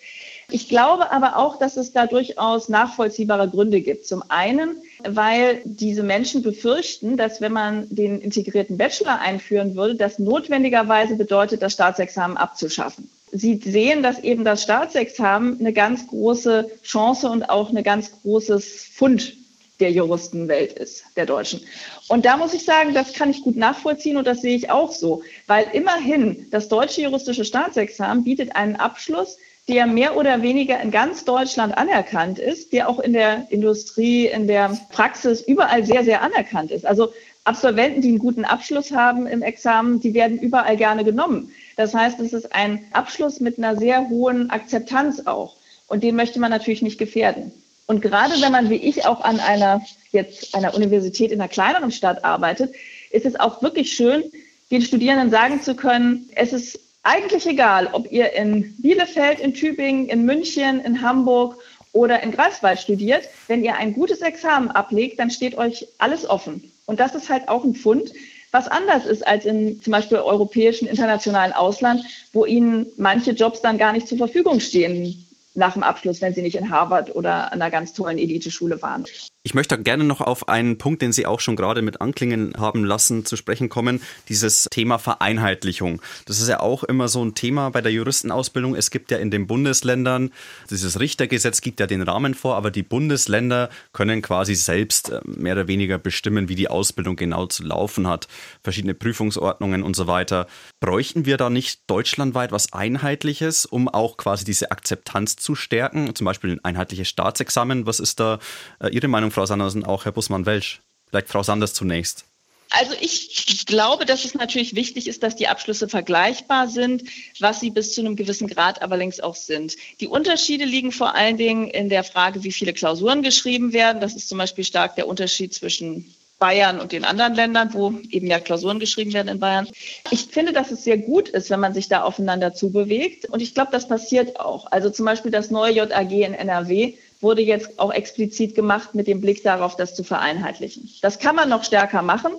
Ich 0.53 0.67
glaube 0.67 1.11
aber 1.11 1.37
auch, 1.37 1.57
dass 1.57 1.77
es 1.77 1.93
da 1.93 2.07
durchaus 2.07 2.67
nachvollziehbare 2.67 3.47
Gründe 3.49 3.79
gibt. 3.79 4.05
Zum 4.05 4.21
einen, 4.27 4.75
weil 5.07 5.61
diese 5.63 6.03
Menschen 6.03 6.41
befürchten, 6.41 7.15
dass 7.15 7.39
wenn 7.39 7.53
man 7.53 7.87
den 7.89 8.19
integrierten 8.19 8.77
Bachelor 8.77 9.19
einführen 9.19 9.75
würde, 9.75 9.95
das 9.95 10.19
notwendigerweise 10.19 11.15
bedeutet, 11.15 11.61
das 11.61 11.73
Staatsexamen 11.73 12.35
abzuschaffen. 12.35 13.09
Sie 13.31 13.61
sehen, 13.63 14.03
dass 14.03 14.19
eben 14.19 14.43
das 14.43 14.63
Staatsexamen 14.63 15.61
eine 15.61 15.71
ganz 15.71 16.07
große 16.07 16.69
Chance 16.83 17.29
und 17.29 17.49
auch 17.49 17.69
ein 17.69 17.81
ganz 17.81 18.11
großes 18.21 18.89
Fund 18.93 19.37
der 19.81 19.91
Juristenwelt 19.91 20.73
ist, 20.73 21.03
der 21.17 21.25
Deutschen. 21.25 21.61
Und 22.07 22.25
da 22.25 22.37
muss 22.37 22.53
ich 22.53 22.63
sagen, 22.63 22.93
das 22.93 23.13
kann 23.13 23.29
ich 23.29 23.41
gut 23.41 23.57
nachvollziehen 23.57 24.17
und 24.17 24.25
das 24.25 24.41
sehe 24.41 24.55
ich 24.55 24.69
auch 24.69 24.91
so, 24.91 25.23
weil 25.47 25.65
immerhin 25.73 26.47
das 26.51 26.69
deutsche 26.69 27.01
juristische 27.01 27.43
Staatsexamen 27.43 28.23
bietet 28.23 28.55
einen 28.55 28.75
Abschluss, 28.77 29.37
der 29.67 29.85
mehr 29.87 30.17
oder 30.17 30.41
weniger 30.41 30.79
in 30.81 30.91
ganz 30.91 31.23
Deutschland 31.23 31.77
anerkannt 31.77 32.39
ist, 32.39 32.73
der 32.73 32.89
auch 32.89 32.99
in 32.99 33.13
der 33.13 33.47
Industrie, 33.49 34.27
in 34.27 34.47
der 34.47 34.77
Praxis 34.91 35.41
überall 35.41 35.85
sehr, 35.85 36.03
sehr 36.03 36.21
anerkannt 36.21 36.71
ist. 36.71 36.85
Also 36.85 37.13
Absolventen, 37.43 38.01
die 38.01 38.09
einen 38.09 38.19
guten 38.19 38.45
Abschluss 38.45 38.91
haben 38.91 39.25
im 39.25 39.41
Examen, 39.41 39.99
die 39.99 40.13
werden 40.13 40.39
überall 40.39 40.77
gerne 40.77 41.03
genommen. 41.03 41.51
Das 41.75 41.93
heißt, 41.93 42.19
es 42.19 42.33
ist 42.33 42.53
ein 42.53 42.85
Abschluss 42.91 43.39
mit 43.39 43.57
einer 43.57 43.75
sehr 43.77 44.09
hohen 44.09 44.51
Akzeptanz 44.51 45.25
auch. 45.25 45.55
Und 45.87 46.03
den 46.03 46.15
möchte 46.15 46.39
man 46.39 46.51
natürlich 46.51 46.81
nicht 46.81 46.99
gefährden. 46.99 47.51
Und 47.91 47.99
gerade 47.99 48.41
wenn 48.41 48.53
man 48.53 48.69
wie 48.69 48.77
ich 48.77 49.05
auch 49.05 49.19
an 49.19 49.41
einer 49.41 49.81
jetzt 50.13 50.55
einer 50.55 50.73
Universität 50.73 51.29
in 51.29 51.41
einer 51.41 51.49
kleineren 51.49 51.91
Stadt 51.91 52.23
arbeitet, 52.23 52.73
ist 53.09 53.25
es 53.25 53.37
auch 53.37 53.61
wirklich 53.61 53.91
schön, 53.91 54.23
den 54.71 54.81
Studierenden 54.81 55.29
sagen 55.29 55.61
zu 55.61 55.75
können, 55.75 56.29
es 56.33 56.53
ist 56.53 56.79
eigentlich 57.03 57.45
egal, 57.45 57.89
ob 57.91 58.09
ihr 58.09 58.31
in 58.31 58.77
Bielefeld, 58.77 59.41
in 59.41 59.53
Tübingen, 59.53 60.07
in 60.07 60.23
München, 60.23 60.79
in 60.79 61.01
Hamburg 61.01 61.57
oder 61.91 62.23
in 62.23 62.31
Greifswald 62.31 62.79
studiert. 62.79 63.27
Wenn 63.49 63.61
ihr 63.61 63.75
ein 63.75 63.93
gutes 63.93 64.21
Examen 64.21 64.71
ablegt, 64.71 65.19
dann 65.19 65.29
steht 65.29 65.57
euch 65.57 65.85
alles 65.97 66.25
offen. 66.25 66.71
Und 66.85 67.01
das 67.01 67.13
ist 67.13 67.29
halt 67.29 67.49
auch 67.49 67.65
ein 67.65 67.75
Fund, 67.75 68.13
was 68.51 68.69
anders 68.69 69.05
ist 69.05 69.27
als 69.27 69.43
in 69.43 69.81
zum 69.81 69.91
Beispiel 69.91 70.19
europäischen, 70.19 70.87
internationalen 70.87 71.51
Ausland, 71.51 72.05
wo 72.31 72.45
ihnen 72.45 72.85
manche 72.95 73.31
Jobs 73.31 73.59
dann 73.59 73.77
gar 73.77 73.91
nicht 73.91 74.07
zur 74.07 74.17
Verfügung 74.17 74.61
stehen 74.61 75.27
nach 75.53 75.73
dem 75.73 75.83
Abschluss, 75.83 76.21
wenn 76.21 76.33
sie 76.33 76.41
nicht 76.41 76.55
in 76.55 76.69
Harvard 76.69 77.15
oder 77.15 77.51
an 77.51 77.61
einer 77.61 77.71
ganz 77.71 77.93
tollen 77.93 78.17
Eliteschule 78.17 78.81
waren. 78.81 79.05
Ich 79.43 79.55
möchte 79.55 79.75
gerne 79.81 80.03
noch 80.03 80.21
auf 80.21 80.49
einen 80.49 80.77
Punkt, 80.77 81.01
den 81.01 81.11
Sie 81.11 81.25
auch 81.25 81.39
schon 81.39 81.55
gerade 81.55 81.81
mit 81.81 81.99
anklingen 81.99 82.53
haben 82.59 82.85
lassen, 82.85 83.25
zu 83.25 83.35
sprechen 83.35 83.69
kommen. 83.69 83.99
Dieses 84.29 84.67
Thema 84.69 84.99
Vereinheitlichung. 84.99 85.99
Das 86.27 86.39
ist 86.39 86.47
ja 86.47 86.59
auch 86.59 86.83
immer 86.83 87.07
so 87.07 87.25
ein 87.25 87.33
Thema 87.33 87.71
bei 87.71 87.81
der 87.81 87.91
Juristenausbildung. 87.91 88.75
Es 88.75 88.91
gibt 88.91 89.09
ja 89.09 89.17
in 89.17 89.31
den 89.31 89.47
Bundesländern, 89.47 90.31
dieses 90.69 90.99
Richtergesetz 90.99 91.61
gibt 91.61 91.79
ja 91.79 91.87
den 91.87 92.03
Rahmen 92.03 92.35
vor, 92.35 92.55
aber 92.55 92.69
die 92.69 92.83
Bundesländer 92.83 93.71
können 93.93 94.21
quasi 94.21 94.53
selbst 94.53 95.09
äh, 95.09 95.21
mehr 95.25 95.53
oder 95.53 95.67
weniger 95.67 95.97
bestimmen, 95.97 96.47
wie 96.47 96.55
die 96.55 96.67
Ausbildung 96.67 97.15
genau 97.15 97.47
zu 97.47 97.63
laufen 97.63 98.07
hat. 98.07 98.27
Verschiedene 98.63 98.93
Prüfungsordnungen 98.93 99.81
und 99.81 99.95
so 99.95 100.05
weiter. 100.05 100.45
Bräuchten 100.79 101.25
wir 101.25 101.37
da 101.37 101.49
nicht 101.49 101.89
deutschlandweit 101.89 102.51
was 102.51 102.73
Einheitliches, 102.73 103.65
um 103.65 103.89
auch 103.89 104.17
quasi 104.17 104.45
diese 104.45 104.69
Akzeptanz 104.69 105.35
zu 105.37 105.55
stärken? 105.55 106.13
Zum 106.13 106.25
Beispiel 106.25 106.51
ein 106.51 106.63
einheitliches 106.63 107.07
Staatsexamen. 107.07 107.87
Was 107.87 107.99
ist 107.99 108.19
da 108.19 108.37
äh, 108.79 108.89
Ihre 108.89 109.07
Meinung? 109.07 109.30
Frau 109.31 109.45
Sanders 109.45 109.75
und 109.75 109.85
auch 109.85 110.05
Herr 110.05 110.11
Bussmann-Welsch. 110.11 110.81
Vielleicht 111.09 111.29
Frau 111.29 111.43
Sanders 111.43 111.73
zunächst. 111.73 112.25
Also 112.71 112.93
ich 113.01 113.65
glaube, 113.65 114.05
dass 114.05 114.23
es 114.23 114.33
natürlich 114.33 114.75
wichtig 114.75 115.07
ist, 115.07 115.23
dass 115.23 115.35
die 115.35 115.49
Abschlüsse 115.49 115.89
vergleichbar 115.89 116.69
sind, 116.69 117.03
was 117.39 117.59
sie 117.59 117.69
bis 117.69 117.93
zu 117.93 117.99
einem 117.99 118.15
gewissen 118.15 118.47
Grad 118.47 118.81
aber 118.81 118.95
längst 118.95 119.21
auch 119.21 119.35
sind. 119.35 119.75
Die 119.99 120.07
Unterschiede 120.07 120.63
liegen 120.63 120.93
vor 120.93 121.13
allen 121.13 121.35
Dingen 121.35 121.67
in 121.67 121.89
der 121.89 122.05
Frage, 122.05 122.43
wie 122.43 122.51
viele 122.53 122.71
Klausuren 122.71 123.23
geschrieben 123.23 123.73
werden. 123.73 123.99
Das 123.99 124.15
ist 124.15 124.29
zum 124.29 124.37
Beispiel 124.37 124.63
stark 124.63 124.95
der 124.95 125.07
Unterschied 125.07 125.53
zwischen 125.53 126.15
Bayern 126.39 126.79
und 126.79 126.93
den 126.93 127.03
anderen 127.03 127.35
Ländern, 127.35 127.73
wo 127.73 127.93
eben 128.09 128.27
ja 128.27 128.39
Klausuren 128.39 128.79
geschrieben 128.79 129.13
werden 129.13 129.27
in 129.27 129.39
Bayern. 129.39 129.67
Ich 130.09 130.27
finde, 130.31 130.53
dass 130.53 130.71
es 130.71 130.85
sehr 130.85 130.97
gut 130.97 131.27
ist, 131.29 131.49
wenn 131.49 131.59
man 131.59 131.73
sich 131.73 131.89
da 131.89 132.03
aufeinander 132.03 132.53
zubewegt. 132.53 133.25
Und 133.25 133.41
ich 133.41 133.53
glaube, 133.53 133.71
das 133.73 133.87
passiert 133.87 134.39
auch. 134.39 134.71
Also 134.71 134.89
zum 134.89 135.05
Beispiel 135.05 135.31
das 135.31 135.51
neue 135.51 135.73
JAG 135.73 136.11
in 136.11 136.33
NRW 136.33 136.93
wurde 137.21 137.41
jetzt 137.41 137.79
auch 137.79 137.93
explizit 137.93 138.55
gemacht 138.55 138.95
mit 138.95 139.07
dem 139.07 139.21
Blick 139.21 139.43
darauf, 139.43 139.75
das 139.75 139.95
zu 139.95 140.03
vereinheitlichen. 140.03 140.89
Das 141.01 141.19
kann 141.19 141.35
man 141.35 141.49
noch 141.49 141.63
stärker 141.63 142.01
machen, 142.01 142.31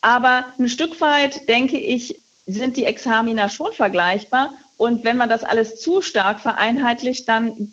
aber 0.00 0.46
ein 0.58 0.68
Stück 0.68 1.00
weit, 1.00 1.48
denke 1.48 1.78
ich, 1.78 2.20
sind 2.46 2.76
die 2.76 2.84
Examina 2.84 3.48
schon 3.48 3.72
vergleichbar. 3.72 4.54
Und 4.76 5.04
wenn 5.04 5.16
man 5.16 5.28
das 5.28 5.44
alles 5.44 5.80
zu 5.80 6.02
stark 6.02 6.40
vereinheitlicht, 6.40 7.28
dann 7.28 7.72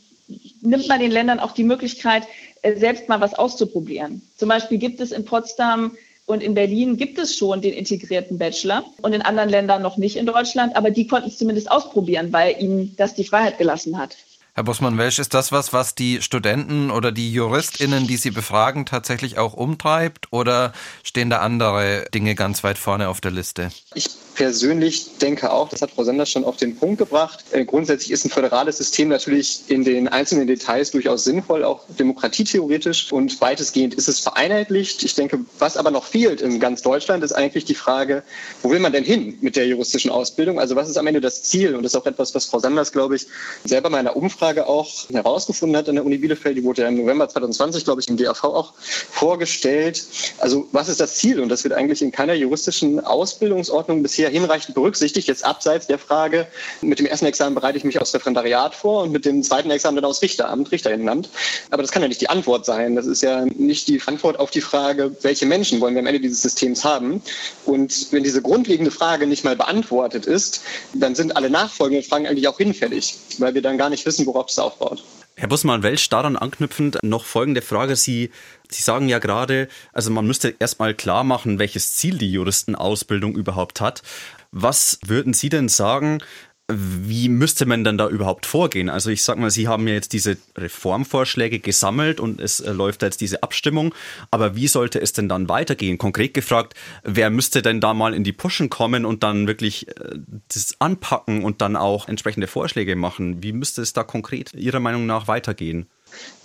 nimmt 0.61 0.87
man 0.87 0.99
den 0.99 1.11
Ländern 1.11 1.39
auch 1.39 1.53
die 1.53 1.63
Möglichkeit, 1.63 2.27
äh, 2.61 2.75
selbst 2.75 3.09
mal 3.09 3.19
was 3.19 3.33
auszuprobieren. 3.33 4.21
Zum 4.37 4.49
Beispiel 4.49 4.77
gibt 4.77 4.99
es 4.99 5.11
in 5.11 5.25
Potsdam 5.25 5.97
und 6.25 6.43
in 6.43 6.53
Berlin 6.53 6.97
gibt 6.97 7.17
es 7.17 7.35
schon 7.35 7.61
den 7.61 7.73
integrierten 7.73 8.37
Bachelor 8.37 8.85
und 9.01 9.13
in 9.13 9.23
anderen 9.23 9.49
Ländern 9.49 9.81
noch 9.81 9.97
nicht 9.97 10.15
in 10.15 10.27
Deutschland, 10.27 10.75
aber 10.75 10.91
die 10.91 11.07
konnten 11.07 11.29
es 11.29 11.39
zumindest 11.39 11.71
ausprobieren, 11.71 12.31
weil 12.31 12.61
ihnen 12.61 12.95
das 12.97 13.15
die 13.15 13.23
Freiheit 13.23 13.57
gelassen 13.57 13.97
hat. 13.97 14.17
Herr 14.59 14.65
Bussmann-Welsch, 14.65 15.19
ist 15.19 15.33
das 15.33 15.53
was, 15.53 15.71
was 15.71 15.95
die 15.95 16.21
Studenten 16.21 16.91
oder 16.91 17.13
die 17.13 17.31
JuristInnen, 17.31 18.07
die 18.07 18.17
Sie 18.17 18.29
befragen, 18.29 18.85
tatsächlich 18.85 19.37
auch 19.37 19.53
umtreibt 19.53 20.27
oder 20.33 20.73
stehen 21.01 21.29
da 21.29 21.37
andere 21.37 22.07
Dinge 22.13 22.35
ganz 22.35 22.61
weit 22.61 22.77
vorne 22.77 23.07
auf 23.07 23.21
der 23.21 23.31
Liste? 23.31 23.71
Ich 23.95 24.09
persönlich 24.35 25.17
denke 25.17 25.51
auch, 25.51 25.69
das 25.69 25.81
hat 25.81 25.91
Frau 25.91 26.03
Sanders 26.03 26.29
schon 26.29 26.43
auf 26.43 26.57
den 26.57 26.75
Punkt 26.75 26.97
gebracht. 26.97 27.43
Äh, 27.51 27.63
grundsätzlich 27.63 28.11
ist 28.11 28.25
ein 28.25 28.29
föderales 28.29 28.77
System 28.77 29.07
natürlich 29.09 29.63
in 29.67 29.83
den 29.83 30.07
einzelnen 30.09 30.47
Details 30.47 30.91
durchaus 30.91 31.23
sinnvoll, 31.23 31.63
auch 31.63 31.81
demokratietheoretisch 31.97 33.13
und 33.13 33.39
weitestgehend 33.39 33.93
ist 33.93 34.09
es 34.09 34.19
vereinheitlicht. 34.19 35.03
Ich 35.03 35.15
denke, 35.15 35.39
was 35.57 35.77
aber 35.77 35.91
noch 35.91 36.03
fehlt 36.05 36.41
in 36.41 36.59
ganz 36.59 36.81
Deutschland, 36.81 37.23
ist 37.23 37.31
eigentlich 37.33 37.63
die 37.65 37.75
Frage, 37.75 38.23
wo 38.61 38.69
will 38.71 38.79
man 38.79 38.91
denn 38.91 39.03
hin 39.03 39.37
mit 39.39 39.55
der 39.55 39.67
juristischen 39.67 40.11
Ausbildung? 40.11 40.59
Also 40.59 40.75
was 40.75 40.89
ist 40.89 40.97
am 40.97 41.07
Ende 41.07 41.21
das 41.21 41.43
Ziel? 41.43 41.75
Und 41.75 41.83
das 41.83 41.93
ist 41.93 41.99
auch 41.99 42.05
etwas, 42.05 42.35
was 42.35 42.45
Frau 42.45 42.59
Sanders, 42.59 42.91
glaube 42.91 43.15
ich, 43.15 43.27
selber 43.63 43.89
mal 43.89 43.99
in 43.99 44.07
einer 44.07 44.15
Umfrage 44.15 44.48
auch 44.57 45.09
herausgefunden 45.11 45.77
hat 45.77 45.89
an 45.89 45.95
der 45.95 46.05
Uni 46.05 46.17
Bielefeld. 46.17 46.57
Die 46.57 46.63
wurde 46.63 46.81
ja 46.83 46.87
im 46.87 46.97
November 46.97 47.29
2020, 47.29 47.85
glaube 47.85 48.01
ich, 48.01 48.09
im 48.09 48.17
DAV 48.17 48.43
auch 48.43 48.73
vorgestellt. 48.75 50.03
Also 50.39 50.67
was 50.71 50.89
ist 50.89 50.99
das 50.99 51.15
Ziel? 51.15 51.39
Und 51.39 51.49
das 51.49 51.63
wird 51.63 51.73
eigentlich 51.73 52.01
in 52.01 52.11
keiner 52.11 52.33
juristischen 52.33 52.99
Ausbildungsordnung 52.99 54.03
bisher 54.03 54.29
hinreichend 54.29 54.75
berücksichtigt. 54.75 55.27
Jetzt 55.27 55.45
abseits 55.45 55.87
der 55.87 55.99
Frage, 55.99 56.47
mit 56.81 56.99
dem 56.99 57.05
ersten 57.05 57.25
Examen 57.25 57.55
bereite 57.55 57.77
ich 57.77 57.83
mich 57.83 57.99
aufs 58.01 58.13
Referendariat 58.13 58.75
vor 58.75 59.03
und 59.03 59.11
mit 59.11 59.25
dem 59.25 59.43
zweiten 59.43 59.71
Examen 59.71 59.95
dann 59.95 60.05
aufs 60.05 60.21
Richteramt, 60.21 60.71
Richterinnenland. 60.71 61.29
Aber 61.71 61.83
das 61.83 61.91
kann 61.91 62.01
ja 62.01 62.07
nicht 62.07 62.21
die 62.21 62.29
Antwort 62.29 62.65
sein. 62.65 62.95
Das 62.95 63.05
ist 63.05 63.21
ja 63.21 63.45
nicht 63.45 63.87
die 63.87 64.01
Antwort 64.05 64.39
auf 64.39 64.51
die 64.51 64.61
Frage, 64.61 65.15
welche 65.21 65.45
Menschen 65.45 65.81
wollen 65.81 65.95
wir 65.95 66.01
am 66.01 66.07
Ende 66.07 66.19
dieses 66.19 66.41
Systems 66.41 66.83
haben. 66.83 67.21
Und 67.65 68.07
wenn 68.11 68.23
diese 68.23 68.41
grundlegende 68.41 68.91
Frage 68.91 69.27
nicht 69.27 69.43
mal 69.43 69.55
beantwortet 69.55 70.25
ist, 70.25 70.61
dann 70.93 71.15
sind 71.15 71.35
alle 71.35 71.49
nachfolgenden 71.49 72.07
Fragen 72.07 72.27
eigentlich 72.27 72.47
auch 72.47 72.57
hinfällig, 72.57 73.17
weil 73.37 73.53
wir 73.53 73.61
dann 73.61 73.77
gar 73.77 73.89
nicht 73.89 74.05
wissen, 74.05 74.25
worauf 74.29 74.49
es 74.49 74.59
aufbaut. 74.59 75.03
Herr 75.35 75.47
Bussmann-Welsch, 75.47 76.09
daran 76.09 76.35
anknüpfend 76.35 76.99
noch 77.01 77.23
folgende 77.23 77.61
Frage. 77.61 77.95
Sie, 77.95 78.29
Sie 78.69 78.81
sagen 78.81 79.07
ja 79.07 79.19
gerade, 79.19 79.69
also 79.93 80.11
man 80.11 80.27
müsste 80.27 80.53
erstmal 80.59 80.93
klar 80.93 81.23
machen, 81.23 81.59
welches 81.59 81.95
Ziel 81.95 82.17
die 82.17 82.31
Juristenausbildung 82.31 83.35
überhaupt 83.35 83.79
hat. 83.79 84.03
Was 84.51 84.99
würden 85.05 85.33
Sie 85.33 85.47
denn 85.47 85.69
sagen, 85.69 86.21
wie 86.69 87.29
müsste 87.29 87.65
man 87.65 87.83
denn 87.83 87.97
da 87.97 88.07
überhaupt 88.07 88.45
vorgehen? 88.45 88.89
Also 88.89 89.09
ich 89.09 89.23
sag 89.23 89.37
mal, 89.37 89.49
Sie 89.49 89.67
haben 89.67 89.87
ja 89.87 89.95
jetzt 89.95 90.13
diese 90.13 90.37
Reformvorschläge 90.57 91.59
gesammelt 91.59 92.19
und 92.19 92.39
es 92.39 92.59
äh, 92.59 92.71
läuft 92.71 93.01
jetzt 93.01 93.21
diese 93.21 93.41
Abstimmung, 93.43 93.93
aber 94.31 94.55
wie 94.55 94.67
sollte 94.67 95.01
es 95.01 95.13
denn 95.13 95.27
dann 95.27 95.49
weitergehen? 95.49 95.97
Konkret 95.97 96.33
gefragt, 96.33 96.75
wer 97.03 97.29
müsste 97.29 97.61
denn 97.61 97.81
da 97.81 97.93
mal 97.93 98.13
in 98.13 98.23
die 98.23 98.33
Pushen 98.33 98.69
kommen 98.69 99.05
und 99.05 99.23
dann 99.23 99.47
wirklich 99.47 99.87
äh, 99.87 100.19
das 100.53 100.75
anpacken 100.79 101.43
und 101.43 101.61
dann 101.61 101.75
auch 101.75 102.07
entsprechende 102.07 102.47
Vorschläge 102.47 102.95
machen? 102.95 103.41
Wie 103.41 103.51
müsste 103.51 103.81
es 103.81 103.93
da 103.93 104.03
konkret 104.03 104.53
Ihrer 104.53 104.79
Meinung 104.79 105.05
nach 105.05 105.27
weitergehen? 105.27 105.87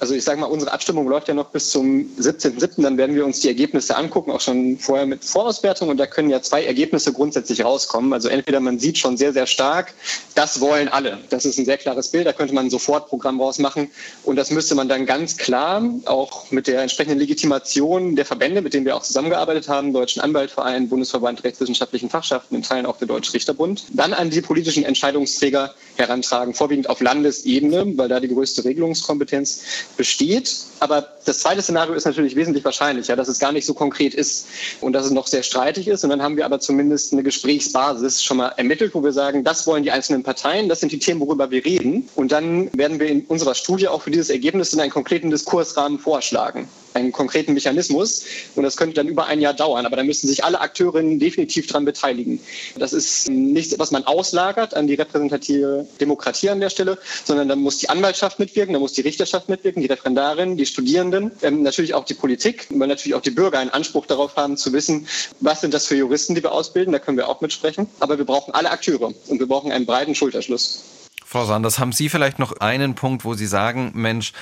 Also 0.00 0.14
ich 0.14 0.24
sage 0.24 0.40
mal, 0.40 0.46
unsere 0.46 0.72
Abstimmung 0.72 1.08
läuft 1.08 1.28
ja 1.28 1.34
noch 1.34 1.50
bis 1.50 1.70
zum 1.70 2.10
17.07. 2.18 2.82
Dann 2.82 2.98
werden 2.98 3.14
wir 3.14 3.24
uns 3.24 3.40
die 3.40 3.48
Ergebnisse 3.48 3.96
angucken, 3.96 4.32
auch 4.32 4.40
schon 4.40 4.78
vorher 4.78 5.06
mit 5.06 5.24
Vorauswertung. 5.24 5.88
Und 5.88 5.98
da 5.98 6.06
können 6.06 6.30
ja 6.30 6.42
zwei 6.42 6.64
Ergebnisse 6.64 7.12
grundsätzlich 7.12 7.64
rauskommen. 7.64 8.12
Also 8.12 8.28
entweder 8.28 8.60
man 8.60 8.78
sieht 8.78 8.98
schon 8.98 9.16
sehr, 9.16 9.32
sehr 9.32 9.46
stark, 9.46 9.94
das 10.34 10.60
wollen 10.60 10.88
alle. 10.88 11.18
Das 11.30 11.44
ist 11.44 11.58
ein 11.58 11.64
sehr 11.64 11.78
klares 11.78 12.08
Bild. 12.08 12.26
Da 12.26 12.32
könnte 12.32 12.54
man 12.54 12.66
ein 12.66 12.70
Sofortprogramm 12.70 13.40
rausmachen. 13.40 13.90
Und 14.24 14.36
das 14.36 14.50
müsste 14.50 14.74
man 14.74 14.88
dann 14.88 15.06
ganz 15.06 15.36
klar, 15.36 15.82
auch 16.06 16.50
mit 16.50 16.66
der 16.66 16.82
entsprechenden 16.82 17.18
Legitimation 17.18 18.16
der 18.16 18.24
Verbände, 18.24 18.62
mit 18.62 18.74
denen 18.74 18.84
wir 18.84 18.96
auch 18.96 19.02
zusammengearbeitet 19.02 19.68
haben, 19.68 19.92
Deutschen 19.92 20.20
Anwaltverein, 20.20 20.88
Bundesverband 20.88 21.44
Rechtswissenschaftlichen 21.44 22.10
Fachschaften, 22.10 22.56
in 22.56 22.62
Teilen 22.62 22.86
auch 22.86 22.98
der 22.98 23.08
Deutsche 23.08 23.32
Richterbund, 23.32 23.84
dann 23.92 24.12
an 24.12 24.30
die 24.30 24.40
politischen 24.40 24.84
Entscheidungsträger 24.84 25.74
herantragen, 25.96 26.52
vorwiegend 26.52 26.90
auf 26.90 27.00
Landesebene, 27.00 27.96
weil 27.96 28.08
da 28.08 28.20
die 28.20 28.28
größte 28.28 28.64
Regelungskompetenz 28.64 29.53
besteht. 29.96 30.54
Aber 30.80 31.08
das 31.24 31.38
zweite 31.40 31.62
Szenario 31.62 31.94
ist 31.94 32.04
natürlich 32.04 32.36
wesentlich 32.36 32.64
wahrscheinlicher, 32.64 33.16
dass 33.16 33.28
es 33.28 33.38
gar 33.38 33.52
nicht 33.52 33.66
so 33.66 33.74
konkret 33.74 34.14
ist 34.14 34.46
und 34.80 34.92
dass 34.92 35.06
es 35.06 35.12
noch 35.12 35.26
sehr 35.26 35.42
streitig 35.42 35.88
ist. 35.88 36.04
Und 36.04 36.10
dann 36.10 36.22
haben 36.22 36.36
wir 36.36 36.44
aber 36.44 36.60
zumindest 36.60 37.12
eine 37.12 37.22
Gesprächsbasis 37.22 38.22
schon 38.22 38.38
mal 38.38 38.48
ermittelt, 38.56 38.94
wo 38.94 39.02
wir 39.02 39.12
sagen, 39.12 39.44
das 39.44 39.66
wollen 39.66 39.82
die 39.82 39.90
einzelnen 39.90 40.22
Parteien, 40.22 40.68
das 40.68 40.80
sind 40.80 40.92
die 40.92 40.98
Themen, 40.98 41.20
worüber 41.20 41.50
wir 41.50 41.64
reden. 41.64 42.08
Und 42.14 42.32
dann 42.32 42.70
werden 42.76 43.00
wir 43.00 43.08
in 43.08 43.24
unserer 43.26 43.54
Studie 43.54 43.88
auch 43.88 44.02
für 44.02 44.10
dieses 44.10 44.30
Ergebnis 44.30 44.72
in 44.72 44.80
einen 44.80 44.90
konkreten 44.90 45.30
Diskursrahmen 45.30 45.98
vorschlagen 45.98 46.68
einen 46.94 47.12
konkreten 47.12 47.52
Mechanismus. 47.52 48.24
Und 48.54 48.62
das 48.62 48.76
könnte 48.76 48.94
dann 48.94 49.08
über 49.08 49.26
ein 49.26 49.40
Jahr 49.40 49.54
dauern. 49.54 49.86
Aber 49.86 49.96
da 49.96 50.04
müssen 50.04 50.28
sich 50.28 50.44
alle 50.44 50.60
Akteurinnen 50.60 51.18
definitiv 51.18 51.66
daran 51.66 51.84
beteiligen. 51.84 52.40
Das 52.78 52.92
ist 52.92 53.28
nichts, 53.28 53.78
was 53.78 53.90
man 53.90 54.04
auslagert 54.04 54.74
an 54.74 54.86
die 54.86 54.94
repräsentative 54.94 55.86
Demokratie 56.00 56.50
an 56.50 56.60
der 56.60 56.70
Stelle, 56.70 56.98
sondern 57.24 57.48
da 57.48 57.56
muss 57.56 57.78
die 57.78 57.88
Anwaltschaft 57.88 58.38
mitwirken, 58.38 58.72
da 58.72 58.80
muss 58.80 58.92
die 58.92 59.02
Richterschaft 59.02 59.48
mitwirken, 59.48 59.82
die 59.82 59.88
Referendarinnen, 59.88 60.56
die 60.56 60.66
Studierenden, 60.66 61.32
ähm, 61.42 61.62
natürlich 61.62 61.94
auch 61.94 62.04
die 62.04 62.14
Politik, 62.14 62.66
weil 62.70 62.88
natürlich 62.88 63.14
auch 63.14 63.22
die 63.22 63.30
Bürger 63.30 63.58
einen 63.58 63.70
Anspruch 63.70 64.06
darauf 64.06 64.36
haben 64.36 64.56
zu 64.56 64.72
wissen, 64.72 65.06
was 65.40 65.60
sind 65.60 65.74
das 65.74 65.86
für 65.86 65.96
Juristen, 65.96 66.34
die 66.34 66.42
wir 66.42 66.52
ausbilden. 66.52 66.92
Da 66.92 66.98
können 66.98 67.16
wir 67.16 67.28
auch 67.28 67.40
mitsprechen. 67.40 67.88
Aber 68.00 68.18
wir 68.18 68.24
brauchen 68.24 68.54
alle 68.54 68.70
Akteure 68.70 69.12
und 69.28 69.38
wir 69.38 69.46
brauchen 69.46 69.72
einen 69.72 69.86
breiten 69.86 70.14
Schulterschluss. 70.14 70.84
Frau 71.24 71.44
Sanders, 71.44 71.78
haben 71.78 71.92
Sie 71.92 72.08
vielleicht 72.08 72.38
noch 72.38 72.52
einen 72.60 72.94
Punkt, 72.94 73.24
wo 73.24 73.34
Sie 73.34 73.46
sagen, 73.46 73.92
Mensch, 73.94 74.32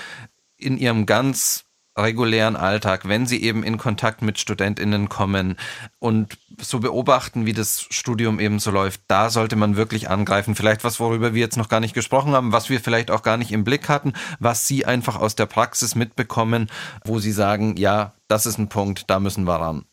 in 0.58 0.78
Ihrem 0.78 1.06
ganz 1.06 1.64
regulären 1.96 2.56
Alltag, 2.56 3.06
wenn 3.08 3.26
sie 3.26 3.42
eben 3.42 3.62
in 3.62 3.76
Kontakt 3.76 4.22
mit 4.22 4.38
Studentinnen 4.38 5.08
kommen 5.08 5.56
und 5.98 6.38
so 6.60 6.80
beobachten, 6.80 7.44
wie 7.46 7.52
das 7.52 7.86
Studium 7.90 8.40
eben 8.40 8.58
so 8.58 8.70
läuft, 8.70 9.02
da 9.08 9.30
sollte 9.30 9.56
man 9.56 9.76
wirklich 9.76 10.08
angreifen. 10.08 10.54
Vielleicht 10.54 10.84
was, 10.84 11.00
worüber 11.00 11.34
wir 11.34 11.40
jetzt 11.40 11.56
noch 11.56 11.68
gar 11.68 11.80
nicht 11.80 11.94
gesprochen 11.94 12.32
haben, 12.32 12.52
was 12.52 12.70
wir 12.70 12.80
vielleicht 12.80 13.10
auch 13.10 13.22
gar 13.22 13.36
nicht 13.36 13.52
im 13.52 13.64
Blick 13.64 13.88
hatten, 13.88 14.14
was 14.38 14.66
sie 14.66 14.86
einfach 14.86 15.20
aus 15.20 15.34
der 15.34 15.46
Praxis 15.46 15.94
mitbekommen, 15.94 16.70
wo 17.04 17.18
sie 17.18 17.32
sagen, 17.32 17.76
ja, 17.76 18.14
das 18.28 18.46
ist 18.46 18.58
ein 18.58 18.68
Punkt, 18.68 19.04
da 19.08 19.20
müssen 19.20 19.44
wir 19.44 19.56
ran. 19.56 19.84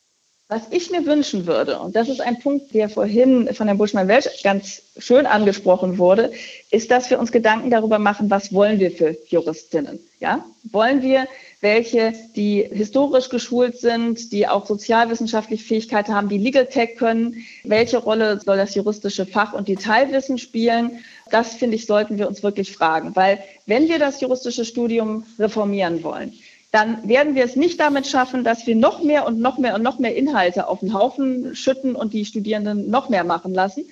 Was 0.51 0.63
ich 0.71 0.89
mir 0.89 1.05
wünschen 1.05 1.45
würde, 1.45 1.79
und 1.79 1.95
das 1.95 2.09
ist 2.09 2.21
ein 2.21 2.39
Punkt, 2.39 2.73
der 2.73 2.89
vorhin 2.89 3.53
von 3.53 3.67
Herrn 3.67 3.77
Buschmann-Welsch 3.77 4.41
ganz 4.41 4.81
schön 4.97 5.27
angesprochen 5.27 5.99
wurde, 5.99 6.31
ist, 6.71 6.89
dass 6.89 7.07
wir 7.11 7.19
uns 7.19 7.31
Gedanken 7.31 7.69
darüber 7.69 7.99
machen, 7.99 8.31
was 8.31 8.51
wollen 8.51 8.79
wir 8.79 8.89
für 8.89 9.15
Juristinnen? 9.27 9.99
Ja? 10.19 10.43
Wollen 10.71 11.03
wir 11.03 11.27
welche, 11.61 12.13
die 12.35 12.67
historisch 12.71 13.29
geschult 13.29 13.77
sind, 13.77 14.31
die 14.31 14.47
auch 14.47 14.65
sozialwissenschaftliche 14.65 15.63
Fähigkeiten 15.63 16.13
haben, 16.13 16.29
die 16.29 16.37
Legal 16.37 16.67
Tech 16.67 16.95
können. 16.95 17.45
Welche 17.63 17.97
Rolle 17.97 18.39
soll 18.39 18.57
das 18.57 18.75
juristische 18.75 19.25
Fach 19.25 19.53
und 19.53 19.67
Detailwissen 19.67 20.37
spielen? 20.37 20.99
Das, 21.31 21.55
finde 21.55 21.75
ich, 21.75 21.85
sollten 21.85 22.17
wir 22.17 22.27
uns 22.27 22.43
wirklich 22.43 22.71
fragen. 22.71 23.15
Weil 23.15 23.39
wenn 23.65 23.89
wir 23.89 23.99
das 23.99 24.21
juristische 24.21 24.63
Studium 24.63 25.25
reformieren 25.37 26.01
wollen, 26.03 26.33
dann 26.71 27.07
werden 27.09 27.35
wir 27.35 27.43
es 27.43 27.55
nicht 27.55 27.79
damit 27.79 28.07
schaffen, 28.07 28.43
dass 28.43 28.67
wir 28.67 28.75
noch 28.75 29.03
mehr 29.03 29.25
und 29.25 29.39
noch 29.39 29.57
mehr 29.57 29.75
und 29.75 29.81
noch 29.81 29.99
mehr 29.99 30.15
Inhalte 30.15 30.67
auf 30.67 30.79
den 30.79 30.93
Haufen 30.93 31.55
schütten 31.55 31.95
und 31.95 32.13
die 32.13 32.25
Studierenden 32.25 32.89
noch 32.89 33.09
mehr 33.09 33.23
machen 33.23 33.53
lassen, 33.53 33.85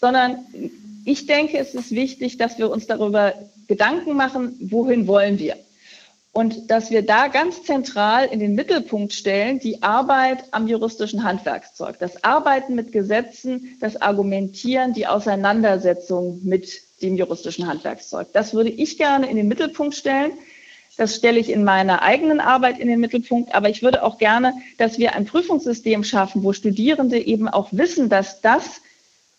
sondern 0.00 0.38
ich 1.04 1.26
denke, 1.26 1.58
es 1.58 1.74
ist 1.74 1.90
wichtig, 1.90 2.38
dass 2.38 2.58
wir 2.58 2.70
uns 2.70 2.86
darüber 2.86 3.34
Gedanken 3.68 4.14
machen, 4.14 4.56
wohin 4.60 5.06
wollen 5.06 5.38
wir. 5.38 5.56
Und 6.34 6.70
dass 6.70 6.90
wir 6.90 7.04
da 7.04 7.28
ganz 7.28 7.62
zentral 7.62 8.24
in 8.24 8.40
den 8.40 8.54
Mittelpunkt 8.54 9.12
stellen, 9.12 9.58
die 9.58 9.82
Arbeit 9.82 10.44
am 10.50 10.66
juristischen 10.66 11.24
Handwerkszeug, 11.24 11.98
das 11.98 12.24
Arbeiten 12.24 12.74
mit 12.74 12.90
Gesetzen, 12.90 13.76
das 13.80 14.00
Argumentieren, 14.00 14.94
die 14.94 15.06
Auseinandersetzung 15.06 16.40
mit 16.42 16.80
dem 17.02 17.16
juristischen 17.16 17.66
Handwerkszeug. 17.66 18.28
Das 18.32 18.54
würde 18.54 18.70
ich 18.70 18.96
gerne 18.96 19.28
in 19.28 19.36
den 19.36 19.46
Mittelpunkt 19.46 19.94
stellen. 19.94 20.32
Das 20.96 21.16
stelle 21.16 21.38
ich 21.38 21.50
in 21.50 21.64
meiner 21.64 22.00
eigenen 22.00 22.40
Arbeit 22.40 22.78
in 22.78 22.88
den 22.88 23.00
Mittelpunkt. 23.00 23.54
Aber 23.54 23.68
ich 23.68 23.82
würde 23.82 24.02
auch 24.02 24.16
gerne, 24.16 24.54
dass 24.78 24.98
wir 24.98 25.14
ein 25.14 25.26
Prüfungssystem 25.26 26.02
schaffen, 26.02 26.42
wo 26.44 26.54
Studierende 26.54 27.18
eben 27.18 27.46
auch 27.46 27.68
wissen, 27.72 28.08
dass 28.08 28.40
das 28.40 28.80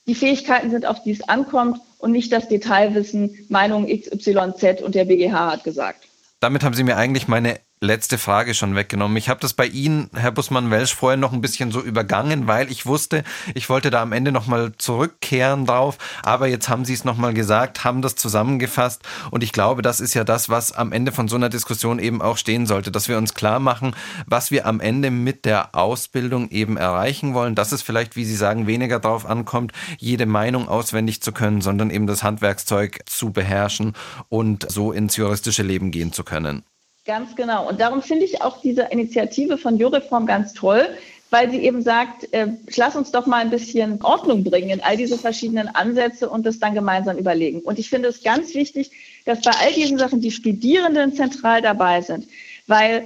die 0.06 0.16
Fähigkeiten 0.16 0.70
sind, 0.70 0.86
auf 0.86 1.02
die 1.02 1.12
es 1.12 1.28
ankommt 1.28 1.80
und 1.98 2.12
nicht 2.12 2.32
das 2.32 2.50
Detailwissen, 2.50 3.46
Meinung 3.50 3.88
XYZ 3.88 4.84
und 4.84 4.94
der 4.94 5.06
BGH 5.06 5.54
hat 5.54 5.64
gesagt 5.64 6.08
damit 6.44 6.64
haben 6.64 6.74
Sie 6.74 6.84
mir 6.84 6.98
eigentlich 6.98 7.28
meine 7.28 7.60
letzte 7.84 8.18
Frage 8.18 8.54
schon 8.54 8.76
weggenommen. 8.76 9.18
Ich 9.18 9.30
habe 9.30 9.42
das 9.42 9.54
bei 9.54 9.68
Ihnen, 9.68 10.10
Herr 10.16 10.32
Bussmann-Welsch, 10.32 10.96
vorher 10.96 11.18
noch 11.18 11.34
ein 11.34 11.42
bisschen 11.42 11.72
so 11.72 11.82
übergangen, 11.82 12.48
weil 12.48 12.72
ich 12.72 12.86
wusste, 12.86 13.24
ich 13.54 13.70
wollte 13.70 13.92
da 13.92 14.02
am 14.02 14.14
Ende 14.14 14.32
nochmal 14.32 14.72
zurückkehren 14.78 15.66
drauf. 15.66 15.98
Aber 16.24 16.48
jetzt 16.48 16.70
haben 16.70 16.86
Sie 16.86 16.94
es 16.94 17.04
nochmal 17.04 17.34
gesagt, 17.34 17.84
haben 17.84 18.02
das 18.02 18.16
zusammengefasst. 18.16 19.04
Und 19.32 19.44
ich 19.44 19.52
glaube, 19.52 19.82
das 19.82 20.00
ist 20.00 20.14
ja 20.14 20.24
das, 20.24 20.50
was 20.50 20.72
am 20.72 20.94
Ende 20.94 21.12
von 21.12 21.28
so 21.28 21.36
einer 21.36 21.50
Diskussion 21.50 22.00
eben 22.00 22.22
auch 22.22 22.38
stehen 22.38 22.66
sollte, 22.66 22.90
dass 22.90 23.10
wir 23.10 23.18
uns 23.18 23.34
klar 23.34 23.60
machen, 23.60 23.96
was 24.26 24.50
wir 24.50 24.66
am 24.66 24.80
Ende 24.80 25.12
mit 25.12 25.44
der 25.44 25.76
Ausbildung 25.76 26.50
eben 26.50 26.78
erreichen 26.78 27.34
wollen. 27.34 27.54
Dass 27.54 27.74
es 27.74 27.82
vielleicht, 27.82 28.16
wie 28.16 28.26
Sie 28.26 28.36
sagen, 28.36 28.66
weniger 28.66 29.00
darauf 29.00 29.26
ankommt, 29.26 29.74
jede 30.00 30.26
Meinung 30.26 30.70
auswendig 30.70 31.22
zu 31.22 31.34
können, 31.34 31.60
sondern 31.60 31.90
eben 31.90 32.08
das 32.08 32.24
Handwerkszeug 32.24 33.02
zu 33.08 33.32
beherrschen 33.32 33.94
und 34.30 34.72
so 34.72 34.94
ins 34.94 35.18
juristische 35.18 35.64
Leben 35.64 35.92
gehen 35.92 36.14
zu 36.14 36.24
können. 36.24 36.64
Ganz 37.06 37.36
genau. 37.36 37.68
Und 37.68 37.82
darum 37.82 38.02
finde 38.02 38.24
ich 38.24 38.42
auch 38.42 38.62
diese 38.62 38.84
Initiative 38.84 39.58
von 39.58 39.78
Jureform 39.78 40.26
ganz 40.26 40.54
toll, 40.54 40.88
weil 41.32 41.52
sie 41.52 41.58
eben 41.58 41.82
sagt, 41.82 42.32
äh, 42.34 42.48
lass 42.78 42.96
uns 42.96 43.12
doch 43.12 43.26
mal 43.26 43.42
ein 43.42 43.50
bisschen 43.50 44.02
Ordnung 44.04 44.44
bringen 44.46 44.70
in 44.70 44.82
all 44.82 44.96
diese 44.96 45.18
verschiedenen 45.18 45.68
Ansätze 45.68 46.30
und 46.30 46.46
das 46.46 46.60
dann 46.60 46.74
gemeinsam 46.74 47.18
überlegen. 47.18 47.60
Und 47.60 47.78
ich 47.78 47.90
finde 47.90 48.08
es 48.08 48.24
ganz 48.24 48.54
wichtig, 48.54 48.92
dass 49.26 49.42
bei 49.42 49.52
all 49.52 49.74
diesen 49.74 49.98
Sachen 49.98 50.22
die 50.22 50.32
Studierenden 50.32 51.14
zentral 51.14 51.62
dabei 51.62 52.02
sind, 52.02 52.28
weil 52.68 53.06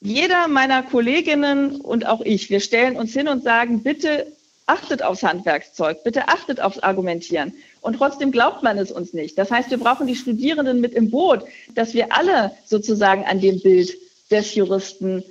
jeder 0.00 0.46
meiner 0.48 0.82
Kolleginnen 0.82 1.80
und 1.80 2.06
auch 2.06 2.20
ich, 2.20 2.50
wir 2.50 2.60
stellen 2.60 2.96
uns 2.96 3.14
hin 3.14 3.28
und 3.28 3.44
sagen, 3.44 3.82
bitte 3.82 4.26
achtet 4.66 5.02
aufs 5.02 5.22
Handwerkszeug, 5.22 6.04
bitte 6.04 6.28
achtet 6.28 6.60
aufs 6.60 6.80
Argumentieren. 6.80 7.54
Und 7.80 7.96
trotzdem 7.96 8.32
glaubt 8.32 8.62
man 8.62 8.78
es 8.78 8.90
uns 8.90 9.12
nicht. 9.12 9.38
Das 9.38 9.50
heißt, 9.50 9.70
wir 9.70 9.78
brauchen 9.78 10.06
die 10.06 10.16
Studierenden 10.16 10.80
mit 10.80 10.94
im 10.94 11.10
Boot, 11.10 11.44
dass 11.74 11.94
wir 11.94 12.12
alle 12.12 12.52
sozusagen 12.64 13.24
an 13.24 13.40
dem 13.40 13.60
Bild 13.60 13.96
des 14.30 14.54
Juristen, 14.54 15.24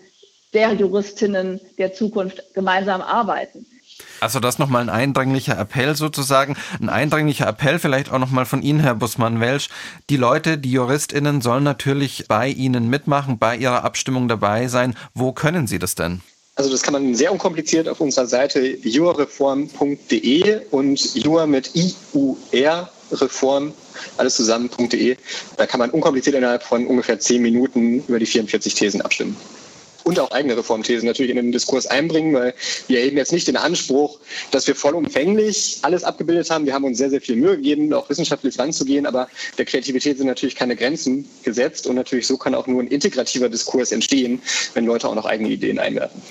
der 0.53 0.73
Juristinnen 0.73 1.59
der 1.77 1.93
Zukunft 1.93 2.41
gemeinsam 2.53 3.01
arbeiten. 3.01 3.65
Also 4.19 4.39
das 4.39 4.59
nochmal 4.59 4.81
ein 4.81 4.89
eindringlicher 4.89 5.57
Appell 5.57 5.95
sozusagen, 5.95 6.55
ein 6.81 6.89
eindringlicher 6.89 7.47
Appell 7.47 7.79
vielleicht 7.79 8.11
auch 8.11 8.19
nochmal 8.19 8.45
von 8.45 8.61
Ihnen, 8.61 8.79
Herr 8.79 8.95
Bussmann-Welsch. 8.95 9.69
Die 10.09 10.17
Leute, 10.17 10.57
die 10.57 10.71
JuristInnen 10.71 11.41
sollen 11.41 11.63
natürlich 11.63 12.25
bei 12.27 12.47
Ihnen 12.47 12.89
mitmachen, 12.89 13.37
bei 13.37 13.55
Ihrer 13.55 13.83
Abstimmung 13.83 14.27
dabei 14.27 14.67
sein. 14.67 14.95
Wo 15.13 15.33
können 15.33 15.67
Sie 15.67 15.79
das 15.79 15.95
denn? 15.95 16.21
Also 16.57 16.71
das 16.71 16.81
kann 16.81 16.93
man 16.93 17.13
sehr 17.13 17.31
unkompliziert 17.31 17.87
auf 17.87 18.01
unserer 18.01 18.25
Seite 18.25 18.59
juareform.de 18.81 20.61
und 20.71 21.13
jua 21.13 21.45
mit 21.45 21.75
I-U-R 21.75 22.89
Reform, 23.11 23.73
alles 24.17 24.35
zusammen.de. 24.35 25.15
Da 25.55 25.67
kann 25.67 25.79
man 25.79 25.91
unkompliziert 25.91 26.35
innerhalb 26.35 26.63
von 26.63 26.87
ungefähr 26.87 27.19
zehn 27.19 27.43
Minuten 27.43 28.03
über 28.07 28.17
die 28.17 28.25
44 28.25 28.73
Thesen 28.73 29.01
abstimmen 29.01 29.37
und 30.07 30.19
auch 30.21 30.31
eigene 30.31 30.55
Reformthesen 30.55 31.05
natürlich 31.05 31.31
in 31.31 31.35
den 31.35 31.51
Diskurs 31.51 31.85
einbringen, 31.85 32.33
weil 32.33 32.53
wir 32.87 32.99
erheben 32.99 33.17
jetzt 33.17 33.33
nicht 33.33 33.45
den 33.45 33.57
Anspruch, 33.57 34.19
dass 34.51 34.65
wir 34.65 34.73
vollumfänglich 34.73 35.79
alles 35.81 36.05
abgebildet 36.05 36.49
haben. 36.49 36.65
Wir 36.65 36.73
haben 36.73 36.85
uns 36.85 36.97
sehr, 36.97 37.09
sehr 37.09 37.19
viel 37.19 37.35
Mühe 37.35 37.57
gegeben, 37.57 37.93
auch 37.93 38.09
wissenschaftlich 38.09 38.57
ranzugehen, 38.57 39.05
aber 39.05 39.27
der 39.57 39.65
Kreativität 39.65 40.17
sind 40.17 40.27
natürlich 40.27 40.55
keine 40.55 40.77
Grenzen 40.77 41.27
gesetzt 41.43 41.87
und 41.87 41.95
natürlich 41.95 42.25
so 42.25 42.37
kann 42.37 42.55
auch 42.55 42.67
nur 42.67 42.81
ein 42.81 42.87
integrativer 42.87 43.49
Diskurs 43.49 43.91
entstehen, 43.91 44.41
wenn 44.73 44.85
Leute 44.85 45.09
auch 45.09 45.15
noch 45.15 45.25
eigene 45.25 45.49
Ideen 45.49 45.77
einwerfen. 45.77 46.21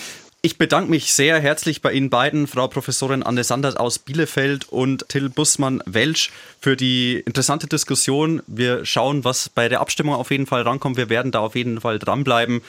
Ich 0.41 0.59
bedanke 0.59 0.91
mich 0.91 1.12
sehr 1.12 1.41
herzlich 1.41 1.83
bei 1.83 1.93
Ihnen 1.93 2.09
beiden, 2.09 2.47
Frau 2.47 2.68
Professorin 2.68 3.24
Anne 3.24 3.43
Sanders 3.43 3.77
aus 3.77 3.99
Bielefeld 3.99 4.68
und 4.70 5.07
Till 5.09 5.29
Bussmann-Welsch, 5.29 6.31
für 6.61 6.77
die 6.77 7.22
interessante 7.27 7.66
Diskussion. 7.66 8.43
Wir 8.47 8.87
schauen, 8.87 9.24
was 9.24 9.49
bei 9.49 9.68
der 9.68 9.81
Abstimmung 9.81 10.14
auf 10.14 10.31
jeden 10.31 10.47
Fall 10.47 10.62
rankommt. 10.62 10.97
Wir 10.97 11.11
werden 11.11 11.33
da 11.33 11.41
auf 11.41 11.57
jeden 11.57 11.81
Fall 11.81 11.99
dranbleiben. 11.99 12.62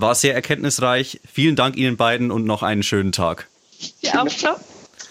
War 0.00 0.14
sehr 0.14 0.34
erkenntnisreich. 0.34 1.20
Vielen 1.30 1.56
Dank 1.56 1.76
Ihnen 1.76 1.98
beiden 1.98 2.30
und 2.30 2.46
noch 2.46 2.62
einen 2.62 2.82
schönen 2.82 3.12
Tag. 3.12 3.48
Ja, 4.00 4.22
auch. 4.22 4.28
Ciao. 4.28 4.56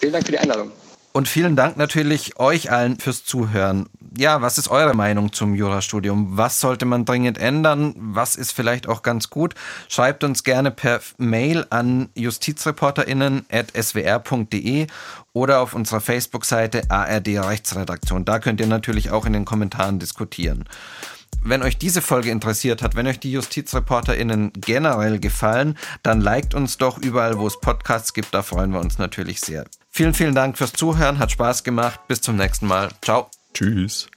Vielen 0.00 0.12
Dank 0.12 0.26
für 0.26 0.32
die 0.32 0.38
Einladung. 0.38 0.72
Und 1.12 1.28
vielen 1.28 1.54
Dank 1.54 1.76
natürlich 1.76 2.36
euch 2.38 2.72
allen 2.72 2.98
fürs 2.98 3.24
Zuhören. 3.24 3.88
Ja, 4.16 4.42
was 4.42 4.58
ist 4.58 4.68
eure 4.68 4.94
Meinung 4.94 5.32
zum 5.32 5.54
Jurastudium? 5.54 6.36
Was 6.36 6.58
sollte 6.60 6.86
man 6.86 7.04
dringend 7.04 7.38
ändern? 7.38 7.94
Was 7.96 8.34
ist 8.34 8.50
vielleicht 8.52 8.88
auch 8.88 9.02
ganz 9.02 9.30
gut? 9.30 9.54
Schreibt 9.88 10.24
uns 10.24 10.42
gerne 10.42 10.72
per 10.72 11.00
Mail 11.18 11.64
an 11.70 12.08
justizreporterinnen.swr.de 12.14 14.86
oder 15.32 15.60
auf 15.60 15.74
unserer 15.74 16.00
Facebook-Seite 16.00 16.90
ARD 16.90 17.28
Rechtsredaktion. 17.28 18.24
Da 18.24 18.40
könnt 18.40 18.60
ihr 18.60 18.66
natürlich 18.66 19.10
auch 19.10 19.26
in 19.26 19.32
den 19.32 19.44
Kommentaren 19.44 20.00
diskutieren 20.00 20.64
wenn 21.42 21.62
euch 21.62 21.78
diese 21.78 22.02
Folge 22.02 22.30
interessiert 22.30 22.82
hat, 22.82 22.96
wenn 22.96 23.06
euch 23.06 23.20
die 23.20 23.32
JustizreporterInnen 23.32 24.52
generell 24.54 25.18
gefallen, 25.18 25.76
dann 26.02 26.20
liked 26.20 26.54
uns 26.54 26.78
doch 26.78 26.98
überall, 26.98 27.38
wo 27.38 27.46
es 27.46 27.60
Podcasts 27.60 28.12
gibt. 28.12 28.34
Da 28.34 28.42
freuen 28.42 28.72
wir 28.72 28.80
uns 28.80 28.98
natürlich 28.98 29.40
sehr. 29.40 29.64
Vielen, 29.90 30.14
vielen 30.14 30.34
Dank 30.34 30.58
fürs 30.58 30.72
Zuhören. 30.72 31.18
Hat 31.18 31.32
Spaß 31.32 31.64
gemacht. 31.64 32.00
Bis 32.08 32.20
zum 32.20 32.36
nächsten 32.36 32.66
Mal. 32.66 32.88
Ciao. 33.02 33.28
Tschüss. 33.54 34.08